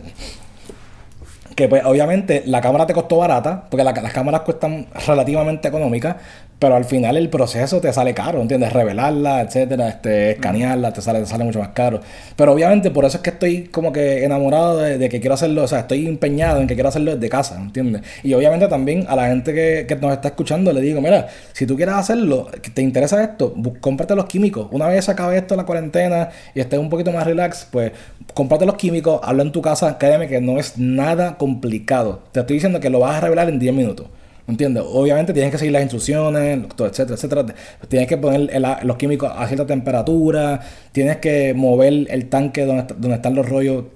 Que 1.54 1.68
pues 1.68 1.84
obviamente 1.84 2.42
la 2.46 2.60
cámara 2.60 2.86
te 2.86 2.94
costó 2.94 3.18
barata, 3.18 3.64
porque 3.68 3.84
las 3.84 4.12
cámaras 4.12 4.42
cuestan 4.42 4.86
relativamente 5.06 5.68
económicas, 5.68 6.16
pero 6.62 6.76
al 6.76 6.84
final 6.84 7.16
el 7.16 7.28
proceso 7.28 7.80
te 7.80 7.92
sale 7.92 8.14
caro, 8.14 8.40
¿entiendes? 8.40 8.72
Revelarla, 8.72 9.40
etcétera, 9.40 9.88
este, 9.88 10.30
escanearla, 10.30 10.92
te 10.92 11.02
sale, 11.02 11.18
te 11.18 11.26
sale 11.26 11.42
mucho 11.42 11.58
más 11.58 11.70
caro. 11.70 11.98
Pero 12.36 12.52
obviamente 12.52 12.92
por 12.92 13.04
eso 13.04 13.16
es 13.16 13.22
que 13.24 13.30
estoy 13.30 13.64
como 13.64 13.92
que 13.92 14.24
enamorado 14.24 14.78
de, 14.78 15.08
que 15.08 15.18
quiero 15.18 15.34
hacerlo, 15.34 15.64
o 15.64 15.66
sea, 15.66 15.80
estoy 15.80 16.06
empeñado 16.06 16.60
en 16.60 16.68
que 16.68 16.74
quiero 16.74 16.88
hacerlo 16.88 17.16
desde 17.16 17.28
casa, 17.28 17.56
¿entiendes? 17.56 18.02
Y 18.22 18.32
obviamente 18.34 18.68
también 18.68 19.06
a 19.08 19.16
la 19.16 19.26
gente 19.26 19.52
que, 19.52 19.98
nos 20.00 20.12
está 20.12 20.28
escuchando 20.28 20.72
le 20.72 20.80
digo, 20.80 21.00
mira, 21.00 21.26
si 21.52 21.66
tú 21.66 21.74
quieres 21.74 21.96
hacerlo, 21.96 22.46
que 22.62 22.70
te 22.70 22.80
interesa 22.80 23.24
esto, 23.24 23.54
cómprate 23.80 24.14
los 24.14 24.26
químicos. 24.26 24.68
Una 24.70 24.86
vez 24.86 25.08
acabe 25.08 25.38
esto 25.38 25.56
la 25.56 25.66
cuarentena 25.66 26.28
y 26.54 26.60
estés 26.60 26.78
un 26.78 26.90
poquito 26.90 27.10
más 27.10 27.26
relax, 27.26 27.66
pues 27.72 27.90
cómprate 28.34 28.66
los 28.66 28.76
químicos, 28.76 29.18
habla 29.24 29.42
en 29.42 29.50
tu 29.50 29.62
casa, 29.62 29.98
créeme 29.98 30.28
que 30.28 30.40
no 30.40 30.60
es 30.60 30.78
nada 30.78 31.36
complicado. 31.42 32.22
Te 32.30 32.38
estoy 32.38 32.54
diciendo 32.54 32.78
que 32.78 32.88
lo 32.88 33.00
vas 33.00 33.16
a 33.16 33.20
revelar 33.20 33.48
en 33.48 33.58
10 33.58 33.74
minutos. 33.74 34.06
¿Entiendes? 34.46 34.84
Obviamente 34.86 35.32
tienes 35.32 35.50
que 35.50 35.58
seguir 35.58 35.72
las 35.72 35.82
instrucciones, 35.82 36.60
etcétera, 36.78 37.14
etcétera. 37.16 37.46
Tienes 37.88 38.06
que 38.06 38.16
poner 38.16 38.62
los 38.84 38.96
químicos 38.96 39.32
a 39.34 39.48
cierta 39.48 39.66
temperatura, 39.66 40.60
tienes 40.92 41.16
que 41.16 41.52
mover 41.52 42.06
el 42.08 42.28
tanque 42.28 42.64
donde, 42.64 42.94
donde 42.96 43.16
están 43.16 43.34
los 43.34 43.48
rollos 43.48 43.86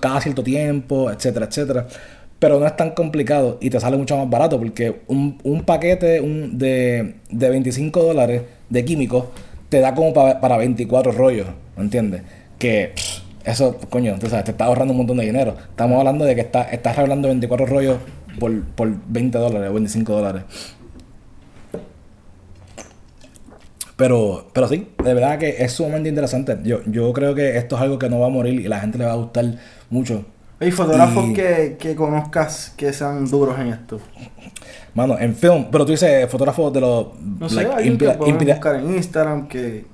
cada 0.00 0.20
cierto 0.20 0.42
tiempo, 0.42 1.08
etcétera, 1.08 1.46
etcétera. 1.46 1.86
Pero 2.40 2.58
no 2.58 2.66
es 2.66 2.76
tan 2.76 2.90
complicado 2.90 3.58
y 3.60 3.70
te 3.70 3.78
sale 3.78 3.96
mucho 3.96 4.16
más 4.16 4.28
barato 4.28 4.58
porque 4.58 5.02
un, 5.06 5.62
paquete 5.64 6.20
de, 6.20 7.14
de 7.30 7.50
25 7.50 8.02
dólares 8.02 8.42
de 8.70 8.84
químicos 8.84 9.26
te 9.68 9.78
da 9.78 9.94
como 9.94 10.12
para 10.12 10.56
24 10.56 11.12
rollos, 11.12 11.46
¿me 11.76 11.84
entiendes? 11.84 12.22
Que 12.58 12.92
eso, 13.48 13.78
coño, 13.88 14.16
tú 14.18 14.28
sabes, 14.28 14.44
te 14.44 14.50
está 14.50 14.66
ahorrando 14.66 14.92
un 14.92 14.98
montón 14.98 15.16
de 15.16 15.24
dinero. 15.24 15.54
Estamos 15.70 15.98
hablando 15.98 16.24
de 16.24 16.34
que 16.34 16.42
está, 16.42 16.62
estás 16.64 16.96
revelando 16.96 17.28
24 17.28 17.66
rollos 17.66 17.98
por, 18.38 18.62
por 18.62 18.94
20 19.08 19.38
dólares 19.38 19.70
o 19.70 19.72
25 19.72 20.12
dólares. 20.12 20.42
Pero, 23.96 24.48
pero 24.52 24.68
sí, 24.68 24.88
de 25.02 25.14
verdad 25.14 25.38
que 25.38 25.56
es 25.58 25.72
sumamente 25.72 26.08
interesante. 26.08 26.58
Yo, 26.62 26.80
yo 26.86 27.12
creo 27.12 27.34
que 27.34 27.56
esto 27.56 27.76
es 27.76 27.82
algo 27.82 27.98
que 27.98 28.08
no 28.08 28.20
va 28.20 28.26
a 28.26 28.30
morir 28.30 28.60
y 28.60 28.68
la 28.68 28.80
gente 28.80 28.98
le 28.98 29.06
va 29.06 29.12
a 29.12 29.16
gustar 29.16 29.46
mucho. 29.90 30.24
¿Hay 30.60 30.70
fotógrafos 30.70 31.32
Que, 31.34 31.76
que, 31.78 31.94
conozcas 31.94 32.74
que 32.76 32.92
sean 32.92 33.28
duros 33.30 33.58
en 33.58 33.68
esto? 33.68 34.00
Mano, 34.94 35.18
en 35.18 35.34
film, 35.34 35.66
pero 35.70 35.86
tú 35.86 35.92
dices 35.92 36.28
fotógrafos 36.30 36.72
de 36.72 36.80
los... 36.80 37.06
No 37.18 37.48
sé, 37.48 37.66
hay 37.66 37.96
que 37.96 38.06
buscar 38.06 38.76
en 38.76 38.94
Instagram 38.94 39.48
que 39.48 39.86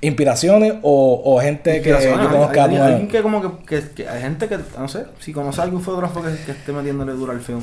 inspiraciones 0.00 0.74
o, 0.82 1.22
o 1.24 1.40
gente 1.40 1.82
que 1.82 1.90
yo 1.90 2.30
conozca 2.30 2.64
hay, 2.64 2.76
alguien 2.76 3.08
que 3.08 3.22
como 3.22 3.66
que, 3.66 3.82
que, 3.94 4.08
hay 4.08 4.22
gente 4.22 4.48
que 4.48 4.58
no 4.78 4.88
sé 4.88 5.06
si 5.18 5.32
conoce 5.32 5.60
a 5.60 5.64
algún 5.64 5.82
fotógrafo 5.82 6.22
que, 6.22 6.30
que 6.44 6.52
esté 6.52 6.72
metiéndole 6.72 7.12
duro 7.12 7.32
al 7.32 7.40
film. 7.40 7.60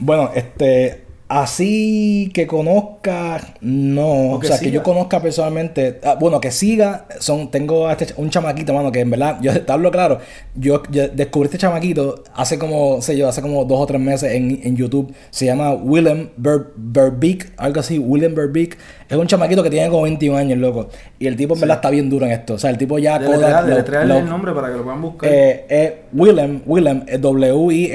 Bueno 0.00 0.30
este 0.34 1.05
Así 1.28 2.30
que 2.32 2.46
conozca, 2.46 3.40
no. 3.60 4.34
O, 4.34 4.42
sea, 4.44 4.60
que 4.60 4.70
yo 4.70 4.84
conozca 4.84 5.20
personalmente. 5.20 5.98
Ah, 6.04 6.16
bueno, 6.20 6.40
que 6.40 6.52
siga. 6.52 7.06
Son, 7.18 7.50
tengo 7.50 7.90
este, 7.90 8.14
un 8.16 8.30
chamaquito, 8.30 8.72
mano, 8.72 8.92
que 8.92 9.00
en 9.00 9.10
verdad, 9.10 9.38
yo 9.40 9.60
te 9.64 9.72
hablo 9.72 9.90
claro. 9.90 10.20
Yo, 10.54 10.84
descubrí 10.88 11.46
este 11.46 11.58
chamaquito 11.58 12.22
hace 12.32 12.60
como, 12.60 13.02
sé 13.02 13.16
yo, 13.16 13.28
hace 13.28 13.42
como 13.42 13.64
dos 13.64 13.80
o 13.80 13.86
tres 13.86 14.00
meses 14.00 14.34
en, 14.34 14.60
en 14.62 14.76
YouTube. 14.76 15.12
Se 15.30 15.46
llama 15.46 15.72
Willem 15.72 16.28
Ber, 16.36 16.68
Berbeek, 16.76 17.54
algo 17.56 17.80
así. 17.80 17.98
Willem 17.98 18.36
Berbeek. 18.36 18.78
Es 19.08 19.16
un 19.16 19.26
chamaquito 19.26 19.64
que 19.64 19.70
tiene 19.70 19.88
como 19.88 20.02
21 20.02 20.38
años, 20.38 20.58
loco. 20.60 20.90
Y 21.18 21.26
el 21.26 21.34
tipo, 21.34 21.54
en 21.54 21.60
verdad, 21.60 21.78
está 21.78 21.90
bien 21.90 22.08
duro 22.08 22.26
en 22.26 22.32
esto. 22.32 22.54
O 22.54 22.58
sea, 22.58 22.70
el 22.70 22.78
tipo 22.78 23.00
ya. 23.00 23.18
Deletrearle 23.18 24.18
el 24.18 24.26
nombre 24.26 24.52
para 24.52 24.68
que 24.68 24.76
lo 24.76 24.84
puedan 24.84 25.02
buscar. 25.02 25.28
Eh, 25.28 25.66
eh, 25.68 26.02
Willem, 26.12 26.62
Willem, 26.66 27.04
W-I-L-L-E-M. 27.20 27.86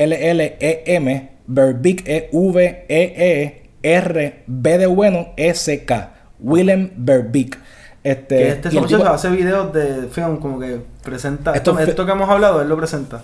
Verbeek 1.47 2.08
E 2.08 2.30
V 2.32 2.86
E 2.88 3.13
E 3.17 3.69
R 3.84 4.43
B 4.47 4.77
de 4.77 4.86
bueno 4.86 5.34
S 5.38 5.86
K. 5.86 6.13
Willem 6.39 6.91
Verbeek. 6.95 7.58
Este, 8.04 8.38
que 8.38 8.49
este 8.49 8.71
muchacho 8.71 9.10
hace 9.10 9.30
videos 9.30 9.71
de 9.73 10.08
film 10.08 10.38
como 10.38 10.60
que 10.60 10.82
presenta 11.04 11.54
esto, 11.54 11.77
esto 11.77 12.06
que 12.06 12.12
hemos 12.12 12.27
hablado, 12.30 12.62
él 12.62 12.67
lo 12.67 12.75
presenta. 12.75 13.23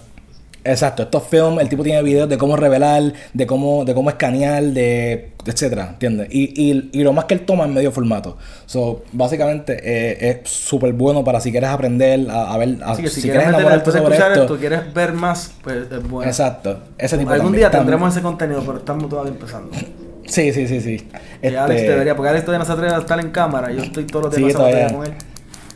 Exacto, 0.68 1.04
estos 1.04 1.24
films, 1.24 1.62
el 1.62 1.70
tipo 1.70 1.84
tiene 1.84 2.04
videos 2.04 2.28
de 2.28 2.38
cómo 2.38 2.58
revelar, 2.58 3.14
de 3.34 3.48
cómo, 3.48 3.86
de 3.86 3.94
cómo 3.94 4.10
escanear, 4.10 4.64
de 4.64 5.32
etcétera, 5.46 5.90
¿entiendes? 5.92 6.28
Y, 6.30 6.90
y, 6.92 7.04
lo 7.04 7.14
más 7.14 7.26
que 7.26 7.36
él 7.36 7.46
toma 7.46 7.64
en 7.64 7.74
medio 7.74 7.92
formato. 7.92 8.38
So, 8.66 9.04
básicamente 9.14 9.80
eh, 9.82 10.42
es 10.44 10.50
súper 10.50 10.92
bueno 10.92 11.24
para 11.24 11.40
si 11.40 11.52
quieres 11.52 11.70
aprender 11.70 12.28
a, 12.30 12.58
ver, 12.58 12.80
si, 13.10 13.22
quieres 13.22 13.48
enamorarte 13.48 13.92
sobre 13.92 14.18
esto. 14.18 14.58
quieres 14.58 14.94
ver 14.94 15.14
más, 15.14 15.54
pues 15.64 15.90
es 15.90 16.04
bueno. 16.04 16.30
Exacto, 16.30 16.80
ese 16.98 17.18
tipo 17.18 17.32
Algún 17.32 17.54
día 17.54 17.72
tendremos 17.72 18.14
ese 18.14 18.22
contenido, 18.22 18.62
pero 18.66 18.80
estamos 18.80 19.10
todavía 19.10 19.32
empezando. 19.32 19.72
Sí, 20.26 20.52
sí, 20.52 20.68
sí, 20.68 20.82
sí. 20.82 21.08
Y 21.42 21.56
Alex 21.56 21.80
este 21.80 21.92
debería, 21.92 22.16
porque 22.16 22.30
Alex 22.30 22.44
todavía 22.44 22.60
no 22.60 22.66
se 22.66 22.74
atreve 22.74 22.94
a 22.94 22.98
estar 22.98 23.20
en 23.20 23.32
cámara. 23.32 23.72
Yo 23.72 23.82
estoy 23.82 24.04
todos 24.04 24.26
los 24.26 24.36
días 24.36 24.52
sí, 24.52 24.58
con 24.58 25.06
él. 25.06 25.14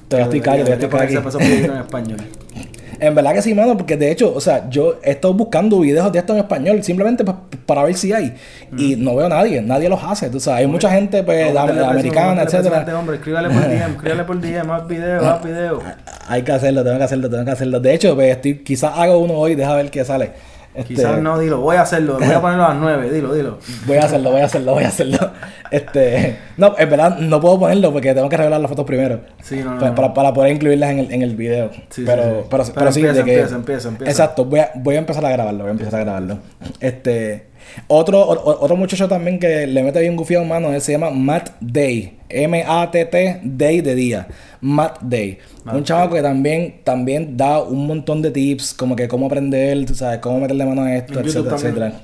Todavía 0.09 0.25
estoy 0.25 0.41
callo, 0.41 0.65
todavía 0.65 0.85
estoy 0.85 0.99
callo. 0.99 1.73
en 1.73 1.77
español. 1.77 2.19
En 3.01 3.15
verdad 3.15 3.33
que 3.33 3.41
sí, 3.41 3.55
mano, 3.55 3.75
porque 3.75 3.97
de 3.97 4.11
hecho, 4.11 4.31
o 4.31 4.39
sea, 4.39 4.69
yo 4.69 4.99
he 5.03 5.09
estado 5.09 5.33
buscando 5.33 5.79
videos 5.79 6.11
de 6.11 6.19
esto 6.19 6.33
en 6.33 6.39
español 6.39 6.83
simplemente 6.83 7.25
para 7.65 7.83
ver 7.83 7.95
si 7.95 8.13
hay. 8.13 8.35
Y 8.77 8.95
no 8.95 9.15
veo 9.15 9.25
a 9.25 9.29
nadie, 9.29 9.59
nadie 9.59 9.89
los 9.89 10.03
hace. 10.03 10.29
Tú 10.29 10.39
sabes, 10.39 10.59
hay 10.59 10.67
mucha 10.67 10.91
gente 10.91 11.23
pues, 11.23 11.55
americana, 11.55 12.43
etcétera. 12.43 12.85
Hombre, 12.99 13.15
escríbale 13.15 13.49
por 13.49 13.61
DM, 13.67 13.91
escríbale 13.93 14.23
por 14.23 14.39
DM, 14.39 14.67
más 14.67 14.87
videos, 14.87 15.23
más 15.23 15.43
videos. 15.43 15.83
Hay 16.27 16.43
que 16.43 16.51
hacerlo, 16.51 16.83
tengo 16.83 16.99
que 16.99 17.03
hacerlo, 17.03 17.27
tengo 17.27 17.43
que 17.43 17.51
hacerlo. 17.51 17.79
De 17.79 17.91
hecho, 17.91 18.13
pues, 18.13 18.35
estoy, 18.35 18.59
quizás 18.59 18.91
hago 18.95 19.17
uno 19.17 19.33
hoy, 19.33 19.55
deja 19.55 19.73
ver 19.73 19.89
qué 19.89 20.05
sale. 20.05 20.33
Este, 20.73 20.93
Quizás 20.93 21.21
no, 21.21 21.37
dilo, 21.37 21.59
voy 21.59 21.75
a 21.75 21.81
hacerlo, 21.81 22.17
voy 22.17 22.31
a 22.33 22.41
ponerlo 22.41 22.65
a 22.65 22.69
las 22.69 22.77
9, 22.77 23.11
dilo, 23.11 23.33
dilo. 23.33 23.57
Voy 23.85 23.97
a 23.97 24.05
hacerlo, 24.05 24.31
voy 24.31 24.41
a 24.41 24.45
hacerlo, 24.45 24.73
voy 24.73 24.83
a 24.83 24.87
hacerlo. 24.87 25.17
Este, 25.71 26.37
no, 26.57 26.75
en 26.77 26.89
verdad 26.89 27.17
no 27.17 27.39
puedo 27.39 27.57
ponerlo 27.57 27.93
porque 27.93 28.13
tengo 28.13 28.27
que 28.27 28.35
revelar 28.35 28.59
las 28.59 28.67
fotos 28.67 28.85
primero. 28.85 29.21
Sí, 29.41 29.61
no, 29.63 29.75
no, 29.75 29.95
para, 29.95 30.13
para, 30.13 30.33
poder 30.33 30.51
incluirlas 30.51 30.91
en 30.91 30.99
el, 30.99 31.13
en 31.13 31.21
el 31.21 31.33
video. 31.37 31.71
Sí, 31.89 32.03
pero, 32.05 32.23
sí, 32.23 32.47
pero, 32.49 32.63
pero, 32.75 32.91
sí, 32.91 32.99
empieza, 32.99 33.19
de 33.19 33.23
que, 33.23 33.33
empieza, 33.35 33.55
empieza, 33.55 33.87
empieza. 33.87 34.11
Exacto, 34.11 34.43
voy 34.43 34.59
a, 34.59 34.71
voy 34.75 34.95
a 34.95 34.99
empezar 34.99 35.25
a 35.25 35.29
grabarlo, 35.29 35.59
voy 35.59 35.69
a 35.69 35.71
empezar 35.71 35.95
a 35.95 36.03
grabarlo. 36.03 36.39
Este, 36.81 37.50
otro, 37.87 38.19
otro 38.19 38.75
muchacho 38.75 39.07
también 39.07 39.39
que 39.39 39.67
le 39.67 39.83
mete 39.83 39.99
bien 40.01 40.15
gufiado 40.15 40.45
mano, 40.45 40.73
él 40.73 40.81
se 40.81 40.91
llama 40.91 41.09
Matt 41.09 41.51
Day. 41.59 42.17
M-A-T-T, 42.29 43.41
Day 43.43 43.81
de 43.81 43.95
día. 43.95 44.27
Matt 44.61 45.01
Day. 45.01 45.37
un 45.65 45.83
chavo 45.83 46.13
que 46.13 46.21
también, 46.21 46.81
también 46.83 47.35
da 47.35 47.61
un 47.61 47.87
montón 47.87 48.21
de 48.21 48.31
tips, 48.31 48.73
como 48.73 48.95
que 48.95 49.07
cómo 49.07 49.25
aprender, 49.25 49.85
tú 49.85 49.95
sabes, 49.95 50.19
cómo 50.19 50.39
meterle 50.39 50.65
mano 50.65 50.83
a 50.83 50.95
esto, 50.95 51.19
etcétera, 51.19 51.55
etcétera. 51.55 52.01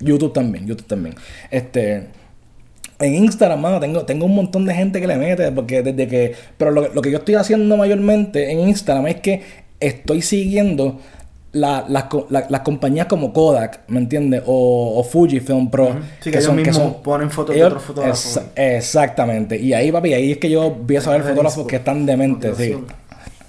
YouTube 0.00 0.32
también, 0.32 0.66
YouTube 0.66 0.86
también. 0.86 1.14
Este. 1.50 2.08
En 2.98 3.14
Instagram, 3.14 3.60
mano, 3.60 3.78
tengo, 3.78 4.06
tengo 4.06 4.24
un 4.24 4.34
montón 4.34 4.64
de 4.64 4.74
gente 4.74 5.00
que 5.02 5.06
le 5.06 5.16
mete, 5.16 5.52
porque 5.52 5.82
desde 5.82 6.06
que. 6.08 6.34
Pero 6.56 6.70
lo, 6.70 6.88
lo 6.94 7.02
que 7.02 7.10
yo 7.10 7.18
estoy 7.18 7.34
haciendo 7.34 7.76
mayormente 7.76 8.50
en 8.50 8.60
Instagram 8.60 9.06
es 9.08 9.16
que 9.16 9.42
estoy 9.80 10.22
siguiendo 10.22 10.98
las 11.52 12.60
compañías 12.64 13.06
como 13.06 13.32
Kodak, 13.32 13.80
¿me 13.88 13.98
entiendes? 13.98 14.42
O, 14.46 14.98
o 14.98 15.04
Fujifilm 15.04 15.70
Pro. 15.70 15.96
Sí, 16.20 16.30
que, 16.30 16.38
ellos 16.38 16.44
son, 16.44 16.56
mismos 16.56 16.96
ponen 16.96 17.30
fotos 17.30 17.54
de 17.54 17.64
otros 17.64 17.82
fotógrafos. 17.82 18.40
exactamente. 18.54 19.56
Y 19.58 19.72
ahí, 19.72 19.90
papi, 19.90 20.12
ahí 20.12 20.32
es 20.32 20.38
que 20.38 20.50
yo 20.50 20.76
vi 20.82 20.96
a 20.96 21.00
saber 21.00 21.22
fotógrafos 21.22 21.66
que 21.66 21.76
están 21.76 22.04
dementes, 22.06 22.56
sí. 22.56 22.76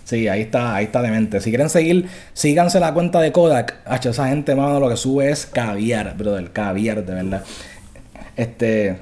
Sí, 0.07 0.25
ahí 0.29 0.43
está, 0.43 0.73
ahí 0.73 0.85
está 0.85 1.01
demente. 1.01 1.41
Si 1.41 1.49
quieren 1.49 1.69
seguir, 1.69 2.07
síganse 2.31 2.79
la 2.79 2.93
cuenta 2.93 3.19
de 3.19 3.33
Kodak. 3.33 3.81
Hacho, 3.83 4.11
esa 4.11 4.29
gente, 4.29 4.55
mano, 4.55 4.79
lo 4.79 4.87
que 4.87 4.95
sube 4.95 5.29
es 5.29 5.45
caviar, 5.45 6.15
brother, 6.15 6.49
caviar, 6.53 7.05
de 7.05 7.13
verdad. 7.13 7.43
Este. 8.37 8.99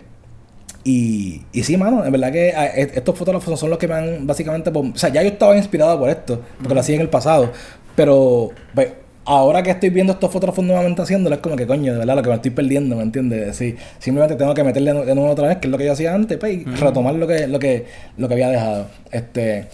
Y, 0.84 1.44
y 1.52 1.62
sí, 1.62 1.78
mano, 1.78 2.04
en 2.04 2.12
verdad 2.12 2.32
que 2.32 2.54
ah, 2.56 2.66
estos 2.66 3.16
fotógrafos 3.16 3.60
son 3.60 3.70
los 3.70 3.78
que 3.78 3.88
me 3.88 3.94
han 3.94 4.26
básicamente. 4.26 4.72
O 4.74 4.98
sea, 4.98 5.10
ya 5.10 5.22
yo 5.22 5.30
estaba 5.30 5.56
inspirado 5.56 6.00
por 6.00 6.10
esto, 6.10 6.42
porque 6.58 6.74
lo 6.74 6.80
hacía 6.80 6.96
en 6.96 7.02
el 7.02 7.10
pasado. 7.10 7.52
Pero, 7.96 8.52
pues, 8.74 8.90
ahora 9.26 9.64
que 9.64 9.72
estoy 9.72 9.90
viendo 9.90 10.14
estos 10.14 10.32
fotógrafos 10.32 10.64
nuevamente 10.64 11.02
haciéndolo, 11.02 11.36
es 11.36 11.42
como 11.42 11.56
que 11.56 11.66
coño, 11.66 11.94
de 11.94 12.00
verdad, 12.00 12.16
lo 12.16 12.24
que 12.24 12.30
me 12.30 12.36
estoy 12.36 12.52
perdiendo, 12.52 12.96
¿me 12.96 13.04
entiendes? 13.04 13.56
Sí, 13.56 13.76
simplemente 14.00 14.36
tengo 14.36 14.54
que 14.54 14.64
meterle 14.64 14.94
de 14.94 15.16
nuevo 15.16 15.30
otra 15.32 15.48
vez, 15.48 15.58
que 15.58 15.68
es 15.68 15.72
lo 15.72 15.78
que 15.78 15.86
yo 15.86 15.94
hacía 15.94 16.14
antes, 16.14 16.38
pues, 16.38 16.54
y 16.54 16.64
retomar 16.64 17.16
lo 17.16 17.28
que, 17.28 17.48
lo 17.48 17.60
que, 17.60 17.86
lo 18.18 18.28
que 18.28 18.34
había 18.34 18.50
dejado. 18.50 18.88
Este, 19.12 19.68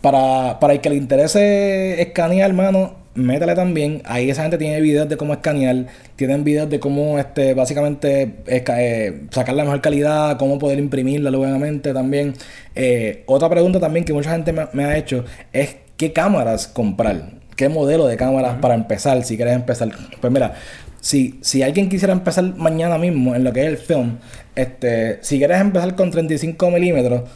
para, 0.00 0.58
para 0.60 0.74
el 0.74 0.80
que 0.80 0.90
le 0.90 0.96
interese 0.96 2.00
escanear, 2.00 2.50
hermano, 2.50 2.98
métale 3.18 3.54
también. 3.54 4.02
Ahí 4.04 4.30
esa 4.30 4.42
gente 4.42 4.58
tiene 4.58 4.80
videos 4.80 5.08
de 5.08 5.16
cómo 5.16 5.32
escanear, 5.34 5.86
tienen 6.16 6.44
videos 6.44 6.70
de 6.70 6.80
cómo 6.80 7.18
este, 7.18 7.54
básicamente 7.54 8.36
eh, 8.46 9.26
sacar 9.30 9.54
la 9.54 9.64
mejor 9.64 9.80
calidad, 9.80 10.38
cómo 10.38 10.58
poder 10.58 10.78
imprimirla 10.78 11.30
obviamente 11.30 11.92
también. 11.92 12.34
Eh, 12.74 13.24
otra 13.26 13.48
pregunta 13.48 13.80
también 13.80 14.04
que 14.04 14.12
mucha 14.12 14.30
gente 14.30 14.52
me, 14.52 14.84
ha 14.84 14.96
hecho 14.96 15.24
es 15.52 15.76
qué 15.96 16.12
cámaras 16.12 16.68
comprar, 16.68 17.32
qué 17.58 17.68
modelo 17.68 18.06
de 18.06 18.16
cámaras 18.16 18.58
para 18.60 18.74
empezar, 18.74 19.22
si 19.24 19.36
quieres 19.36 19.56
empezar. 19.56 19.90
Pues 20.20 20.32
mira, 20.32 20.54
si, 21.00 21.40
si 21.42 21.64
alguien 21.64 21.88
quisiera 21.88 22.12
empezar 22.12 22.44
mañana 22.56 22.98
mismo 22.98 23.34
en 23.34 23.42
lo 23.42 23.52
que 23.52 23.62
es 23.62 23.66
el 23.66 23.76
film, 23.78 24.18
este, 24.54 25.18
si 25.22 25.38
quieres 25.38 25.60
empezar 25.60 25.96
con 25.96 26.12
35 26.12 26.70
milímetros, 26.70 27.28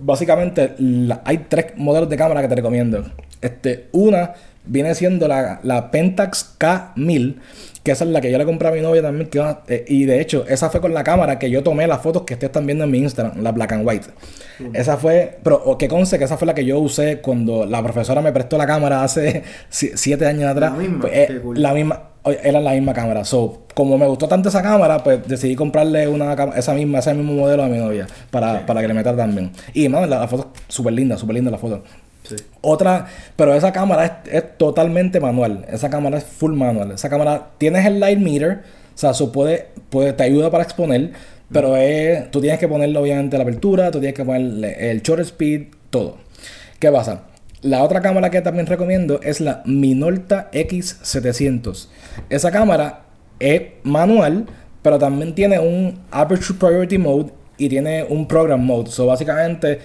básicamente 0.00 0.74
hay 1.24 1.38
tres 1.50 1.66
modelos 1.76 2.08
de 2.08 2.16
cámara 2.16 2.40
que 2.40 2.48
te 2.48 2.54
recomiendo. 2.54 3.04
Este, 3.42 3.88
una 3.92 4.32
viene 4.64 4.94
siendo 4.94 5.28
la, 5.28 5.60
la 5.62 5.90
Pentax 5.90 6.56
K1000, 6.58 7.36
que 7.82 7.90
esa 7.90 8.04
es 8.04 8.10
la 8.10 8.20
que 8.20 8.30
yo 8.30 8.38
le 8.38 8.44
compré 8.44 8.68
a 8.68 8.70
mi 8.70 8.80
novia 8.80 9.02
también. 9.02 9.28
Que, 9.28 9.40
eh, 9.68 9.84
y 9.88 10.04
de 10.04 10.20
hecho, 10.20 10.44
esa 10.48 10.70
fue 10.70 10.80
con 10.80 10.94
la 10.94 11.02
cámara 11.02 11.38
que 11.38 11.50
yo 11.50 11.62
tomé 11.62 11.86
las 11.86 12.00
fotos 12.00 12.22
que 12.22 12.34
ustedes 12.34 12.50
están 12.50 12.66
viendo 12.66 12.84
en 12.84 12.90
mi 12.90 12.98
Instagram, 12.98 13.42
la 13.42 13.52
black 13.52 13.72
and 13.72 13.86
white. 13.86 14.06
Esa 14.72 14.96
fue, 14.96 15.38
pero 15.42 15.76
que 15.78 15.88
conste 15.88 16.18
que 16.18 16.24
esa 16.24 16.36
fue 16.36 16.46
la 16.46 16.54
que 16.54 16.64
yo 16.64 16.78
usé 16.78 17.20
cuando 17.20 17.66
la 17.66 17.82
profesora 17.82 18.20
me 18.20 18.32
prestó 18.32 18.56
la 18.56 18.66
cámara 18.66 19.02
hace 19.02 19.42
siete 19.68 20.26
años 20.26 20.50
atrás. 20.50 20.72
La 20.72 20.78
misma, 20.78 21.00
pues, 21.00 21.12
eh, 21.14 21.40
la 21.54 21.74
misma 21.74 22.02
era 22.24 22.60
la 22.60 22.72
misma 22.72 22.92
cámara. 22.92 23.24
So, 23.24 23.62
como 23.74 23.98
me 23.98 24.06
gustó 24.06 24.28
tanto 24.28 24.48
esa 24.48 24.62
cámara, 24.62 25.02
pues 25.02 25.26
decidí 25.26 25.56
comprarle 25.56 26.06
una 26.06 26.34
esa 26.54 26.74
misma, 26.74 27.00
ese 27.00 27.14
mismo 27.14 27.32
modelo 27.32 27.64
a 27.64 27.68
mi 27.68 27.78
novia 27.78 28.06
para, 28.30 28.64
para 28.64 28.80
que 28.80 28.88
le 28.88 28.94
meta 28.94 29.16
también. 29.16 29.50
Y 29.74 29.88
man, 29.88 30.08
la, 30.08 30.20
la 30.20 30.28
foto 30.28 30.52
súper 30.68 30.92
linda, 30.92 31.16
súper 31.16 31.34
linda 31.34 31.50
la 31.50 31.58
Otra, 32.60 33.06
pero 33.36 33.54
esa 33.54 33.72
cámara 33.72 34.22
es, 34.30 34.56
totalmente 34.56 35.20
manual. 35.20 35.66
Esa 35.70 35.90
cámara 35.90 36.18
es 36.18 36.24
full 36.24 36.52
manual. 36.52 36.92
Esa 36.92 37.08
cámara, 37.08 37.50
tienes 37.58 37.84
el 37.86 38.00
light 38.00 38.18
meter, 38.18 38.62
o 38.94 38.98
sea, 38.98 39.10
eso 39.10 39.32
puede, 39.32 39.68
puede, 39.90 40.12
te 40.12 40.22
ayuda 40.22 40.50
para 40.50 40.64
exponer, 40.64 41.12
pero 41.50 41.76
es, 41.76 42.30
tú 42.30 42.40
tienes 42.40 42.58
que 42.58 42.68
ponerle 42.68 42.98
obviamente 42.98 43.36
la 43.36 43.42
apertura, 43.42 43.90
tú 43.90 43.98
tienes 43.98 44.14
que 44.14 44.24
ponerle 44.24 44.90
el 44.90 45.02
short 45.02 45.20
speed, 45.20 45.66
todo. 45.90 46.18
¿Qué 46.78 46.90
pasa? 46.90 47.24
La 47.62 47.82
otra 47.84 48.00
cámara 48.00 48.30
que 48.30 48.40
también 48.40 48.66
recomiendo 48.66 49.20
es 49.22 49.40
la 49.40 49.62
Minolta 49.64 50.50
X700. 50.52 51.88
Esa 52.28 52.50
cámara 52.50 53.04
es 53.38 53.62
manual, 53.84 54.46
pero 54.82 54.98
también 54.98 55.34
tiene 55.34 55.58
un 55.60 56.00
Aperture 56.10 56.58
Priority 56.58 56.98
Mode 56.98 57.32
y 57.58 57.68
tiene 57.68 58.02
un 58.02 58.26
Program 58.26 58.64
Mode. 58.64 58.90
So, 58.90 59.06
básicamente 59.06 59.78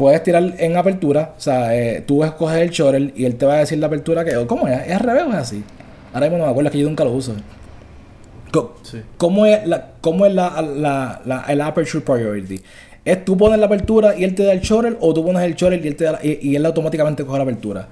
puedes 0.00 0.22
tirar 0.22 0.54
en 0.56 0.78
apertura, 0.78 1.34
o 1.36 1.40
sea, 1.40 1.76
eh, 1.76 2.00
tú 2.00 2.24
escoges 2.24 2.56
el 2.56 2.70
shutter 2.70 3.12
y 3.14 3.26
él 3.26 3.36
te 3.36 3.44
va 3.44 3.56
a 3.56 3.58
decir 3.58 3.76
la 3.78 3.88
apertura 3.88 4.24
que. 4.24 4.46
¿Cómo 4.46 4.66
es? 4.66 4.86
¿Es 4.86 4.94
al 4.94 5.00
revés 5.00 5.24
o 5.24 5.28
es 5.28 5.34
así? 5.34 5.62
Ahora 6.14 6.26
mismo 6.26 6.38
no 6.38 6.44
me 6.46 6.50
acuerdo, 6.50 6.68
es 6.68 6.72
que 6.72 6.78
yo 6.78 6.88
nunca 6.88 7.04
lo 7.04 7.10
uso. 7.10 7.34
¿Cómo, 9.18 9.44
es, 9.44 9.66
la, 9.66 9.90
cómo 10.00 10.24
es 10.24 10.32
la, 10.32 10.62
la, 10.62 11.44
el 11.48 11.60
aperture 11.60 12.02
priority? 12.02 12.62
¿Es 13.04 13.26
tú 13.26 13.36
pones 13.36 13.58
la 13.58 13.66
apertura 13.66 14.16
y 14.16 14.24
él 14.24 14.34
te 14.34 14.42
da 14.42 14.54
el 14.54 14.60
shutter 14.60 14.96
o 15.00 15.12
tú 15.12 15.22
pones 15.22 15.42
el 15.42 15.54
shutter 15.54 15.84
y 15.84 15.88
él, 15.88 15.96
te 15.96 16.04
da, 16.04 16.18
y, 16.22 16.56
él 16.56 16.64
automáticamente 16.64 17.22
coge 17.26 17.36
la 17.36 17.42
apertura? 17.42 17.88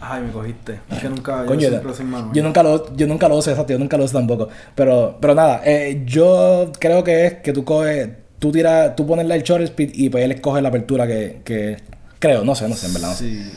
Ay, 0.00 0.22
me 0.22 0.30
cogiste. 0.30 0.78
Es 0.92 0.98
que 1.00 1.08
nunca. 1.08 1.44
yo, 1.44 1.70
yo, 2.32 2.42
nunca 2.44 2.62
lo, 2.62 2.96
yo 2.96 3.06
nunca 3.08 3.28
lo 3.28 3.36
uso, 3.36 3.50
exacto. 3.50 3.72
Yo 3.72 3.80
nunca 3.80 3.98
lo 3.98 4.04
uso 4.04 4.16
tampoco. 4.16 4.48
Pero, 4.76 5.18
pero 5.20 5.34
nada, 5.34 5.60
eh, 5.64 6.04
yo 6.06 6.70
creo 6.78 7.02
que 7.02 7.26
es 7.26 7.34
que 7.34 7.52
tú 7.52 7.64
coges 7.64 8.10
tú 8.40 8.50
tiras, 8.50 8.96
tú 8.96 9.06
pones 9.06 9.30
el 9.30 9.42
short 9.42 9.62
speed 9.62 9.90
y 9.94 10.08
pues 10.08 10.24
él 10.24 10.32
escoge 10.32 10.60
la 10.60 10.70
apertura 10.70 11.06
que, 11.06 11.42
que 11.44 11.76
creo, 12.18 12.42
no 12.42 12.54
sé, 12.56 12.68
no 12.68 12.74
sé, 12.74 12.86
en 12.86 12.94
verdad. 12.94 13.14
Sí, 13.14 13.52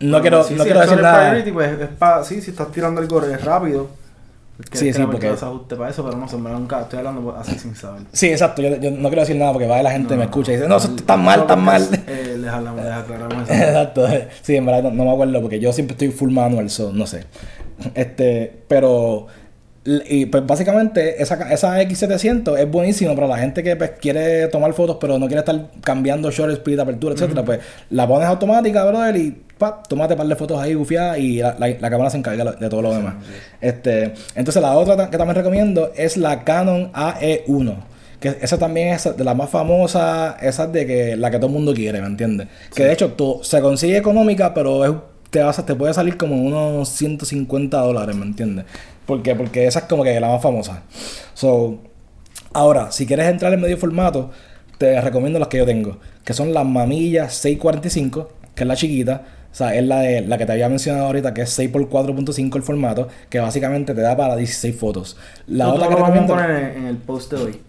no 0.00 0.20
quiero, 0.20 0.46
no 0.50 0.64
quiero 0.64 0.80
decir 0.80 1.00
nada. 1.00 1.42
pues, 1.52 1.80
es 1.80 1.88
pa, 1.88 2.22
sí, 2.22 2.40
si 2.40 2.50
estás 2.50 2.70
tirando 2.70 3.00
el 3.00 3.08
gore 3.08 3.36
rápido. 3.38 3.88
sí, 4.72 4.92
sí, 4.92 5.02
porque... 5.10 5.28
ajuste 5.28 5.74
para 5.74 5.90
eso, 5.90 6.04
pero 6.04 6.18
no 6.18 6.28
sé, 6.28 6.36
nunca 6.36 6.82
estoy 6.82 6.98
hablando 6.98 7.34
así 7.34 7.58
sin 7.58 7.74
saber. 7.74 8.02
Sí, 8.12 8.28
exacto, 8.28 8.60
yo, 8.60 8.76
yo 8.76 8.90
no 8.90 9.08
quiero 9.08 9.22
decir 9.22 9.36
nada 9.36 9.52
porque 9.52 9.66
va 9.66 9.82
la 9.82 9.90
gente 9.90 10.16
me 10.16 10.24
escucha 10.24 10.52
y 10.52 10.56
dice, 10.56 10.68
no, 10.68 10.76
eso 10.76 10.94
está 10.94 11.16
mal, 11.16 11.40
está 11.40 11.56
mal. 11.56 11.88
Eh, 12.06 12.36
les 12.40 12.50
hablamos, 12.50 12.84
les 12.84 12.92
aclaramos 12.92 13.48
eso. 13.48 13.52
exacto, 13.52 14.06
sí, 14.42 14.56
en 14.56 14.66
verdad 14.66 14.92
no, 14.92 15.04
me 15.04 15.10
acuerdo 15.10 15.40
porque 15.40 15.58
yo 15.58 15.72
siempre 15.72 15.94
estoy 15.94 16.10
full 16.10 16.30
manual, 16.30 16.68
so, 16.68 16.92
no 16.92 17.06
sé. 17.06 17.24
Este, 17.94 18.64
pero 18.68 19.28
y 19.84 20.26
pues 20.26 20.46
básicamente 20.46 21.22
esa, 21.22 21.50
esa 21.52 21.80
X700 21.80 22.58
es 22.58 22.70
buenísima 22.70 23.14
para 23.14 23.26
la 23.28 23.38
gente 23.38 23.62
que 23.62 23.76
pues, 23.76 23.92
quiere 23.98 24.48
tomar 24.48 24.74
fotos 24.74 24.98
pero 25.00 25.18
no 25.18 25.26
quiere 25.26 25.40
estar 25.40 25.70
cambiando 25.82 26.30
short 26.30 26.52
speed, 26.52 26.80
apertura, 26.80 27.14
etcétera 27.14 27.44
Pues 27.44 27.60
la 27.88 28.06
pones 28.06 28.28
automática, 28.28 28.84
brother, 28.84 29.16
y 29.16 29.30
pa, 29.56 29.82
tomate 29.82 30.16
par 30.16 30.26
de 30.26 30.36
fotos 30.36 30.60
ahí 30.60 30.74
gufiadas 30.74 31.18
y 31.18 31.38
la, 31.38 31.56
la, 31.58 31.90
cámara 31.90 32.10
se 32.10 32.18
encarga 32.18 32.52
de 32.52 32.68
todo 32.68 32.82
lo 32.82 32.94
demás. 32.94 33.14
Este, 33.60 34.12
entonces 34.34 34.60
la 34.60 34.76
otra 34.76 35.08
que 35.08 35.16
también 35.16 35.36
recomiendo 35.36 35.92
es 35.96 36.18
la 36.18 36.44
Canon 36.44 36.92
AE1. 36.92 37.76
Que 38.20 38.36
esa 38.42 38.58
también 38.58 38.88
es 38.88 39.16
de 39.16 39.24
las 39.24 39.34
más 39.34 39.48
famosas, 39.48 40.36
esa 40.42 40.66
de 40.66 40.86
que 40.86 41.16
la 41.16 41.30
que 41.30 41.38
todo 41.38 41.46
el 41.46 41.54
mundo 41.54 41.72
quiere, 41.72 42.02
¿me 42.02 42.06
entiendes? 42.06 42.48
Que 42.74 42.84
de 42.84 42.92
hecho 42.92 43.14
se 43.42 43.62
consigue 43.62 43.96
económica, 43.96 44.52
pero 44.52 44.84
es, 44.84 44.92
te, 45.30 45.42
vas, 45.42 45.64
te 45.64 45.74
puede 45.74 45.94
salir 45.94 46.18
como 46.18 46.36
unos 46.36 46.90
150 46.90 47.78
dólares, 47.78 48.14
¿me 48.14 48.26
entiendes? 48.26 48.66
¿Por 49.10 49.24
qué? 49.24 49.34
Porque 49.34 49.66
esa 49.66 49.80
es 49.80 49.84
como 49.86 50.04
que 50.04 50.20
la 50.20 50.28
más 50.28 50.40
famosa. 50.40 50.84
So, 51.34 51.80
ahora, 52.52 52.92
si 52.92 53.06
quieres 53.06 53.26
entrar 53.26 53.52
en 53.52 53.60
medio 53.60 53.76
formato, 53.76 54.30
te 54.78 55.00
recomiendo 55.00 55.40
las 55.40 55.48
que 55.48 55.58
yo 55.58 55.66
tengo, 55.66 55.98
que 56.22 56.32
son 56.32 56.54
las 56.54 56.64
mamillas 56.64 57.34
645, 57.34 58.28
que 58.54 58.62
es 58.62 58.68
la 58.68 58.76
chiquita. 58.76 59.22
O 59.50 59.54
sea, 59.56 59.74
es 59.74 59.84
la, 59.84 59.98
de, 59.98 60.20
la 60.20 60.38
que 60.38 60.46
te 60.46 60.52
había 60.52 60.68
mencionado 60.68 61.06
ahorita, 61.06 61.34
que 61.34 61.42
es 61.42 61.58
6x4.5 61.58 62.54
el 62.54 62.62
formato, 62.62 63.08
que 63.28 63.40
básicamente 63.40 63.94
te 63.94 64.00
da 64.00 64.16
para 64.16 64.36
16 64.36 64.76
fotos. 64.76 65.16
La 65.48 65.70
otra 65.70 65.88
que 65.88 65.96
recomiendo... 65.96 66.36
Vamos 66.36 66.44
a 66.44 66.46
poner 66.46 66.76
en 66.76 66.86
el 66.86 66.96
post 66.98 67.32
de 67.32 67.36
hoy. 67.42 67.60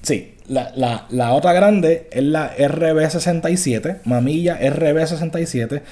Sí, 0.00 0.36
la, 0.46 0.72
la, 0.74 1.04
la, 1.10 1.34
otra 1.34 1.52
grande 1.52 2.08
es 2.12 2.22
la 2.22 2.56
RB67, 2.56 3.98
mamilla 4.04 4.58
RB67 4.58 5.82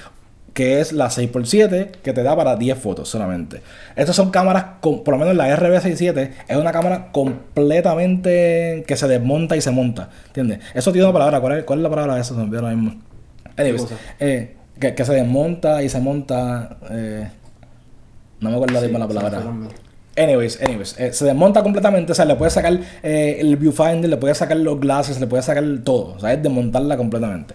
que 0.57 0.81
es 0.81 0.91
la 0.91 1.09
6x7, 1.09 1.91
que 2.01 2.13
te 2.13 2.23
da 2.23 2.35
para 2.35 2.55
10 2.55 2.79
fotos 2.79 3.07
solamente. 3.07 3.61
Estas 3.95 4.15
son 4.15 4.31
cámaras, 4.31 4.65
con, 4.81 5.03
por 5.03 5.13
lo 5.13 5.19
menos 5.19 5.35
la 5.35 5.55
RB67 5.55 6.31
es 6.47 6.57
una 6.57 6.71
cámara 6.71 7.11
completamente 7.11 8.83
que 8.87 8.97
se 8.97 9.07
desmonta 9.07 9.55
y 9.55 9.61
se 9.61 9.69
monta. 9.69 10.09
¿Entiendes? 10.25 10.61
Eso 10.73 10.91
tiene 10.91 11.05
una 11.05 11.13
palabra. 11.13 11.41
¿Cuál 11.41 11.59
es, 11.59 11.63
cuál 11.63 11.77
es 11.77 11.83
la 11.83 11.89
palabra 11.91 12.15
de 12.15 12.21
eso? 12.21 12.35
Ahora 12.35 12.73
mismo. 12.73 12.95
Eh, 14.19 14.55
que, 14.79 14.95
que, 14.95 15.05
se 15.05 15.13
desmonta 15.13 15.83
y 15.83 15.89
se 15.89 15.99
monta. 15.99 16.77
Eh, 16.89 17.27
no 18.39 18.49
me 18.49 18.55
acuerdo 18.55 18.81
sí, 18.81 18.91
la 18.91 19.07
palabra. 19.07 19.43
Anyways, 20.17 20.59
anyways, 20.59 20.99
eh, 20.99 21.13
se 21.13 21.25
desmonta 21.25 21.61
completamente, 21.61 22.13
o 22.13 22.15
sea, 22.15 22.25
le 22.25 22.35
puedes 22.35 22.53
sacar 22.53 22.79
el 23.03 23.57
viewfinder, 23.57 24.09
le 24.09 24.17
puedes 24.17 24.39
sacar 24.39 24.57
los 24.57 24.79
glasses, 24.79 25.19
le 25.19 25.27
puedes 25.27 25.45
sacar 25.45 25.63
todo, 25.83 26.15
o 26.15 26.19
sea, 26.19 26.33
es 26.33 26.41
desmontarla 26.41 26.97
completamente. 26.97 27.53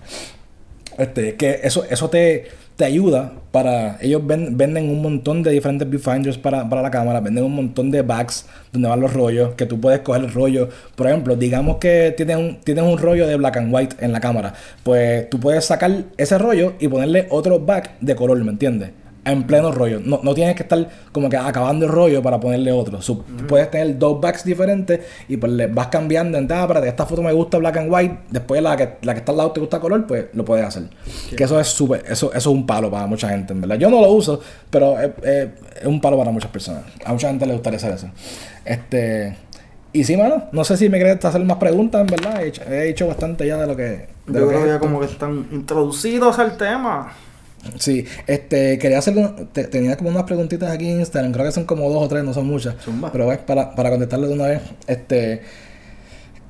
Este, 0.98 1.34
que 1.34 1.61
eso, 1.64 1.84
eso 1.90 2.09
te, 2.11 2.62
te 2.77 2.85
ayuda 2.85 3.33
para. 3.51 3.99
Ellos 4.01 4.23
venden 4.27 4.91
un 4.91 5.03
montón 5.03 5.43
de 5.43 5.51
diferentes 5.51 5.89
viewfinders 5.89 6.39
para, 6.39 6.68
para, 6.68 6.83
la 6.83 6.91
cámara, 6.91 7.20
venden 7.20 7.45
un 7.45 7.55
montón 7.55 7.91
de 7.91 8.03
bags 8.03 8.47
donde 8.73 8.89
van 8.89 9.01
los 9.01 9.12
rollos, 9.12 9.55
que 9.55 9.66
tú 9.66 9.81
puedes 9.81 10.01
coger 10.01 10.23
el 10.23 10.33
rollo. 10.33 10.68
Por 10.95 11.07
ejemplo, 11.07 11.37
digamos 11.37 11.77
que 11.77 12.14
tienes 12.16 12.37
un, 12.37 12.61
tienes 12.61 12.85
un 12.85 12.99
rollo 12.99 13.27
de 13.27 13.37
black 13.37 13.57
and 13.57 13.75
white 13.75 13.97
en 14.01 14.12
la 14.12 14.20
cámara, 14.20 14.55
pues 14.83 15.29
tú 15.31 15.39
puedes 15.41 15.64
sacar 15.64 16.05
ese 16.16 16.39
rollo 16.39 16.75
y 16.79 16.89
ponerle 16.89 17.27
otro 17.31 17.61
back 17.61 17.99
de 18.01 18.14
color, 18.14 18.43
¿me 18.45 18.53
entiendes? 18.53 18.91
En 19.25 19.45
pleno 19.45 19.70
rollo. 19.70 20.01
No, 20.05 20.20
no 20.23 20.35
tienes 20.35 20.57
que 20.57 20.62
estar 20.62 20.89
como 21.12 21.29
que 21.29 21.37
acabando 21.37 21.87
el 21.87 21.93
rollo 21.93 22.23
para 22.23 22.41
ponerle 22.41 22.73
otro. 22.73 22.99
Puedes 23.47 23.70
tener 23.70 23.99
dos 23.99 24.20
backs 24.20 24.45
diferentes 24.45 25.01
y 25.29 25.37
pues 25.37 25.53
le 25.53 25.66
vas 25.68 25.89
cambiando. 25.89 26.39
En 26.39 26.51
ah, 26.51 26.66
para 26.66 26.87
esta 26.87 27.07
foto 27.07 27.23
me 27.23 27.33
gusta 27.33 27.59
black 27.59 27.77
and 27.77 27.93
white. 27.93 28.18
Después 28.31 28.62
la 28.62 28.77
que, 28.77 28.97
la 29.03 29.14
que 29.14 29.20
está 29.20 29.33
al 29.33 29.39
lado 29.39 29.53
te 29.53 29.61
gusta 29.61 29.79
color, 29.79 30.07
pues 30.07 30.27
lo 30.33 30.45
puedes 30.45 30.64
hacer. 30.66 30.85
Que 31.37 31.45
eso 31.45 31.59
es 31.61 31.68
súper, 31.68 32.05
eso, 32.07 32.31
eso 32.31 32.37
es 32.37 32.47
un 32.47 32.66
palo 32.66 32.91
para 32.91 33.07
mucha 33.07 33.29
gente, 33.29 33.53
en 33.53 33.61
verdad. 33.61 33.77
Yo 33.77 33.91
no 33.91 34.01
lo 34.01 34.11
uso, 34.11 34.41
pero 34.70 34.99
es, 34.99 35.11
es, 35.23 35.49
un 35.85 36.01
palo 36.01 36.18
para 36.18 36.31
muchas 36.31 36.51
personas. 36.51 36.83
A 37.05 37.12
mucha 37.12 37.29
gente 37.29 37.47
le 37.47 37.53
gustaría 37.53 37.77
hacer 37.77 37.93
eso. 37.93 38.11
Este. 38.64 39.37
Y 39.95 40.05
sí, 40.05 40.16
mano, 40.16 40.45
no 40.53 40.64
sé 40.64 40.79
si 40.79 40.89
me 40.89 40.99
quieres 40.99 41.23
hacer 41.23 41.45
más 41.45 41.59
preguntas, 41.59 42.01
en 42.01 42.07
verdad. 42.07 42.43
He 42.43 42.49
hecho, 42.49 42.62
he 42.62 42.89
hecho 42.89 43.07
bastante 43.07 43.47
ya 43.47 43.59
de 43.59 43.66
lo 43.66 43.77
que. 43.77 44.09
Yo 44.27 44.49
creo 44.49 44.62
que 44.62 44.68
ya 44.68 44.79
como 44.79 45.01
que 45.01 45.07
están 45.07 45.47
introducidos 45.53 46.39
al 46.39 46.57
tema. 46.57 47.12
Sí, 47.79 48.05
este, 48.27 48.79
quería 48.79 48.99
hacer, 48.99 49.15
tenía 49.71 49.97
como 49.97 50.11
unas 50.11 50.25
preguntitas 50.25 50.71
aquí 50.71 50.89
en 50.91 50.99
Instagram, 51.01 51.33
creo 51.33 51.47
que 51.47 51.53
son 51.53 51.65
como 51.65 51.89
dos 51.91 52.03
o 52.03 52.09
tres, 52.09 52.25
no 52.25 52.35
son 52.35 52.47
muchas, 52.47 52.75
pero 53.13 53.31
es 53.33 53.39
para, 53.39 53.75
para 53.75 53.91
contestarle 53.91 54.27
de 54.27 54.35
una 54.35 54.47
vez, 54.49 54.63
este, 54.89 55.43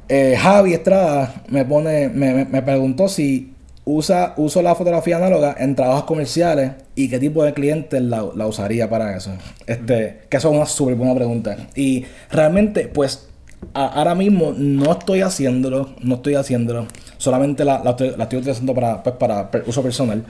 eh, 0.09 0.37
Javi 0.39 0.75
Estrada 0.75 1.43
me 1.49 1.65
pone, 1.65 2.09
me, 2.09 2.45
me, 2.45 2.63
preguntó 2.63 3.09
si 3.09 3.55
usa, 3.85 4.35
uso 4.37 4.63
la 4.63 4.75
fotografía 4.75 5.17
análoga 5.17 5.55
en 5.59 5.75
trabajos 5.75 6.05
comerciales 6.05 6.73
y 6.95 7.09
qué 7.09 7.19
tipo 7.19 7.45
de 7.45 7.55
clientes 7.55 8.03
la, 8.03 8.29
la 8.35 8.47
usaría 8.47 8.89
para 8.91 9.17
eso. 9.17 9.33
Este, 9.67 10.21
que 10.29 10.37
eso 10.37 10.51
es 10.51 10.57
una 10.57 10.67
súper 10.67 10.97
buena 10.97 11.15
pregunta. 11.15 11.57
Y 11.75 12.05
realmente, 12.31 12.89
pues, 12.89 13.29
a- 13.75 13.87
ahora 13.87 14.15
mismo 14.15 14.53
no 14.57 14.93
estoy 14.93 15.23
haciéndolo, 15.23 15.95
no 16.01 16.17
estoy 16.17 16.35
haciéndolo. 16.35 16.87
Solamente 17.17 17.65
la, 17.65 17.83
la 17.83 17.91
estoy, 17.91 18.15
la 18.17 18.25
estoy 18.25 18.41
utilizando 18.41 18.75
para, 18.75 19.03
pues, 19.03 19.17
para 19.17 19.51
uso 19.67 19.83
personal. 19.83 20.25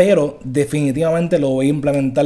Pero 0.00 0.38
definitivamente 0.42 1.38
lo 1.38 1.50
voy 1.50 1.66
a 1.66 1.68
implementar 1.68 2.24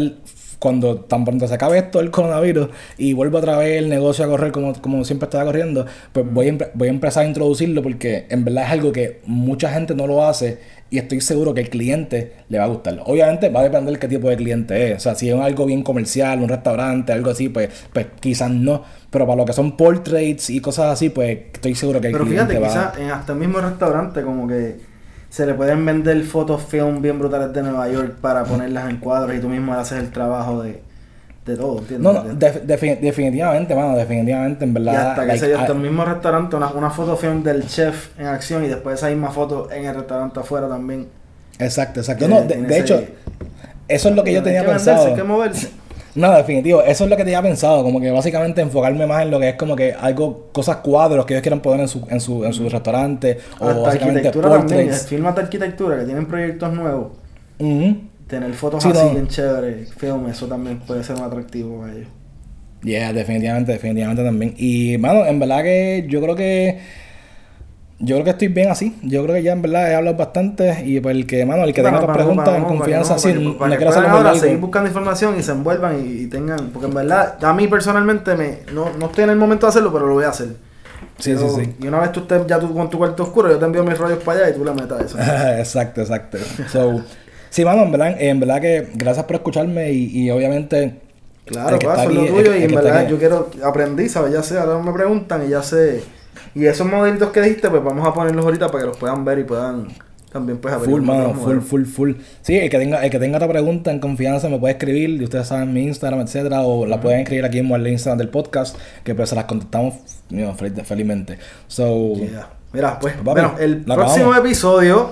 cuando 0.60 1.00
tan 1.00 1.24
pronto 1.24 1.48
se 1.48 1.54
acabe 1.54 1.78
esto 1.78 1.98
el 1.98 2.12
coronavirus 2.12 2.68
y 2.98 3.14
vuelva 3.14 3.40
otra 3.40 3.58
vez 3.58 3.82
el 3.82 3.88
negocio 3.88 4.24
a 4.24 4.28
correr 4.28 4.52
como, 4.52 4.80
como 4.80 5.04
siempre 5.04 5.26
estaba 5.26 5.44
corriendo, 5.44 5.84
pues 6.12 6.24
voy 6.32 6.50
a, 6.50 6.70
voy 6.72 6.86
a 6.86 6.90
empezar 6.92 7.24
a 7.24 7.26
introducirlo 7.26 7.82
porque 7.82 8.26
en 8.30 8.44
verdad 8.44 8.66
es 8.66 8.70
algo 8.70 8.92
que 8.92 9.22
mucha 9.26 9.72
gente 9.72 9.92
no 9.96 10.06
lo 10.06 10.24
hace 10.24 10.60
y 10.88 10.98
estoy 10.98 11.20
seguro 11.20 11.52
que 11.52 11.62
el 11.62 11.68
cliente 11.68 12.34
le 12.48 12.58
va 12.58 12.64
a 12.64 12.68
gustar. 12.68 13.00
Obviamente 13.06 13.48
va 13.48 13.58
a 13.58 13.64
depender 13.64 13.98
qué 13.98 14.06
tipo 14.06 14.30
de 14.30 14.36
cliente 14.36 14.92
es. 14.92 14.98
O 14.98 15.00
sea, 15.00 15.16
si 15.16 15.28
es 15.28 15.34
algo 15.34 15.66
bien 15.66 15.82
comercial, 15.82 16.42
un 16.42 16.48
restaurante, 16.48 17.12
algo 17.12 17.32
así, 17.32 17.48
pues, 17.48 17.70
pues 17.92 18.06
quizás 18.20 18.52
no. 18.52 18.84
Pero 19.10 19.26
para 19.26 19.38
lo 19.38 19.44
que 19.44 19.52
son 19.52 19.76
portraits 19.76 20.48
y 20.48 20.60
cosas 20.60 20.92
así, 20.92 21.08
pues 21.08 21.36
estoy 21.52 21.74
seguro 21.74 22.00
que 22.00 22.06
el 22.06 22.12
Pero 22.12 22.24
cliente 22.24 22.54
fíjate, 22.54 22.60
va 22.60 22.92
quizás 22.92 22.98
en 23.00 23.10
hasta 23.10 23.32
el 23.32 23.40
mismo 23.40 23.58
restaurante 23.58 24.22
como 24.22 24.46
que 24.46 24.93
se 25.34 25.44
le 25.46 25.54
pueden 25.54 25.84
vender 25.84 26.22
fotos 26.22 26.62
film 26.62 27.02
bien 27.02 27.18
brutales 27.18 27.52
de 27.52 27.60
Nueva 27.60 27.88
York 27.88 28.18
para 28.20 28.44
ponerlas 28.44 28.88
en 28.88 28.98
cuadros 28.98 29.34
y 29.34 29.40
tú 29.40 29.48
mismo 29.48 29.74
haces 29.74 29.98
el 29.98 30.10
trabajo 30.12 30.62
de, 30.62 30.80
de 31.44 31.56
todo, 31.56 31.80
¿entiendes? 31.80 32.12
No, 32.12 32.22
no, 32.22 32.34
def- 32.34 32.62
defi- 32.64 33.00
definitivamente, 33.00 33.74
mano, 33.74 33.96
definitivamente, 33.96 34.64
en 34.64 34.70
y 34.70 34.74
verdad. 34.74 35.10
hasta 35.10 35.22
que 35.22 35.26
like, 35.26 35.44
se 35.44 35.54
hasta 35.56 35.72
el 35.72 35.78
mismo 35.80 36.04
restaurante, 36.04 36.54
una, 36.54 36.68
una 36.68 36.90
foto 36.90 37.16
film 37.16 37.42
del 37.42 37.66
chef 37.66 38.16
en 38.16 38.26
acción 38.28 38.64
y 38.64 38.68
después 38.68 38.94
esa 38.94 39.08
misma 39.08 39.32
foto 39.32 39.68
en 39.72 39.84
el 39.86 39.94
restaurante 39.96 40.38
afuera 40.38 40.68
también. 40.68 41.08
Exacto, 41.58 41.98
exacto. 41.98 42.28
No, 42.28 42.42
de, 42.42 42.78
hecho, 42.78 43.02
eso 43.88 44.08
es 44.10 44.14
lo 44.14 44.22
que 44.22 44.32
yo 44.34 44.42
tenía 44.44 44.60
que 44.60 44.66
venderse, 44.68 44.90
pensado. 44.90 45.08
Hay 45.08 45.14
que 45.16 45.24
moverse. 45.24 45.70
No, 46.14 46.30
definitivo, 46.36 46.80
eso 46.82 47.04
es 47.04 47.10
lo 47.10 47.16
que 47.16 47.24
tenía 47.24 47.42
pensado, 47.42 47.82
como 47.82 48.00
que 48.00 48.10
básicamente 48.10 48.60
enfocarme 48.62 49.04
más 49.06 49.22
en 49.22 49.30
lo 49.32 49.40
que 49.40 49.48
es 49.50 49.54
como 49.56 49.74
que 49.74 49.92
algo, 49.92 50.48
cosas 50.52 50.76
cuadros 50.76 51.26
que 51.26 51.34
ellos 51.34 51.42
quieran 51.42 51.60
poner 51.60 51.80
en 51.80 51.88
su, 51.88 52.06
en 52.08 52.20
su, 52.20 52.44
en 52.44 52.52
su 52.52 52.68
restaurante, 52.68 53.38
o 53.58 53.66
Hasta 53.66 53.80
básicamente 53.82 54.22
arquitectura 54.22 54.50
también, 54.50 54.88
portraits. 54.88 55.08
firmas 55.08 55.34
de 55.34 55.42
arquitectura 55.42 55.98
que 55.98 56.04
tienen 56.04 56.26
proyectos 56.26 56.72
nuevos, 56.72 57.12
tener 58.26 58.52
fotos 58.54 58.84
Sí, 58.84 58.88
así 58.88 59.08
no. 59.08 59.10
bien 59.10 59.28
chéveres, 59.28 59.92
film, 59.94 60.26
eso 60.28 60.46
también 60.48 60.80
puede 60.80 61.02
ser 61.04 61.16
un 61.16 61.22
atractivo 61.24 61.80
para 61.80 61.92
ellos. 61.94 62.08
Yeah, 62.82 63.12
definitivamente, 63.14 63.72
definitivamente 63.72 64.22
también. 64.22 64.54
Y, 64.58 64.98
mano, 64.98 65.24
en 65.24 65.38
verdad 65.38 65.62
que 65.62 66.06
yo 66.08 66.20
creo 66.20 66.36
que. 66.36 66.80
Yo 68.00 68.16
creo 68.16 68.24
que 68.24 68.30
estoy 68.30 68.48
bien 68.48 68.70
así. 68.70 68.96
Yo 69.02 69.22
creo 69.22 69.36
que 69.36 69.42
ya 69.42 69.52
en 69.52 69.62
verdad 69.62 69.90
he 69.90 69.94
hablado 69.94 70.16
bastante. 70.16 70.82
Y 70.84 71.00
pues 71.00 71.14
el 71.16 71.26
que, 71.26 71.46
mano, 71.46 71.62
el 71.64 71.72
que 71.72 71.82
tenga 71.82 71.98
otras 71.98 72.16
preguntas 72.16 72.56
en 72.56 72.64
confianza, 72.64 73.18
sí, 73.18 73.32
no 73.34 73.76
quiero 73.76 73.90
hacerlo 73.90 74.08
ahora 74.08 74.34
seguir 74.34 74.58
buscando 74.58 74.88
información 74.88 75.38
y 75.38 75.42
se 75.42 75.52
envuelvan 75.52 76.00
y, 76.04 76.22
y 76.22 76.26
tengan, 76.26 76.70
porque 76.72 76.88
en 76.88 76.94
verdad, 76.94 77.36
a 77.42 77.52
mí 77.54 77.68
personalmente 77.68 78.34
me, 78.36 78.58
no, 78.72 78.90
no 78.98 79.06
estoy 79.06 79.24
en 79.24 79.30
el 79.30 79.36
momento 79.36 79.66
de 79.66 79.70
hacerlo, 79.70 79.92
pero 79.92 80.06
lo 80.06 80.14
voy 80.14 80.24
a 80.24 80.30
hacer. 80.30 80.48
Sí, 81.18 81.36
sí, 81.38 81.48
sí. 81.48 81.74
Y 81.80 81.86
una 81.86 82.00
vez 82.00 82.10
tú 82.12 82.20
estés 82.20 82.44
ya 82.46 82.58
tú 82.58 82.74
con 82.74 82.90
tu 82.90 82.98
cuarto 82.98 83.22
oscuro, 83.22 83.48
yo 83.48 83.58
te 83.58 83.64
envío 83.64 83.84
mis 83.84 83.96
rollos 83.96 84.22
para 84.24 84.40
allá 84.40 84.50
y 84.50 84.58
tú 84.58 84.64
le 84.64 84.72
metas 84.72 85.02
eso. 85.04 85.18
exacto, 85.58 86.00
exacto. 86.00 86.38
So, 86.72 87.00
sí, 87.50 87.64
mano, 87.64 87.82
en 87.84 87.92
verdad, 87.92 88.16
en 88.20 88.40
verdad 88.40 88.60
que 88.60 88.88
gracias 88.94 89.24
por 89.24 89.36
escucharme 89.36 89.92
y, 89.92 90.06
y 90.24 90.30
obviamente. 90.30 91.00
Claro, 91.46 91.76
está 91.76 91.94
eso 91.94 92.08
es 92.10 92.14
lo 92.16 92.26
tuyo 92.26 92.52
el- 92.52 92.60
y 92.60 92.64
en 92.64 92.74
verdad 92.74 93.06
yo 93.08 93.18
quiero, 93.18 93.50
aprendí, 93.64 94.08
¿sabes? 94.08 94.32
Ya 94.32 94.42
sé, 94.42 94.58
ahora 94.58 94.78
me 94.82 94.92
preguntan 94.92 95.46
y 95.46 95.50
ya 95.50 95.62
sé. 95.62 96.02
Y 96.54 96.66
esos 96.66 96.86
modelitos 96.86 97.30
que 97.30 97.40
dijiste, 97.40 97.68
pues 97.70 97.82
vamos 97.82 98.06
a 98.06 98.12
ponerlos 98.14 98.44
ahorita 98.44 98.68
para 98.68 98.80
que 98.80 98.86
los 98.88 98.96
puedan 98.96 99.24
ver 99.24 99.38
y 99.40 99.44
puedan 99.44 99.88
también 100.32 100.58
pues 100.58 100.74
Full, 100.82 101.00
mano, 101.02 101.32
full, 101.34 101.60
full, 101.60 101.84
full. 101.84 102.12
Sí, 102.42 102.56
el 102.58 102.68
que 102.68 102.78
tenga, 102.78 103.04
el 103.04 103.10
que 103.10 103.20
tenga 103.20 103.36
otra 103.36 103.48
pregunta 103.48 103.92
en 103.92 104.00
confianza 104.00 104.48
me 104.48 104.58
puede 104.58 104.72
escribir, 104.72 105.10
y 105.10 105.22
ustedes 105.22 105.46
saben 105.46 105.72
mi 105.72 105.84
Instagram, 105.84 106.20
etcétera, 106.22 106.62
o 106.62 106.86
la 106.86 107.00
pueden 107.00 107.20
escribir 107.20 107.44
aquí 107.44 107.60
en 107.60 107.70
el 107.70 107.86
Instagram 107.86 108.18
del 108.18 108.30
podcast, 108.30 108.76
que 109.04 109.14
pues 109.14 109.28
se 109.28 109.36
las 109.36 109.44
contestamos 109.44 109.94
you 110.30 110.38
know, 110.38 110.54
fel- 110.56 110.84
felizmente. 110.84 111.38
So, 111.68 112.14
Yeah. 112.16 112.48
Mira, 112.72 112.98
pues, 112.98 113.14
Papi, 113.14 113.24
bueno, 113.24 113.54
el 113.60 113.84
próximo 113.84 114.30
acabamos. 114.32 114.38
episodio 114.38 115.10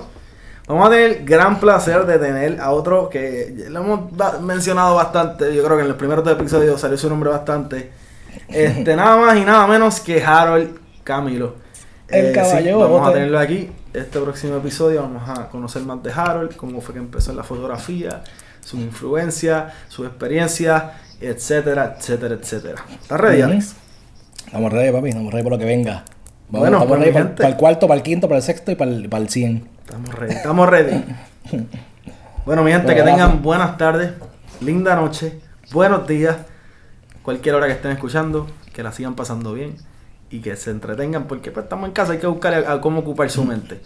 vamos 0.67 0.87
a 0.87 0.89
tener 0.89 1.11
el 1.11 1.25
gran 1.25 1.57
placer 1.61 2.05
de 2.05 2.19
tener 2.19 2.59
a 2.59 2.71
otro 2.71 3.07
que 3.09 3.55
lo 3.69 3.79
hemos 3.81 4.41
mencionado 4.41 4.95
bastante. 4.95 5.55
Yo 5.55 5.63
creo 5.63 5.77
que 5.77 5.83
en 5.83 5.87
los 5.87 5.97
primeros 5.97 6.25
dos 6.25 6.33
episodios 6.33 6.81
salió 6.81 6.97
su 6.97 7.09
nombre 7.09 7.29
bastante. 7.29 7.91
Este, 8.49 8.93
nada 8.97 9.15
más 9.15 9.37
y 9.37 9.45
nada 9.45 9.65
menos 9.67 10.01
que 10.01 10.21
Harold 10.21 10.82
Camilo. 11.03 11.55
El 12.07 12.27
sí, 12.27 12.33
caballo 12.33 12.79
vamos 12.79 13.07
a 13.07 13.13
tenerlo 13.13 13.39
aquí. 13.39 13.69
Este 13.93 14.19
próximo 14.19 14.57
episodio 14.57 15.01
vamos 15.01 15.27
a 15.27 15.49
conocer 15.49 15.83
más 15.83 16.01
de 16.03 16.11
Harold, 16.11 16.55
cómo 16.55 16.81
fue 16.81 16.93
que 16.93 16.99
empezó 16.99 17.31
en 17.31 17.37
la 17.37 17.43
fotografía, 17.43 18.23
su 18.61 18.77
influencia, 18.77 19.73
su 19.87 20.05
experiencia, 20.05 20.93
etcétera, 21.21 21.95
etcétera, 21.97 22.35
etcétera. 22.35 22.85
¿Estás 23.01 23.19
ready. 23.19 23.41
Alex? 23.41 23.75
estamos 24.45 24.71
ready, 24.71 24.91
papi, 24.91 25.09
estamos 25.09 25.31
ready 25.33 25.43
por 25.43 25.51
lo 25.53 25.57
que 25.59 25.65
venga. 25.65 26.05
Vamos, 26.49 26.69
Bueno, 26.69 26.77
estamos 26.77 26.99
ready 26.99 27.11
para, 27.11 27.25
gente. 27.25 27.47
el 27.47 27.55
cuarto, 27.55 27.87
para 27.87 27.97
el 27.97 28.03
quinto, 28.03 28.27
para 28.27 28.37
el 28.37 28.43
sexto 28.43 28.71
y 28.71 28.75
para 28.75 28.91
el, 28.91 29.09
para 29.09 29.23
el 29.23 29.29
100. 29.29 29.69
Estamos 29.79 30.15
ready, 30.15 30.33
estamos 30.33 30.69
ready. 30.69 31.03
Bueno, 32.45 32.61
mi 32.61 32.71
gente, 32.73 32.87
Bueno, 32.87 33.05
que 33.05 33.09
tengan 33.09 33.41
buenas 33.41 33.77
tardes, 33.77 34.11
linda 34.59 34.97
noche, 34.97 35.39
buenos 35.71 36.05
días, 36.05 36.35
cualquier 37.21 37.55
hora 37.55 37.67
que 37.67 37.71
estén 37.71 37.91
escuchando, 37.91 38.47
que 38.73 38.83
la 38.83 38.91
sigan 38.91 39.15
pasando 39.15 39.53
bien 39.53 39.77
y 40.33 40.39
que 40.39 40.55
se 40.55 40.71
entretengan, 40.71 41.27
porque 41.27 41.51
pues 41.51 41.65
estamos 41.65 41.87
en 41.87 41.93
casa, 41.93 42.13
hay 42.13 42.17
que 42.17 42.27
buscar 42.27 42.53
a, 42.53 42.73
a 42.73 42.81
cómo 42.81 43.01
ocupar 43.01 43.29
su 43.29 43.43
mente. 43.45 43.79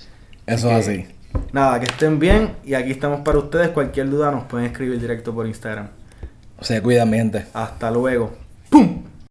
Eso 0.46 0.72
es 0.72 0.88
así. 0.88 1.06
Nada, 1.52 1.80
que 1.80 1.88
estén 1.88 2.20
bien 2.20 2.56
y 2.64 2.74
aquí 2.74 2.92
estamos 2.92 3.20
para 3.22 3.38
ustedes. 3.38 3.70
Cualquier 3.70 4.10
duda 4.10 4.32
nos 4.32 4.46
pueden 4.46 4.68
escribir 4.68 5.00
directo 5.00 5.34
por 5.34 5.46
Instagram. 5.46 5.90
Se 6.62 6.82
cuidan, 6.82 7.10
mi 7.10 7.18
gente. 7.18 7.46
Hasta 7.54 7.92
luego. 7.92 8.32
¡Pum! 8.70 9.04